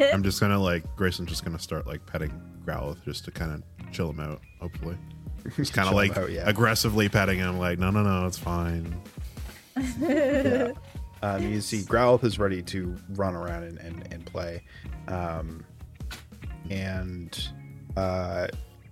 [0.12, 2.32] I'm just gonna like Grayson's just gonna start like petting
[2.64, 4.40] Growlithe just to kind of chill him out.
[4.60, 4.96] Hopefully,
[5.56, 6.48] just kind of like out, yeah.
[6.48, 7.58] aggressively petting him.
[7.58, 9.00] Like, no, no, no, it's fine.
[10.00, 10.72] yeah.
[11.22, 14.64] Um, you see Growlithe is ready to run around and, and, and play.
[15.06, 15.64] Um,
[16.68, 17.48] and
[17.96, 18.48] uh,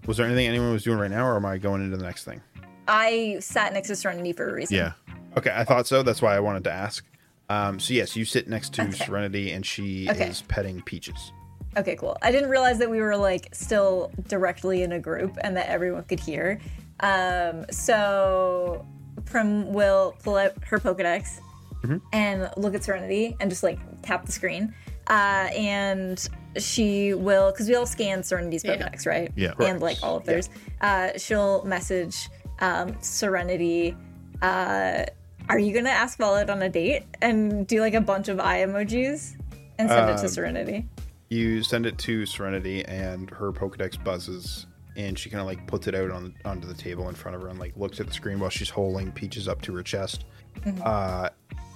[0.06, 2.24] was there anything anyone was doing right now, or am I going into the next
[2.24, 2.40] thing?
[2.86, 4.76] I sat next to Serenity for a reason.
[4.76, 4.92] Yeah,
[5.36, 6.02] Okay, I thought so.
[6.02, 7.04] That's why I wanted to ask.
[7.50, 9.04] Um, so yes, you sit next to Okay.
[9.04, 10.28] Serenity, and she Okay.
[10.28, 11.32] is petting Peaches.
[11.76, 12.16] Okay, cool.
[12.22, 16.04] I didn't realize that we were like still directly in a group and that everyone
[16.04, 16.58] could hear.
[17.00, 18.86] Um, so
[19.24, 21.40] Prim will pull out her Pokedex
[22.12, 24.74] and look at Serenity and just like tap the screen.
[25.08, 28.76] Uh, and she will, because we all scan Serenity's Yeah.
[28.76, 29.32] Pokedex, right?
[29.34, 29.54] Yeah.
[29.60, 30.50] And like all of theirs.
[30.80, 32.28] Uh, she'll message
[32.60, 33.96] um, Serenity.
[34.42, 35.04] Uh,
[35.50, 38.60] are you gonna ask Violet on a date and do like a bunch of eye
[38.60, 39.36] emojis
[39.78, 40.88] and send it to Um, Serenity?
[41.28, 44.66] You send it to Serenity, and her Pokedex buzzes,
[44.96, 47.42] and she kind of like puts it out on onto the table in front of
[47.42, 50.24] her, and like looks at the screen while she's holding Peaches up to her chest,
[50.84, 51.28] uh,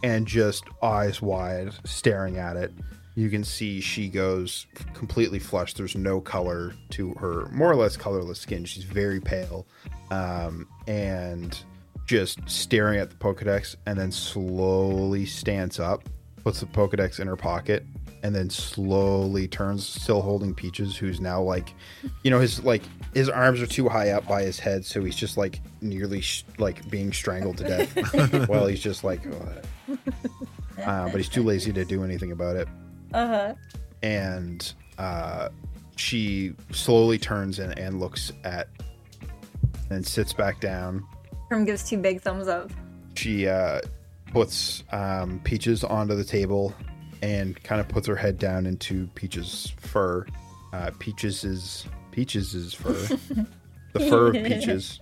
[0.03, 2.73] and just eyes wide, staring at it.
[3.17, 5.77] You can see she goes completely flushed.
[5.77, 8.65] There's no color to her, more or less colorless skin.
[8.65, 9.67] She's very pale,
[10.11, 11.57] um, and
[12.07, 16.09] just staring at the Pokedex, and then slowly stands up,
[16.43, 17.85] puts the Pokedex in her pocket,
[18.23, 21.75] and then slowly turns, still holding Peaches, who's now like,
[22.23, 22.83] you know, his like
[23.13, 26.45] his arms are too high up by his head, so he's just like nearly sh-
[26.59, 28.49] like being strangled to death.
[28.49, 29.99] while he's just like, "Ugh."
[30.85, 32.69] uh, but he's too lazy to do anything about it.
[33.13, 33.55] Uh huh.
[34.03, 35.51] And uh,
[35.97, 38.69] she slowly turns and, and looks at,
[39.91, 41.07] and sits back down.
[41.63, 42.71] Gives two big thumbs up.
[43.17, 43.81] She uh,
[44.33, 46.75] puts um, Peaches onto the table
[47.23, 50.27] and kind of puts her head down into Peaches' fur.
[50.73, 52.93] Uh, Peaches is Peaches is fur,
[53.93, 54.99] the fur of Peaches,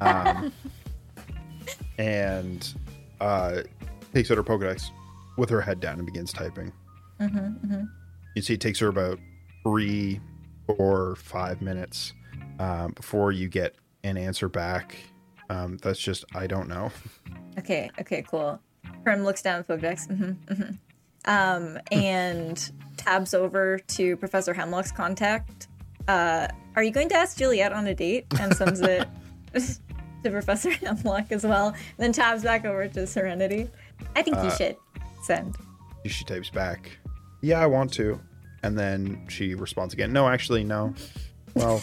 [0.00, 0.52] um,
[1.98, 2.74] and
[3.20, 3.62] uh,
[4.14, 4.90] takes out her Pokedex
[5.36, 6.72] with her head down and begins typing.
[7.20, 7.84] Mm-hmm,
[8.34, 9.18] You see, it takes her about
[9.62, 10.20] three
[10.66, 12.12] or five minutes
[12.58, 14.96] um, before you get an answer back.
[15.52, 16.90] Um, that's just I don't know.
[17.58, 18.58] Okay, okay, cool.
[19.04, 20.06] Prim looks down at the Pokedex.
[20.06, 20.72] hmm hmm
[21.26, 25.68] Um, and tabs over to Professor Hemlock's contact.
[26.08, 28.26] Uh, are you going to ask Juliet on a date?
[28.40, 29.06] And sends it
[29.54, 31.74] to Professor Hemlock as well.
[31.98, 33.68] then tabs back over to Serenity.
[34.16, 34.76] I think you should
[35.22, 35.56] send.
[36.06, 36.90] She types back,
[37.42, 38.18] "Yeah, I want to,"
[38.64, 40.94] and then she responds again, "No, actually, no.
[41.54, 41.80] Well,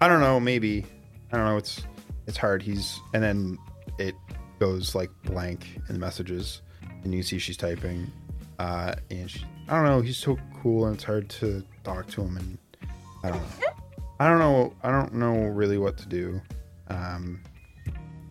[0.00, 0.38] I don't know.
[0.40, 0.86] Maybe
[1.32, 1.56] I don't know.
[1.58, 1.82] It's
[2.28, 2.62] it's hard.
[2.62, 3.58] He's and then
[3.98, 4.14] it
[4.60, 6.62] goes like blank in the messages,
[7.02, 8.12] and you see she's typing,
[8.60, 10.00] uh, and she, I don't know.
[10.00, 12.58] He's so cool, and it's hard to talk to him, and
[13.24, 13.68] I don't know.
[14.20, 14.74] I don't know.
[14.82, 16.40] I don't know really what to do.
[16.88, 17.40] Um,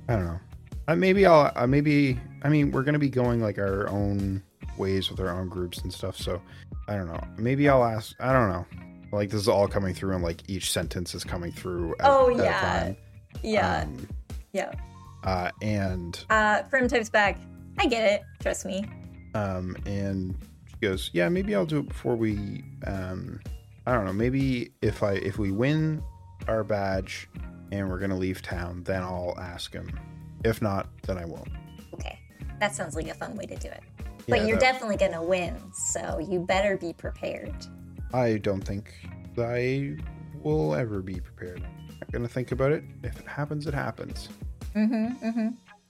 [0.08, 0.40] I don't know.
[0.88, 1.52] Uh, maybe I'll.
[1.56, 4.44] Uh, maybe I mean we're gonna be going like our own
[4.78, 6.16] ways with our own groups and stuff.
[6.18, 6.42] So
[6.88, 7.22] I don't know.
[7.38, 8.16] Maybe I'll ask.
[8.20, 8.66] I don't know.
[9.12, 11.96] Like this is all coming through, and like each sentence is coming through.
[12.00, 12.94] At, Oh, at yeah.
[13.44, 14.08] Yeah, Um,
[14.54, 14.72] yeah.
[15.24, 17.38] uh, and Uh, Prim types back.
[17.80, 18.24] I get it.
[18.40, 18.86] Trust me.
[19.36, 20.36] um, and
[20.68, 22.64] she goes, "Yeah, maybe I'll do it before we.
[22.86, 23.40] Um,
[23.86, 24.14] I don't know.
[24.14, 26.02] Maybe if I if we win
[26.48, 27.30] our badge
[27.72, 29.98] and we're gonna leave town, then I'll ask him.
[30.44, 31.50] If not, then I won't.
[31.94, 32.20] Okay,
[32.60, 33.82] that sounds like a fun way to do it.
[34.28, 37.56] But Yeah, you're that- definitely gonna win, so you better be prepared.
[38.14, 38.94] I don't think
[39.38, 39.98] I
[40.42, 41.64] will ever be prepared.
[42.02, 42.84] Not gonna think about it.
[43.04, 44.30] If it happens, it happens.
[44.76, 45.26] Mm-hmm.
[45.28, 45.48] Mm-hmm.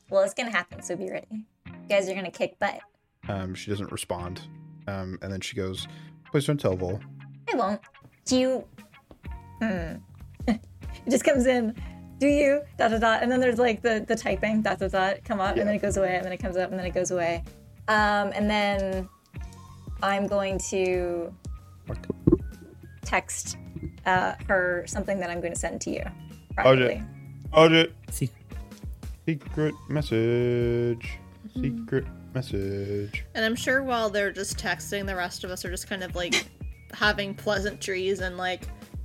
[0.10, 1.28] Well, it's gonna happen, so be ready.
[1.66, 2.80] You guys are gonna kick butt.
[3.28, 4.42] Um, she doesn't respond,
[4.88, 5.88] um, and then she goes,
[6.32, 7.00] "Please don't tell Vol."
[7.52, 7.82] I won't.
[8.26, 8.64] Do you?
[9.62, 9.96] Hmm.
[10.48, 10.60] it
[11.10, 11.76] just comes in.
[12.20, 12.62] Do you?
[12.78, 13.24] Dot dot dot.
[13.24, 14.62] And then there's like the the typing.
[14.62, 15.24] Dot dot dot.
[15.26, 15.62] Come up, Yeah.
[15.62, 17.44] and then it goes away, and then it comes up, and then it goes away.
[17.90, 19.08] Um, and then
[20.02, 21.34] I'm going to
[23.04, 23.58] text
[24.08, 26.04] uh, her something that I'm going to send to you.
[26.56, 27.04] Privately.
[27.54, 27.94] Audit.
[28.10, 28.30] See,
[29.26, 31.18] Secret message.
[31.54, 33.26] Secret message.
[33.36, 36.16] And I'm sure while they're just texting, the rest of us are just kind of
[36.16, 36.46] like
[36.94, 38.64] having pleasantries and like,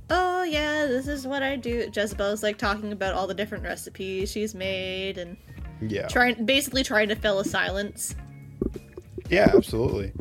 [0.09, 1.89] oh yeah, this is what I do.
[1.93, 5.35] Jezebel's like talking about all the different recipes she's made and
[5.81, 6.07] Yeah.
[6.07, 8.15] trying, basically trying to fill a silence.
[9.29, 10.13] Yeah, absolutely.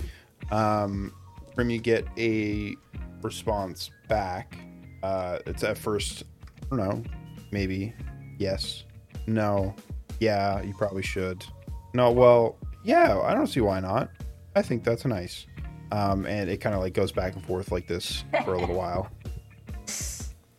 [0.50, 1.12] Um,
[1.54, 2.74] from you get a
[3.22, 4.58] response back.
[5.02, 6.24] Uh, it's at first,
[6.70, 7.02] I don't know,
[7.50, 7.94] maybe
[8.38, 8.84] yes,
[9.26, 9.74] no,
[10.20, 11.44] yeah, you probably should.
[11.94, 14.10] No, well, yeah, I don't see why not.
[14.54, 15.46] I think that's nice.
[15.90, 18.76] Um, and it kind of like goes back and forth like this for a little
[18.76, 19.10] while.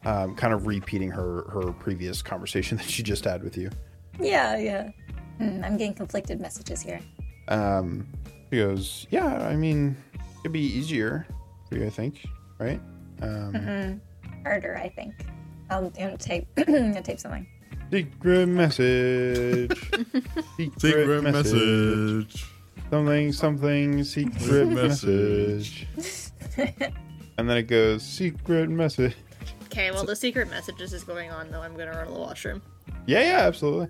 [0.05, 3.69] Um, kind of repeating her her previous conversation that she just had with you.
[4.19, 4.89] Yeah, yeah.
[5.37, 6.99] Hmm, I'm getting conflicted messages here.
[7.47, 8.05] Um,
[8.51, 9.95] he goes, "Yeah, I mean,
[10.41, 11.25] it'd be easier
[11.69, 12.25] for you, I think,
[12.59, 12.81] right?"
[13.21, 14.01] Um,
[14.43, 15.13] Harder, I think.
[15.69, 16.47] I'll, i tape.
[16.57, 17.47] I'm gonna tape something.
[17.91, 19.79] secret message.
[20.57, 21.53] secret, Secret message.
[21.53, 22.45] message.
[22.89, 24.03] Something, something.
[24.03, 25.87] Secret message.
[27.37, 29.15] and then it goes, "Secret message."
[29.65, 31.61] Okay, well the secret messages is going on though.
[31.61, 32.61] I'm gonna run to the washroom.
[33.07, 33.87] Yeah, yeah, absolutely.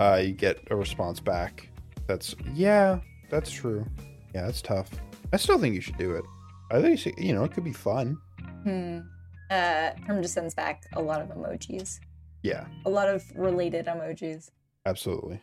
[0.00, 1.68] Uh, you get a response back.
[2.06, 2.98] That's yeah,
[3.30, 3.86] that's true.
[4.34, 4.90] Yeah, that's tough.
[5.32, 6.24] I still think you should do it.
[6.70, 8.18] I think you, should, you know it could be fun.
[8.64, 9.00] Hmm.
[9.54, 12.00] Uh, Herm just sends back a lot of emojis.
[12.42, 14.50] Yeah, A lot of related emojis.
[14.84, 15.40] absolutely.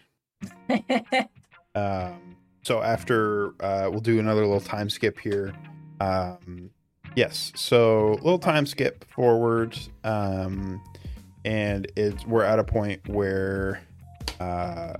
[1.73, 5.53] Um, so after uh, we'll do another little time skip here.
[6.01, 6.69] Um,
[7.15, 10.83] yes, so little time skip forward, um,
[11.45, 13.81] and it's we're at a point where
[14.41, 14.95] uh,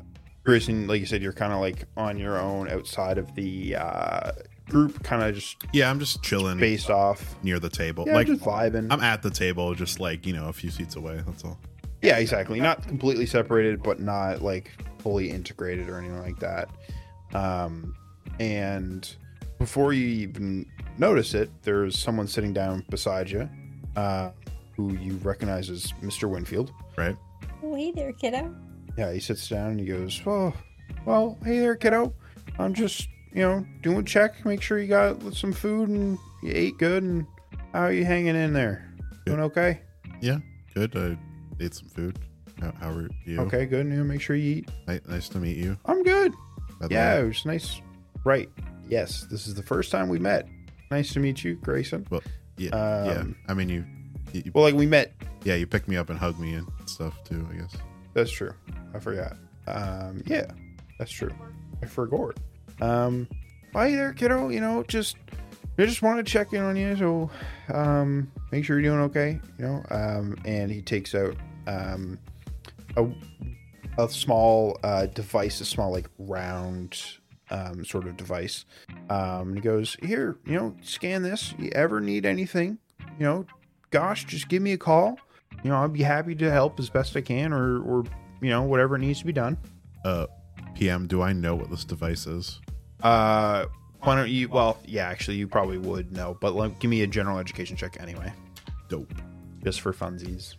[0.46, 4.32] Grayson, like you said, you're kind of like on your own outside of the uh,
[4.72, 7.36] group, kind of just Yeah, I'm just chilling based off.
[7.44, 8.06] near the table.
[8.08, 8.88] Yeah, like just vibing.
[8.90, 11.22] I'm at the table, just like you know, a few seats away.
[11.26, 11.60] That's all.
[12.02, 12.60] Yeah, exactly.
[12.60, 16.70] Not completely separated, but not like fully integrated or anything like that.
[17.34, 17.96] Um,
[18.40, 19.14] and
[19.60, 20.66] before you even
[20.98, 23.48] notice it, there's someone sitting down beside you,
[23.96, 24.32] uh,
[24.76, 26.28] who you recognize as Mr.
[26.30, 26.72] Winfield.
[26.98, 27.16] Right?
[27.64, 28.56] oh, hey there, kiddo.
[28.98, 30.54] Yeah, he sits down and he goes, "Well,
[31.06, 32.14] well, hey there, kiddo.
[32.60, 36.52] I'm just, you know, doing a check, make sure you got some food and you
[36.54, 37.26] ate good, and
[37.74, 38.94] how are you hanging in there?
[39.26, 39.82] Doing okay?
[40.22, 40.40] Yeah,
[40.74, 40.96] good.
[40.96, 41.18] I
[41.64, 42.20] ate some food.
[42.60, 43.40] How, how are you?
[43.42, 43.88] Okay, good.
[43.88, 44.70] You know, make sure you eat.
[44.88, 45.78] Ni- nice to meet you.
[45.86, 46.34] I'm good."
[46.80, 47.82] by Yeah, it was nice.
[48.24, 48.50] Right.
[48.90, 50.48] Yes, this is the first time we met.
[50.90, 52.06] Nice to meet you, Grayson.
[52.10, 52.22] Well,
[52.58, 52.70] yeah,
[53.06, 53.12] yeah.
[53.20, 53.86] Um, I mean, you,
[54.34, 55.14] you, Well, like we met.
[55.44, 57.48] yeah, you picked me up and hugged me and stuff too.
[57.52, 57.74] I guess.
[58.14, 58.54] That's true.
[58.94, 59.38] I forgot.
[59.68, 60.52] Um, yeah,
[61.00, 61.32] that's true.
[61.82, 62.38] I forgot.
[62.82, 63.28] Um,
[63.74, 64.50] hi there, kiddo.
[64.50, 65.18] You know, just
[65.78, 67.30] I just want to check in on you, so
[67.74, 69.40] um, make sure you're doing okay.
[69.58, 71.36] You know, um, and he takes out
[71.68, 72.18] um,
[72.98, 73.08] a
[74.00, 77.00] a small uh, device, a small like round
[77.52, 78.66] um, sort of device.
[79.10, 81.54] Um, and he goes, "Here, you know, scan this.
[81.60, 82.80] You ever need anything,
[83.20, 83.46] you know,
[83.92, 85.20] gosh, just give me a call.
[85.64, 88.04] You know, I'll be happy to help as best I can, or or
[88.42, 89.58] you know, whatever needs to be done."
[90.04, 90.26] Uh,
[90.82, 92.60] PM, do I know what this device is?
[93.04, 93.66] Uh,
[94.00, 94.50] why don't you?
[94.50, 97.98] Well, yeah, actually, you probably would know, but like, give me a general education check
[98.02, 98.34] anyway,
[98.90, 99.14] Dope.
[99.64, 100.56] just for funsies.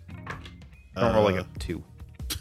[0.94, 1.82] Don't roll like a two.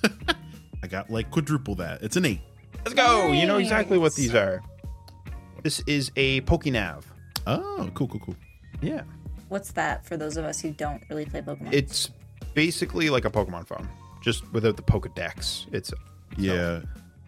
[0.84, 2.04] I got like quadruple that.
[2.04, 2.42] It's an eight.
[2.86, 3.32] Let's go.
[3.32, 4.62] You know exactly what these are.
[5.64, 7.02] This is a Pokénav.
[7.48, 8.36] Oh, cool, cool, cool.
[8.80, 9.02] Yeah,
[9.50, 11.74] What's that for those of us who don't really play Pokemon?
[11.74, 12.12] it's
[12.54, 13.90] basically like a Pokemon phone,
[14.22, 15.66] just without the Pokedex.
[15.74, 15.92] It's
[16.38, 16.82] Yeah.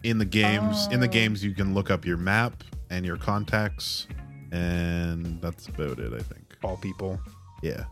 [0.04, 1.10] In the games, in the Oh.
[1.10, 4.06] games, you can look up your map and your contacts,
[4.52, 6.12] and that's about it.
[6.12, 6.42] I think.
[6.62, 7.18] all people.
[7.62, 7.84] Yeah.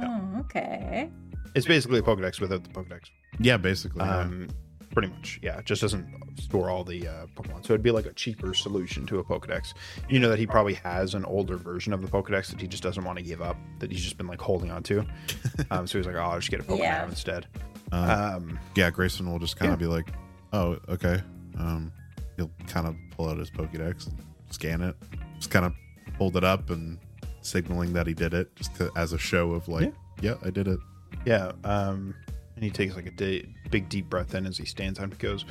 [0.00, 1.10] oh, okay.
[1.56, 3.02] It's basically a Pokedex without the Pokedex.
[3.40, 4.04] Yeah, basically.
[4.04, 4.18] yeah.
[4.18, 4.48] Um,
[4.92, 5.58] pretty much, yeah.
[5.58, 6.06] It just doesn't
[6.40, 9.74] store all the uh, Pokemon, so it'd be like a cheaper solution to a Pokedex.
[10.08, 12.82] You know that he probably has an older version of the Pokedex that he just
[12.84, 15.04] doesn't want to give up, that he's just been like holding on to.
[15.72, 17.04] um, so he's like, oh, I'll just get a Pokemon Yeah.
[17.08, 17.46] instead.
[17.92, 19.74] Uh, Um, yeah, Grayson will just kind yeah.
[19.74, 20.08] of be like,
[20.52, 21.20] "Oh, okay."
[21.60, 21.92] Um,
[22.36, 24.16] he'll kind of pull out his Pokédex and
[24.50, 24.96] scan it,
[25.36, 25.74] just kind of
[26.16, 26.98] hold it up and
[27.42, 30.68] signaling that he did it, just to, as a show of like, "Yeah, I did
[30.68, 30.78] it."
[31.24, 32.14] Yeah, um,
[32.56, 35.18] and he takes like a di- big deep breath in as he stands up and
[35.18, 35.44] goes,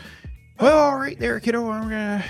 [0.59, 1.69] "Well, all right, there, kiddo.
[1.69, 2.25] I'm gonna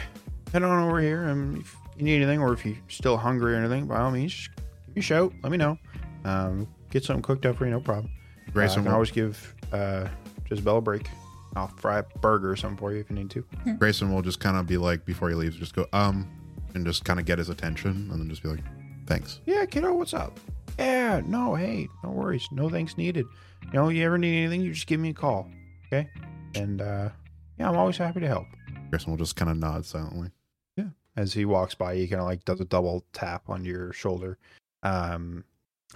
[0.52, 1.24] head on over here.
[1.24, 4.34] And if you need anything, or if you're still hungry or anything, by all means,
[4.34, 5.34] just give me a shout.
[5.44, 5.78] Let me know.
[6.26, 8.12] Um, get something cooked up for you, no problem.
[8.56, 10.08] Uh, I can will, always give uh,
[10.50, 11.08] Jezebel a break.
[11.56, 13.44] I'll fry a burger or something for you if you need to.
[13.78, 16.30] Grayson will just kind of be like, before he leaves, just go, "Um,"
[16.74, 18.64] and just kind of get his attention, and then just be like,
[19.08, 20.40] "Thanks." Yeah, kiddo, what's up?
[20.78, 23.26] Yeah, no, hey, no worries, no thanks needed.
[23.66, 25.50] You know, you ever need anything, you just give me a call,
[25.88, 26.08] okay?
[26.56, 27.10] And uh,
[27.58, 28.46] yeah, I'm always happy to help.
[28.90, 30.30] Grayson will just kind of nod silently.
[30.78, 30.86] Yeah.
[31.18, 34.38] As he walks by he kind of like does a double tap on your shoulder
[34.84, 35.44] um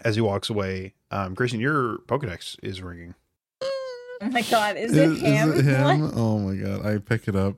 [0.03, 3.15] as he walks away um grayson your pokedex is ringing
[4.23, 5.49] Oh my god, is it him?
[5.49, 6.13] What?
[6.15, 6.85] Oh my god!
[6.85, 7.55] I pick it up,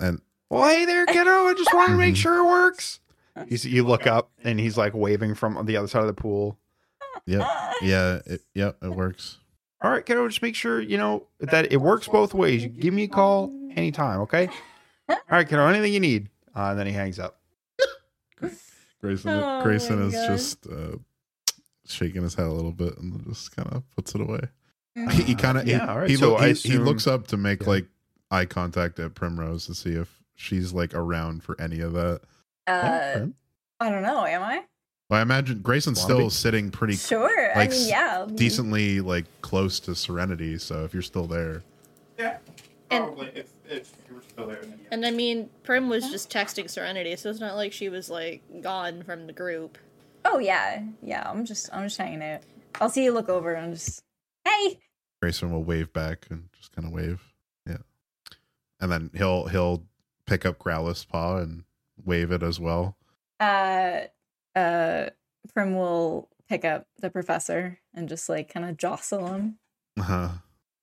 [0.00, 0.20] and
[0.50, 3.00] well hey there kiddo i just wanted to make sure it works
[3.48, 6.56] he's, you look up and he's like waving from the other side of the pool
[7.26, 7.46] yep,
[7.82, 9.38] yeah, it, yep, it works.
[9.82, 12.94] all right kiddo just make sure you know that it works both ways you give
[12.94, 14.48] me a call anytime okay
[15.08, 17.38] all right kiddo anything you need uh, and then he hangs up
[19.00, 20.26] Grayson, Oh Grayson is God.
[20.28, 20.96] just uh,
[21.86, 24.40] shaking his head a little bit and just kind of puts it away.
[25.10, 26.10] He, he kind of Yeah, all right.
[26.10, 27.68] He, So he, assume- he looks up to make Yeah.
[27.68, 27.86] like
[28.30, 32.20] eye contact at Primrose to see if she's like around for any of that.
[32.66, 33.26] Uh,
[33.80, 34.24] I don't know.
[34.26, 34.64] Am I?
[35.08, 36.18] Well, I imagine Grayson's Wanna be?
[36.20, 37.48] still sitting pretty Sure.
[37.56, 38.10] like, I mean, yeah.
[38.18, 40.58] I'll be- decently like close to Serenity.
[40.58, 41.62] So if you're still there,
[42.18, 42.38] yeah
[42.90, 44.60] And- probably if, if you were still there
[44.90, 48.42] And I mean, Prim was just texting Serenity, so it's not like she was like
[48.60, 49.78] gone from the group.
[50.26, 51.22] Oh yeah, yeah.
[51.30, 52.40] I'm just, I'm just hanging out.
[52.80, 54.02] I'll see you look over and just,
[54.44, 54.78] hey.
[55.20, 57.20] Grayson will wave back and just kind of wave.
[57.66, 57.78] Yeah,
[58.80, 59.84] and then he'll he'll
[60.26, 61.64] pick up Growlithe's paw and
[62.04, 62.96] wave it as well.
[63.40, 64.00] Uh,
[64.56, 65.10] uh,
[65.54, 69.58] Prim will pick up the professor and just like kind of jostle him,
[69.98, 70.28] Uh-huh.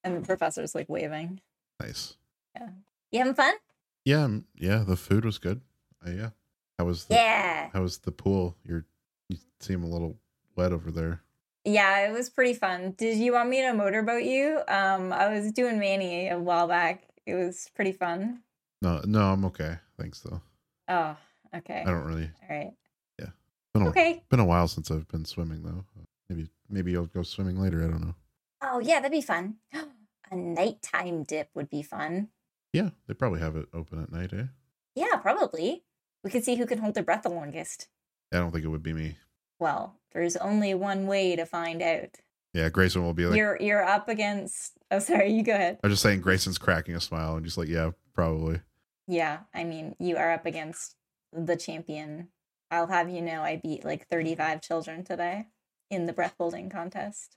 [0.04, 1.40] and the professor's like waving.
[1.82, 2.16] Nice.
[2.56, 2.70] Yeah.
[3.12, 3.54] You having fun?
[4.06, 4.80] Yeah, yeah.
[4.88, 5.62] The food was good.
[6.06, 6.30] Uh, yeah.
[6.78, 7.70] How was the Yeah.
[7.74, 8.56] How was the pool?
[8.64, 8.86] You're
[9.30, 10.18] you seem a little
[10.56, 11.22] wet over there.
[11.66, 12.92] Yeah, it was pretty fun.
[12.98, 14.60] Did you want me to motorboat you?
[14.68, 17.04] Um, I was doing Manny a while back.
[17.26, 18.42] It was pretty fun.
[18.82, 19.78] No, no, I'm okay.
[20.00, 20.42] Thanks though.
[20.88, 21.18] Oh,
[21.56, 21.82] okay.
[21.82, 22.30] I don't really.
[22.50, 22.72] All right.
[23.74, 24.24] Been a, Okay.
[24.30, 25.84] been a while since I've been swimming though.
[26.30, 27.84] Maybe maybe I'll go swimming later.
[27.84, 28.16] I don't know.
[28.62, 29.56] Oh, yeah, that'd be fun.
[30.32, 32.30] A nighttime dip would be fun.
[32.72, 34.46] Yeah, they probably have it open at night, eh?
[34.96, 35.84] Yeah, probably.
[36.24, 37.90] We could see who can hold their breath the longest.
[38.34, 39.18] I don't think it would be me.
[39.60, 42.10] Well, there's only one way to find out.
[42.54, 43.38] Yeah, Grayson will be like.
[43.38, 44.74] you're you're up against.
[44.92, 45.32] Oh, sorry.
[45.34, 45.80] You go ahead.
[45.84, 48.62] I'm just saying, Grayson's cracking a smile and just like, yeah, probably.
[49.08, 50.96] Yeah, I mean, you are up against
[51.34, 52.30] the champion.
[52.72, 55.48] I'll have you know, I beat like 35 children today
[55.92, 57.36] in the breath holding contest.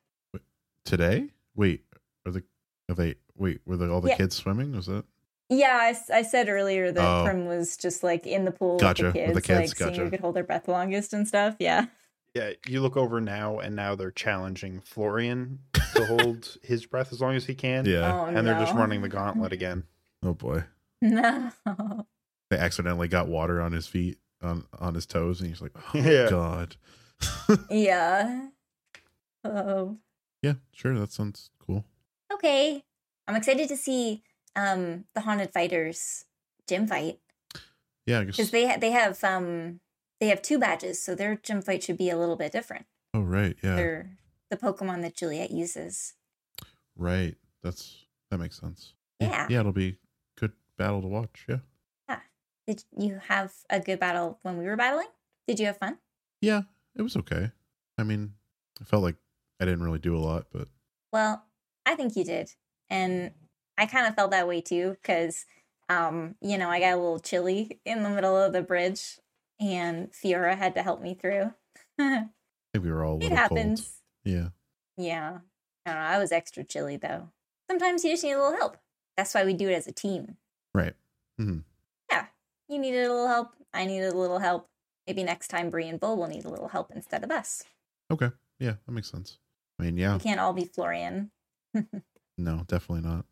[0.85, 1.29] Today?
[1.55, 1.83] Wait,
[2.25, 2.43] are the
[2.89, 3.17] are they?
[3.37, 4.17] Wait, were the, all the Yeah.
[4.17, 4.75] kids swimming?
[4.75, 5.05] Was that?
[5.51, 7.25] Yeah, I said earlier that Oh.
[7.25, 9.95] Prim was just like in the pool Gotcha, with the with kids, the kids, like
[9.95, 11.57] seeing who could hold their breath the longest and stuff.
[11.59, 11.87] Yeah.
[12.39, 15.59] Yeah, you look over now, and now they're challenging Florian
[15.95, 17.85] to hold his breath as long as he can.
[17.85, 18.15] Yeah.
[18.15, 19.85] Oh, and they're just running the gauntlet again.
[20.23, 20.65] Oh boy,
[21.03, 21.53] No.
[22.51, 24.19] they accidentally got water on his feet.
[24.43, 26.29] on on his toes, and he's like, "Oh Yeah.
[26.31, 26.77] God."
[27.71, 28.49] Yeah.
[29.45, 29.97] Oh.
[30.43, 30.99] Yeah, sure.
[30.99, 31.85] That sounds cool.
[32.33, 32.85] Okay.
[33.27, 34.23] I'm excited to see
[34.57, 36.25] um the haunted fighters
[36.69, 37.19] gym fight
[38.07, 39.81] Yeah, because they ha- they have um
[40.21, 42.87] they have two badges, so their gym fight should be a little bit different.
[43.15, 43.57] oh, right.
[43.63, 43.77] Yeah.
[43.77, 44.11] They're
[44.51, 46.15] the Pokemon that Juliet uses.
[46.97, 47.37] Right.
[47.63, 48.95] That's that makes sense.
[49.21, 49.47] Yeah.
[49.49, 49.99] Yeah, it'll be
[50.39, 51.45] good battle to watch.
[51.49, 51.59] Yeah.
[52.09, 52.21] Yeah.
[52.67, 55.09] Did you have a good battle when we were battling?
[55.47, 55.99] Did you have fun?
[56.41, 56.63] Yeah,
[56.97, 57.51] it was okay.
[57.97, 58.35] I mean,
[58.81, 59.17] I felt like
[59.61, 60.69] I didn't really do a lot, but
[61.13, 61.45] Well,
[61.87, 62.51] I think you did.
[62.91, 63.33] And
[63.77, 65.47] I kind of felt that way too because
[65.89, 69.19] um, you know, I got a little chilly in the middle of the bridge
[69.61, 71.53] and Fiora had to help me through.
[71.99, 72.27] it I
[72.73, 73.81] think we were all a little happens.
[74.25, 74.35] cold.
[74.35, 74.49] Yeah.
[74.97, 75.39] Yeah.
[75.87, 76.07] I don't know.
[76.07, 77.31] I was extra chilly though.
[77.71, 78.77] Sometimes you just need a little help.
[79.17, 80.37] That's why we do it as a team.
[80.75, 80.95] Right.
[81.39, 81.59] hmm
[82.11, 82.27] Yeah.
[82.69, 83.53] You needed a little help.
[83.73, 84.69] I needed a little help.
[85.07, 87.65] Maybe next time Bree and Bo will need a little help instead of us.
[88.11, 88.31] Okay.
[88.59, 89.39] Yeah, that makes sense.
[89.79, 90.15] I mean, yeah.
[90.15, 91.31] We can't all be Florian.
[92.41, 93.25] No, definitely not.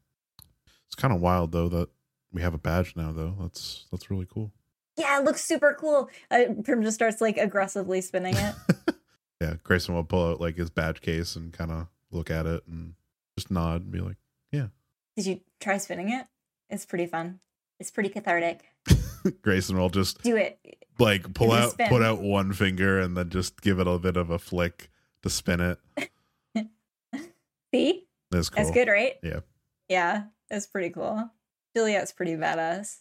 [0.87, 1.91] It's kind of wild though that
[2.33, 3.37] we have a badge now though.
[3.41, 4.53] That's that's really cool.
[4.97, 6.09] Yeah, it looks super cool.
[6.31, 8.55] Uh, Prim just starts like aggressively spinning it.
[9.41, 12.63] yeah, Grayson will pull out like his badge case and kind of look at it
[12.67, 12.95] and
[13.39, 14.17] just nod and be like,
[14.53, 14.69] yeah.
[15.17, 16.27] Did you try spinning it?
[16.71, 17.41] It's pretty fun.
[17.79, 18.65] It's pretty cathartic.
[19.43, 20.59] Grayson will just Do it.
[20.99, 21.89] like pull Give it a out spin.
[21.89, 24.89] put out one finger and then just give it a bit of a flick
[25.23, 25.79] to spin it.
[27.75, 28.07] See?
[28.31, 28.65] That's cool.
[28.65, 29.15] That's good, right?
[29.23, 29.41] Yeah.
[29.89, 31.31] Yeah, that's pretty cool.
[31.77, 32.99] Juliet's pretty badass.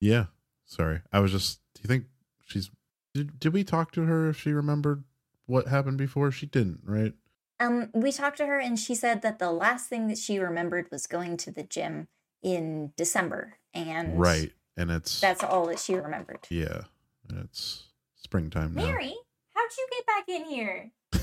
[0.00, 0.26] Yeah.
[0.66, 1.00] Sorry.
[1.12, 2.04] I was just do you think
[2.44, 2.70] she's
[3.12, 5.04] did, did we talk to her if she remembered
[5.46, 6.30] what happened before?
[6.30, 7.12] She didn't, right?
[7.60, 10.88] Um, we talked to her and she said that the last thing that she remembered
[10.90, 12.08] was going to the gym
[12.42, 13.54] in December.
[13.72, 14.52] And Right.
[14.76, 16.40] And it's that's all that she remembered.
[16.50, 16.82] yeah.
[17.28, 17.84] And it's
[18.16, 18.82] springtime now.
[18.86, 19.14] Mary,
[19.54, 20.90] how'd you get back in here?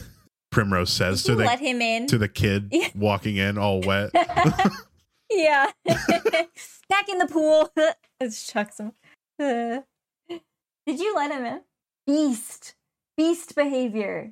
[0.51, 2.07] Primrose says to the let him in?
[2.07, 2.87] to the kid Yeah.
[2.95, 4.11] walking in all wet.
[5.29, 5.71] yeah.
[5.85, 7.71] Back in the pool.
[8.19, 8.93] Let's chuck some.
[10.29, 11.61] Did you let him in?
[12.07, 12.75] Beast.
[13.17, 14.31] Beast behavior.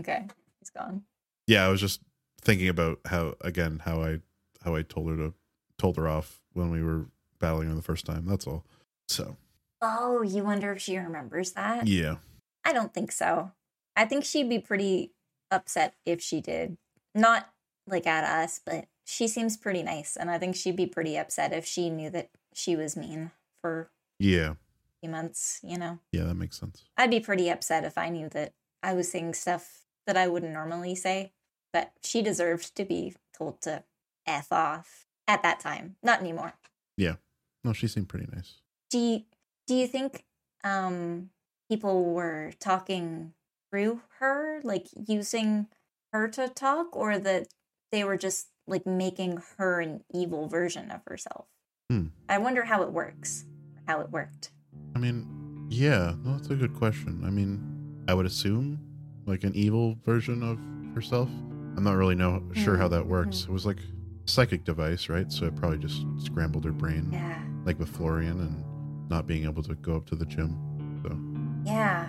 [0.01, 0.27] okay.
[0.61, 1.03] He's gone.
[1.47, 2.01] yeah, I was just
[2.43, 4.19] thinking about how again how I
[4.65, 5.35] how I told her to
[5.79, 7.07] told her off when we were
[7.39, 8.27] battling her the first time.
[8.27, 8.65] That's all.
[9.09, 9.37] So
[9.83, 11.87] Oh, you wonder if she remembers that?
[11.87, 12.17] yeah,
[12.65, 13.53] I don't think so.
[13.97, 15.13] I think she'd be pretty
[15.51, 16.77] upset if she did.
[17.15, 17.49] Not
[17.87, 20.17] like at us, but she seems pretty nice.
[20.17, 23.91] And I think she'd be pretty upset if she knew that she was mean for
[24.19, 24.57] yeah, a
[25.01, 25.99] few months, you know?
[26.13, 26.25] yeah.
[26.25, 26.85] That makes sense.
[26.97, 28.53] I'd be pretty upset if I knew that
[28.83, 31.33] I was saying stuff that I wouldn't normally say.
[31.73, 33.85] But she deserved to be told to
[34.27, 35.97] F off at that time.
[36.03, 36.55] Not anymore.
[36.97, 37.15] Yeah.
[37.63, 38.57] No, she seemed pretty nice.
[38.91, 39.21] Do you,
[39.67, 40.25] do you think
[40.65, 41.31] um
[41.69, 43.33] people were talking
[43.71, 45.69] through her, like using
[46.13, 47.47] her to talk, or that
[47.93, 51.47] they were just like making her an evil version of herself?
[51.91, 52.07] Hmm.
[52.29, 53.47] I wonder how it works.
[53.89, 54.53] How it worked.
[54.95, 57.23] I mean, yeah, no, that's a good question.
[57.27, 58.79] I mean, I would assume
[59.27, 61.29] like an evil version of herself.
[61.77, 63.43] I'm not really know sure how that works.
[63.43, 65.33] It was like a psychic device, right?
[65.33, 67.43] So it probably just scrambled her brain, Yeah.
[67.65, 68.65] like with Florian and
[69.11, 70.57] not being able to go up to the gym.
[71.03, 72.07] So Yeah.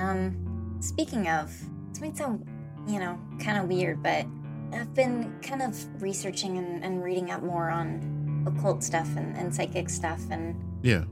[0.00, 1.52] Um, speaking of,
[1.92, 2.44] this might sound,
[2.88, 4.26] you know, kind of weird, but
[4.72, 9.54] I've been kind of researching and, and reading up more on occult stuff and, and
[9.54, 11.04] psychic stuff, and yeah,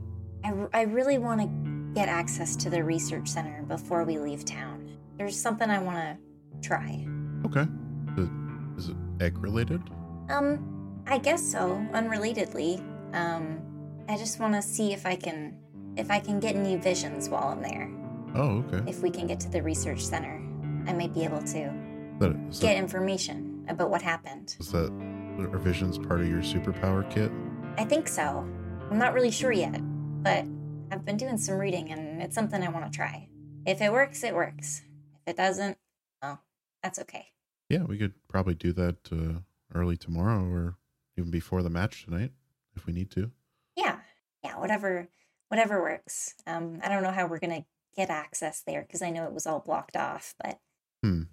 [0.43, 4.89] I, I really want to get access to the research center before we leave town.
[5.17, 7.05] There's something I want to try.
[7.45, 7.65] okay.
[8.77, 9.81] Is it, egg related?
[10.29, 12.79] Um, I guess so, unrelatedly.
[13.13, 13.59] Um,
[14.07, 15.57] I just want to see if I can
[15.97, 17.89] if I can get any visions while I'm there.
[18.35, 18.89] Oh, okay.
[18.89, 20.41] If we can get to the research center,
[20.87, 21.73] I might be able to
[22.19, 24.55] That get that, information about what happened.
[24.59, 24.91] is that
[25.45, 27.31] are visions part of your superpower kit?
[27.77, 28.47] I think so.
[28.91, 29.79] I'm not really sure yet,
[30.23, 30.45] but
[30.91, 33.29] I've been doing some reading and it's something I want to try.
[33.65, 34.81] If it works, it works.
[35.25, 35.77] If it doesn't,
[36.21, 36.41] well,
[36.83, 37.27] that's okay.
[37.69, 39.39] Yeah, we could probably do that uh,
[39.73, 40.77] early tomorrow or
[41.17, 42.31] even before the match tonight
[42.75, 43.31] if we need to.
[43.75, 43.99] Yeah.
[44.43, 45.09] Yeah, whatever
[45.49, 46.35] whatever works.
[46.47, 49.33] Um I don't know how we're going to get access there because I know it
[49.33, 50.59] was all blocked off, but
[51.03, 51.23] Hmm.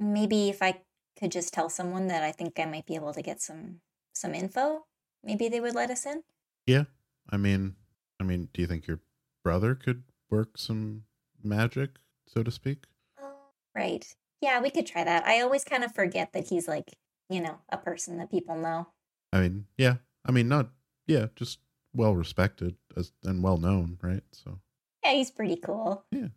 [0.00, 0.80] maybe if I
[1.18, 3.80] could just tell someone that I think I might be able to get some
[4.14, 4.86] some info,
[5.22, 6.22] maybe they would let us in.
[6.66, 6.84] Yeah.
[7.30, 7.76] I mean,
[8.20, 9.00] I mean, do you think your
[9.42, 11.04] brother could work some
[11.42, 11.90] magic,
[12.26, 12.84] so to speak?
[13.20, 14.06] Oh, right.
[14.40, 15.26] Yeah, we could try that.
[15.26, 16.96] I always kind of forget that he's like,
[17.28, 18.88] you know, a person that people know.
[19.32, 19.96] I mean, yeah.
[20.24, 20.70] I mean, not
[21.06, 21.58] yeah, just
[21.92, 24.22] well respected as and well known, right?
[24.32, 24.60] So
[25.04, 26.04] Yeah, he's pretty cool.
[26.10, 26.28] Yeah.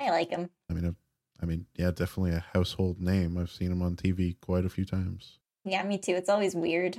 [0.00, 0.50] I like him.
[0.70, 0.94] I mean, I,
[1.40, 3.38] I mean, yeah, definitely a household name.
[3.38, 5.38] I've seen him on TV quite a few times.
[5.64, 6.12] Yeah, me too.
[6.14, 6.98] It's always weird.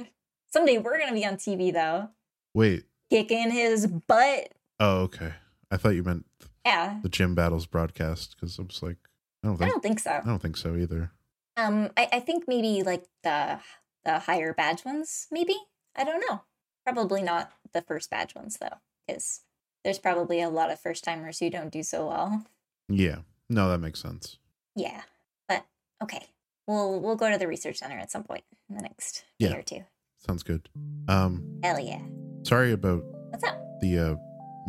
[0.51, 2.09] Someday we're gonna be on TV though,
[2.53, 4.53] Wait, kicking his butt.
[4.79, 5.33] oh okay.
[5.71, 6.25] I thought you meant
[6.65, 8.97] Yeah, the gym battles broadcast because I was like,
[9.43, 10.11] I don't I think don't think so.
[10.23, 11.11] I don't think so either.
[11.57, 13.59] Um, I, I think maybe like the
[14.05, 15.27] the higher badge ones.
[15.31, 15.55] Maybe
[15.95, 16.41] I don't know.
[16.85, 19.41] Probably not the first badge ones though, because
[19.83, 22.45] there's probably a lot of first timers who don't do so well.
[22.87, 24.37] Yeah, no, that makes sense.
[24.75, 25.01] Yeah,
[25.47, 25.65] but
[26.03, 26.27] okay,
[26.67, 29.49] we'll we'll go to the research center at some point in the next Yeah.
[29.49, 29.83] day or two.
[30.25, 30.69] Sounds good.
[31.07, 32.01] Um, Hell yeah!
[32.43, 33.57] sorry about What's up?
[33.81, 34.15] the uh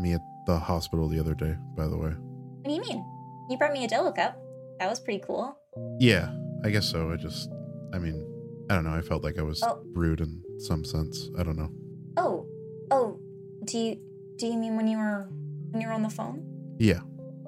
[0.01, 1.57] me at the hospital the other day.
[1.77, 3.05] By the way, What do you mean?
[3.51, 4.37] You brought me a Jello cup.
[4.79, 5.57] That was pretty cool.
[5.99, 6.31] yeah,
[6.65, 7.11] I guess so.
[7.13, 7.51] I just,
[7.93, 8.25] I mean,
[8.71, 8.95] I don't know.
[8.95, 9.83] I felt like I was Oh.
[9.93, 11.29] rude in some sense.
[11.39, 11.71] I don't know.
[12.17, 12.47] Oh,
[12.91, 13.19] oh,
[13.65, 13.97] do you
[14.37, 15.29] do you mean when you were
[15.71, 16.43] when you were on the phone?
[16.79, 17.01] Yeah,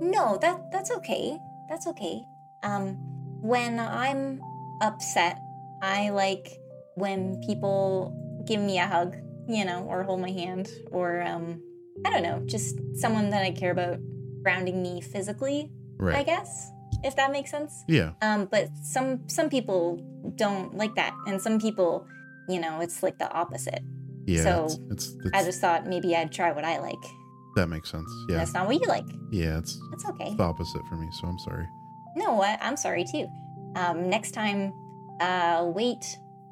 [0.03, 1.39] No, that that's okay.
[1.69, 2.23] That's okay.
[2.65, 2.97] Um,
[3.41, 4.41] when I'm
[4.83, 5.39] upset,
[5.81, 6.49] I like
[6.97, 8.13] when people
[8.45, 9.17] give me a hug,
[9.49, 11.63] you know, or hold my hand, or um,
[12.05, 13.99] I don't know, just someone that I care about
[14.43, 15.71] grounding me physically.
[15.99, 16.17] Right.
[16.17, 16.71] I guess
[17.05, 17.85] if that makes sense.
[17.89, 20.03] Yeah, Um, but some some people
[20.37, 22.07] don't like that, and some people,
[22.49, 23.83] you know, it's like the opposite.
[24.27, 24.43] yeah.
[24.43, 27.05] So, it's, it's, it's I just thought maybe I'd try what I like.
[27.57, 28.09] That makes sense.
[28.29, 29.05] Yeah, That's not what you like.
[29.31, 29.59] yeah.
[29.59, 30.35] It's That's okay.
[30.35, 31.09] the opposite for me.
[31.21, 31.67] So I'm sorry.
[32.17, 33.27] No, I, I'm sorry too.
[33.77, 34.73] Um, next time,
[35.21, 36.05] uh, wait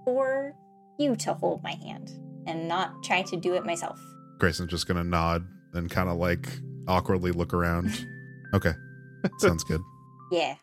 [0.04, 0.54] for
[0.98, 2.10] you to hold my hand
[2.46, 3.98] and not try to do it myself.
[4.38, 6.48] Grayson's just gonna nod and kind of like
[6.88, 8.06] awkwardly look around.
[8.52, 8.72] Okay,
[9.38, 9.80] sounds good.
[10.32, 10.54] Yeah.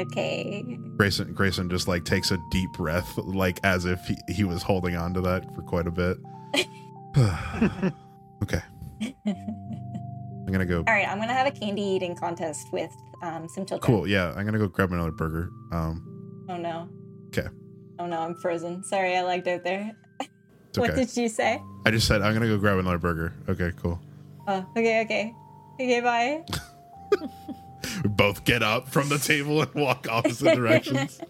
[0.00, 0.64] Okay.
[0.96, 4.94] Grayson Grayson just like takes a deep breath, like as if he, he was holding
[4.96, 6.16] on to that for quite a bit.
[8.42, 8.62] okay,
[10.46, 10.78] I'm gonna go.
[10.78, 11.08] All right.
[11.08, 12.90] I'm gonna have a candy eating contest with
[13.22, 13.80] um, some children.
[13.80, 14.06] Cool.
[14.06, 15.50] Yeah, I'm gonna go grab another burger.
[15.72, 16.88] Um, Oh
[17.28, 17.48] Okay.
[17.98, 18.84] Oh no, I'm frozen.
[18.84, 19.90] Sorry, I lagged out there.
[20.20, 21.04] it's What okay.
[21.04, 21.60] did you say?
[21.84, 23.32] I just said I'm gonna go grab another burger.
[23.48, 24.00] Okay, cool.
[24.46, 25.34] Oh, okay, okay.
[25.74, 26.44] Okay, bye.
[28.04, 31.20] We both get up from the table and walk opposite directions.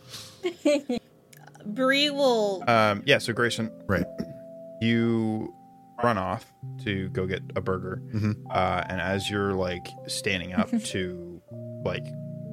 [1.65, 4.05] Bree will Um, yeah, so Grayson, Right.
[4.81, 5.55] you
[6.03, 6.53] run off
[6.85, 8.37] to go get a burger, Mhm.
[8.51, 11.41] uh, and as you're like standing up to
[11.85, 12.05] like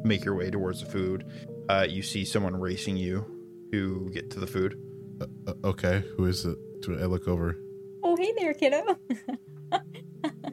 [0.04, 1.26] make your way towards the food,
[1.70, 3.26] uh, you see someone racing you
[3.72, 4.78] to get to the food.
[5.22, 6.58] Uh, uh, okay, who is it?
[6.82, 7.58] Do I look over?
[8.04, 8.84] oh, hey there, kiddo.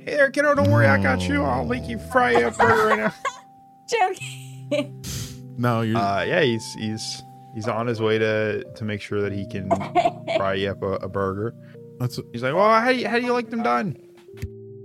[0.00, 0.54] Hey there, kiddo!
[0.54, 1.42] Don't worry, I got you.
[1.44, 3.14] I'll make you fry a burger right now.
[3.88, 5.04] Joking.
[5.58, 5.96] No, you're.
[5.98, 7.22] Uh, yeah, he's he's
[7.54, 9.68] he's on his way to to make sure that he can
[10.38, 11.54] fry you up a, a burger.
[12.00, 13.96] That's He's like, well, how do you, how do you like them done?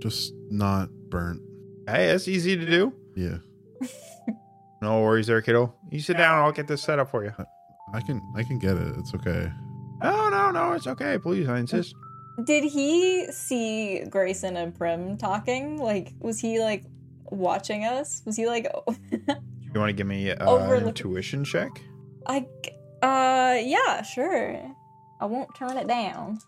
[0.00, 1.40] just not burnt.
[1.88, 2.92] Hey, that's easy to do.
[3.16, 3.38] Yeah,
[4.82, 5.74] No worries there, kiddo.
[5.90, 6.38] You sit down.
[6.44, 7.32] I'll get this set up for you.
[7.94, 8.20] I can.
[8.36, 8.94] I can get it.
[8.98, 9.50] It's okay.
[10.02, 10.72] No, no, no.
[10.74, 11.18] It's okay.
[11.18, 11.94] Please, I insist.
[12.44, 15.78] Did he see Grayson and Prim talking?
[15.78, 16.84] Like, was he like
[17.24, 18.22] watching us?
[18.26, 18.66] Was he like,
[19.10, 21.70] You want to give me uh, Overlook- an intuition check?
[22.26, 22.46] I,
[23.02, 24.60] uh, yeah, sure.
[25.20, 26.38] I won't turn it down.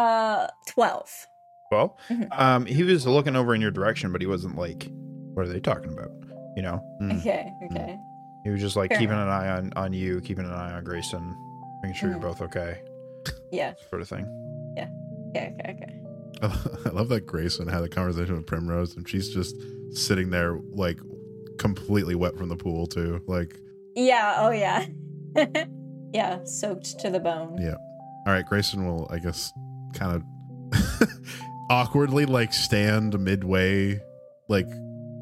[0.00, 0.44] Okay, okay.
[0.44, 1.26] Uh, 12.
[1.72, 2.28] Well, Mhm.
[2.40, 4.90] um, he was looking over in your direction, but he wasn't like,
[5.34, 6.10] what are they talking about?
[6.56, 7.18] You know, Mm.
[7.20, 7.98] Okay, okay.
[8.44, 9.28] he was just like Fair keeping enough.
[9.42, 11.34] an eye on on you, keeping an eye on Grayson,
[11.82, 12.12] making sure Mhm.
[12.14, 12.78] you're both okay,
[13.52, 14.26] Yeah, sort of thing.
[14.76, 14.88] Yeah.
[15.30, 15.96] Okay, okay, okay.
[16.86, 19.54] I love that Grayson had a conversation with Primrose, and she's just
[19.92, 20.98] sitting there like
[21.58, 23.22] completely wet from the pool too.
[23.28, 23.56] Like,
[23.94, 24.86] Yeah, oh yeah.
[26.12, 27.58] yeah, soaked to the bone.
[27.60, 27.76] Yeah.
[28.26, 29.52] all right, Grayson will, I guess,
[29.94, 30.16] kind
[30.72, 31.08] of
[31.70, 34.00] awkwardly like stand midway,
[34.48, 34.68] like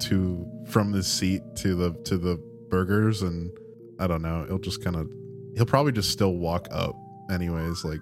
[0.02, 2.36] to from the seat to the to the
[2.70, 3.50] burgers, and
[3.98, 4.44] I don't know.
[4.48, 5.10] He'll just kind of,
[5.56, 6.94] he'll probably just still walk up,
[7.30, 8.00] anyways, like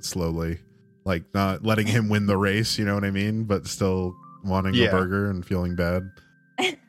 [0.00, 0.60] slowly,
[1.04, 2.78] like not letting him win the race.
[2.78, 3.44] You know what I mean?
[3.44, 4.14] But still
[4.44, 4.86] wanting Yeah.
[4.90, 6.02] the burger and feeling bad.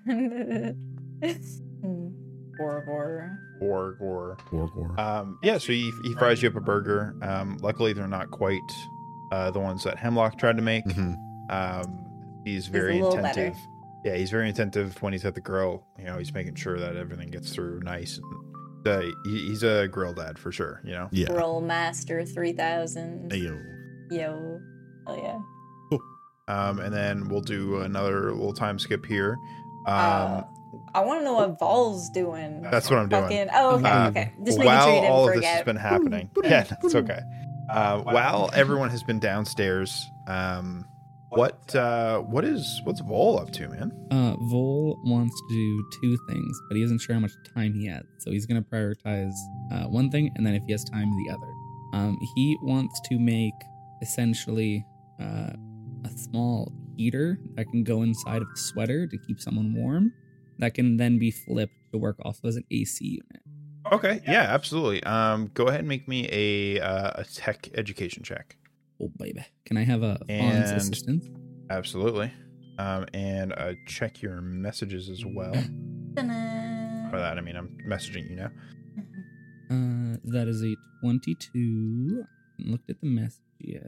[0.08, 0.76] Mm,
[2.58, 3.40] Bor bor.
[3.62, 5.00] Or or War, war.
[5.00, 7.16] Um, yeah, so he, he fries you up a burger.
[7.22, 8.60] Um, luckily, they're not quite
[9.34, 10.86] uh, the ones that Hemlock tried to make.
[10.86, 11.16] Mhm.
[11.50, 12.06] Um,
[12.46, 13.42] he's very a little better.
[13.48, 13.62] attentive.
[14.06, 15.84] Yeah, he's very attentive when he's at the grill.
[15.98, 18.20] You know, he's making sure that everything gets through nice.
[18.20, 20.82] And, uh, he, he's a grill dad for sure.
[20.84, 21.08] You know.
[21.12, 21.32] Yeah.
[21.32, 23.32] Roll Master 3000.
[23.32, 23.58] Ayo.
[24.12, 24.60] Yo.
[25.08, 25.40] Oh yeah.
[26.50, 29.38] Um, and then we'll do another little time skip here.
[29.88, 30.42] Um, Uh,
[30.96, 32.62] I want to know what Vol's doing.
[32.64, 33.22] that's what I'm doing.
[33.24, 33.48] Fucking.
[33.54, 34.32] Oh, okay, Uh, okay.
[34.44, 37.20] Just making while sure you didn't all of this has been happening, yeah, that's okay.
[37.70, 40.86] Uh, while everyone has been downstairs, um,
[41.30, 43.92] what uh, what is what's Vol up to, man?
[44.12, 47.88] Uh, Vol wants to do two things, but he isn't sure how much time he
[47.88, 48.04] has.
[48.20, 49.34] So he's going to prioritize
[49.72, 51.54] uh, one thing, and then if he has time, the other.
[51.94, 53.54] Um, he wants to make
[54.02, 54.86] essentially
[55.20, 55.54] uh,
[56.06, 60.14] a small heater that can go inside of a sweater to keep someone warm.
[60.60, 63.44] That can then be flipped to work also as an AC unit.
[63.92, 65.04] Okay, yeah, absolutely.
[65.04, 68.56] Um, go ahead and make me a uh, a tech education check.
[69.02, 71.24] Oh baby, can I have a Fawn's And- assistant?
[71.70, 72.32] Absolutely.
[72.80, 75.54] Um, and uh, check your messages as well.
[75.54, 78.52] For that, I mean, I'm messaging you now.
[79.70, 82.24] Uh, that is a twenty-two.
[82.60, 83.84] I looked at the message yet.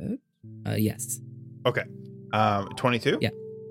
[0.66, 1.20] Uh, yes.
[1.66, 1.84] Okay.
[2.34, 3.20] Um, 22?
[3.22, 3.30] Yeah.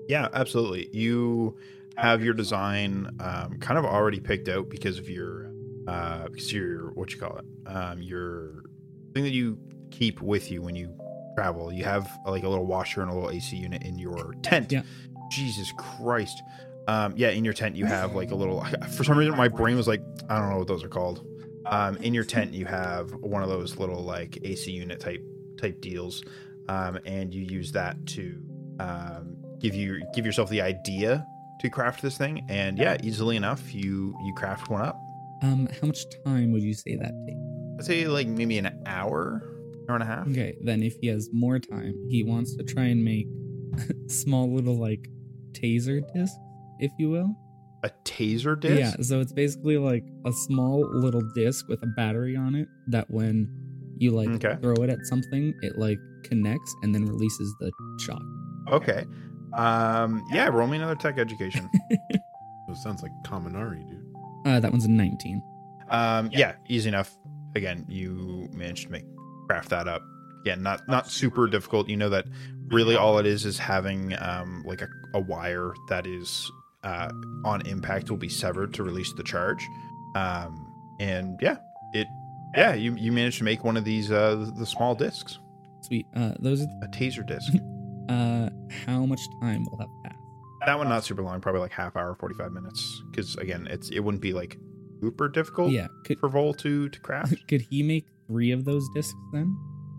[0.09, 0.89] Yeah, absolutely.
[0.93, 1.57] You
[1.97, 5.51] have your design um, kind of already picked out because of your,
[5.87, 8.63] uh, because your, what you call it, um, your
[9.13, 9.57] thing that you
[9.91, 10.95] keep with you when you
[11.35, 11.71] travel.
[11.71, 14.71] You have like a little washer and a little AC unit in your tent.
[14.71, 14.83] Yeah.
[15.29, 16.41] Jesus Christ.
[16.87, 18.63] Um, yeah, in your tent you have like a little.
[18.91, 21.25] For some reason, my brain was like, I don't know what those are called.
[21.65, 25.23] Um, in your tent you have one of those little like AC unit type
[25.57, 26.23] type deals,
[26.69, 28.39] um, and you use that to
[28.79, 31.25] um, give you give yourself the idea
[31.61, 32.45] to craft this thing.
[32.49, 34.99] And yeah, easily enough, you you craft one up.
[35.41, 37.39] Um, how much time would you say that takes?
[37.79, 39.41] I'd say like maybe an hour,
[39.89, 40.27] hour and a half.
[40.27, 43.27] Okay, then if he has more time, he wants to try and make
[44.07, 45.07] small little like
[45.51, 46.35] taser discs,
[46.79, 47.35] if you will.
[47.83, 48.79] A taser disc.
[48.79, 53.11] Yeah, so it's basically like a small little disc with a battery on it that
[53.11, 53.47] when
[53.97, 54.57] you like Okay.
[54.61, 58.21] throw it at something, it like connects and then releases the shock.
[58.71, 59.05] Okay.
[59.53, 60.25] Um.
[60.31, 60.47] Yeah.
[60.47, 61.69] Roll me another tech education.
[62.67, 63.94] It sounds like Kaminari, dude.
[64.45, 65.41] Uh, that one's a 19.
[65.89, 67.15] Um, yeah, easy enough.
[67.55, 69.05] Again, you managed to make
[69.47, 70.01] craft that up.
[70.41, 71.89] Again, not not super difficult.
[71.89, 72.25] You know that
[72.67, 76.51] really all it is is having um, like a, a wire that is
[76.83, 77.09] uh,
[77.43, 79.65] on impact will be severed to release the charge.
[80.15, 81.57] Um, and yeah,
[81.93, 82.07] it
[82.55, 85.39] yeah you you managed to make one of these uh, the small discs,
[85.85, 86.07] Sweet.
[86.15, 87.53] Uh, those are, a taser disc.
[88.09, 88.49] uh,
[88.85, 90.17] how much time will that pass?
[90.65, 93.01] That one not super long, probably like half hour, forty five minutes.
[93.11, 94.57] Because again, it's it wouldn't be like
[95.01, 97.35] super difficult Yeah, could, for Vol to to craft.
[97.47, 99.55] could he make three of those discs then?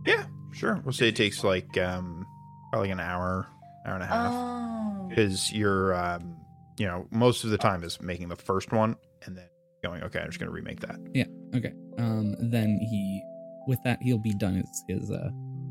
[0.06, 0.80] Yeah, sure.
[0.84, 2.26] We'll say it takes like um
[2.72, 3.46] probably an hour,
[3.86, 4.32] hour and a half.
[4.32, 5.06] Oh.
[5.08, 6.36] Because you're um
[6.78, 9.48] you know, most of the time is making the first one and then
[9.82, 10.96] going, okay, I'm just gonna remake that.
[11.14, 11.24] Yeah.
[11.54, 11.72] Okay.
[11.98, 13.22] Um, then he,
[13.66, 15.30] with that, he'll be done his, his uh,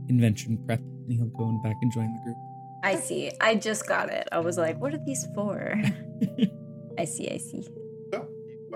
[0.10, 2.38] invention prep and he'll go and back and join the group.
[2.86, 3.32] I see.
[3.42, 4.28] I just got it.
[4.32, 5.74] I was like, what are these for?
[7.00, 7.64] I see, I see.
[8.12, 8.28] So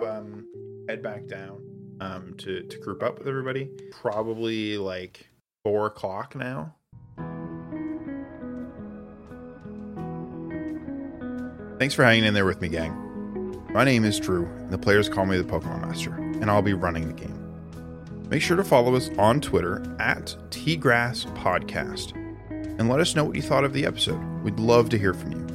[0.01, 0.47] um
[0.89, 1.63] head back down
[2.01, 3.69] um to, to group up with everybody.
[3.91, 5.29] Probably like
[5.63, 6.75] four o'clock now.
[11.77, 13.05] Thanks for hanging in there with me, gang.
[13.71, 16.73] My name is Drew, and the players call me the Pokemon Master, and I'll be
[16.73, 17.39] running the game.
[18.29, 22.18] Make sure to follow us on Twitter at Tgrass Podcast,
[22.79, 24.19] and let us know what you thought of the episode.
[24.41, 25.45] We'd love to hear from you.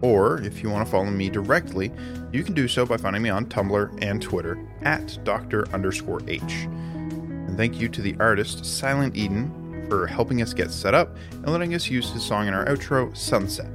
[0.00, 1.92] Or if you want to follow me directly,
[2.32, 5.68] you can do so by finding me on Tumblr and Twitter at Dr.
[5.72, 6.42] underscore H.
[6.42, 11.48] And thank you to the artist Silent Eden for helping us get set up and
[11.48, 13.72] letting us use his song in our outro, Sunset,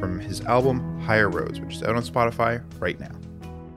[0.00, 3.12] from his album Higher Roads, which is out on Spotify right now.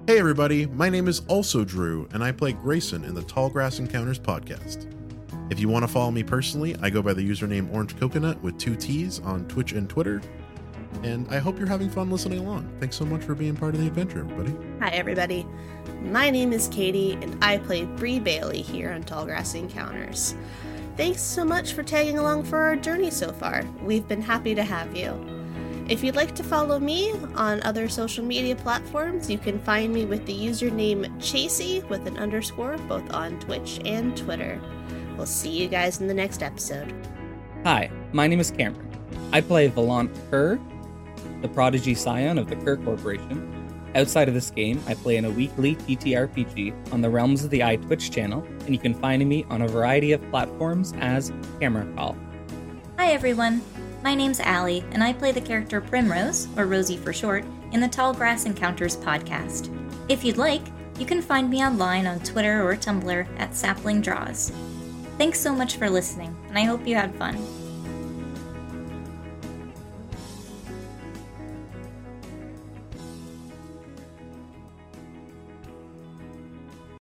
[0.08, 3.80] Hey everybody, my name is also Drew, and I play Grayson in the Tall Grass
[3.80, 4.90] Encounters podcast.
[5.50, 8.58] If you want to follow me personally, I go by the username Orange Coconut with
[8.58, 10.22] two T's on Twitch and Twitter.
[11.04, 12.72] And I hope you're having fun listening along.
[12.80, 14.56] Thanks so much for being part of the adventure, everybody.
[14.80, 15.46] Hi, everybody.
[16.02, 20.36] My name is Katie, and I play Bree Bailey here on Tallgrass Encounters.
[20.96, 23.64] Thanks so much for tagging along for our journey so far.
[23.82, 25.14] We've been happy to have you.
[25.90, 30.06] If you'd like to follow me on other social media platforms, you can find me
[30.06, 34.62] with the username Chasey with an underscore both on Twitch and Twitter.
[35.18, 36.94] We'll see you guys in the next episode.
[37.64, 38.90] Hi, my name is Cameron.
[39.32, 40.60] I play Valant Kerr,
[41.42, 43.50] the prodigy scion of the Kerr Corporation.
[43.96, 47.64] Outside of this game, I play in a weekly TTRPG on the Realms of the
[47.64, 51.86] Eye Twitch channel, and you can find me on a variety of platforms as Camera
[51.96, 52.18] Call.
[52.98, 53.62] Hi everyone,
[54.04, 57.88] my name's Allie, and I play the character Primrose, or Rosie for short, in the
[57.88, 59.70] Tall Grass Encounters podcast.
[60.10, 60.64] If you'd like,
[60.98, 64.52] you can find me online on Twitter or Tumblr at Sapling Draws.
[65.18, 67.38] Thanks so much for listening, and I hope you had fun.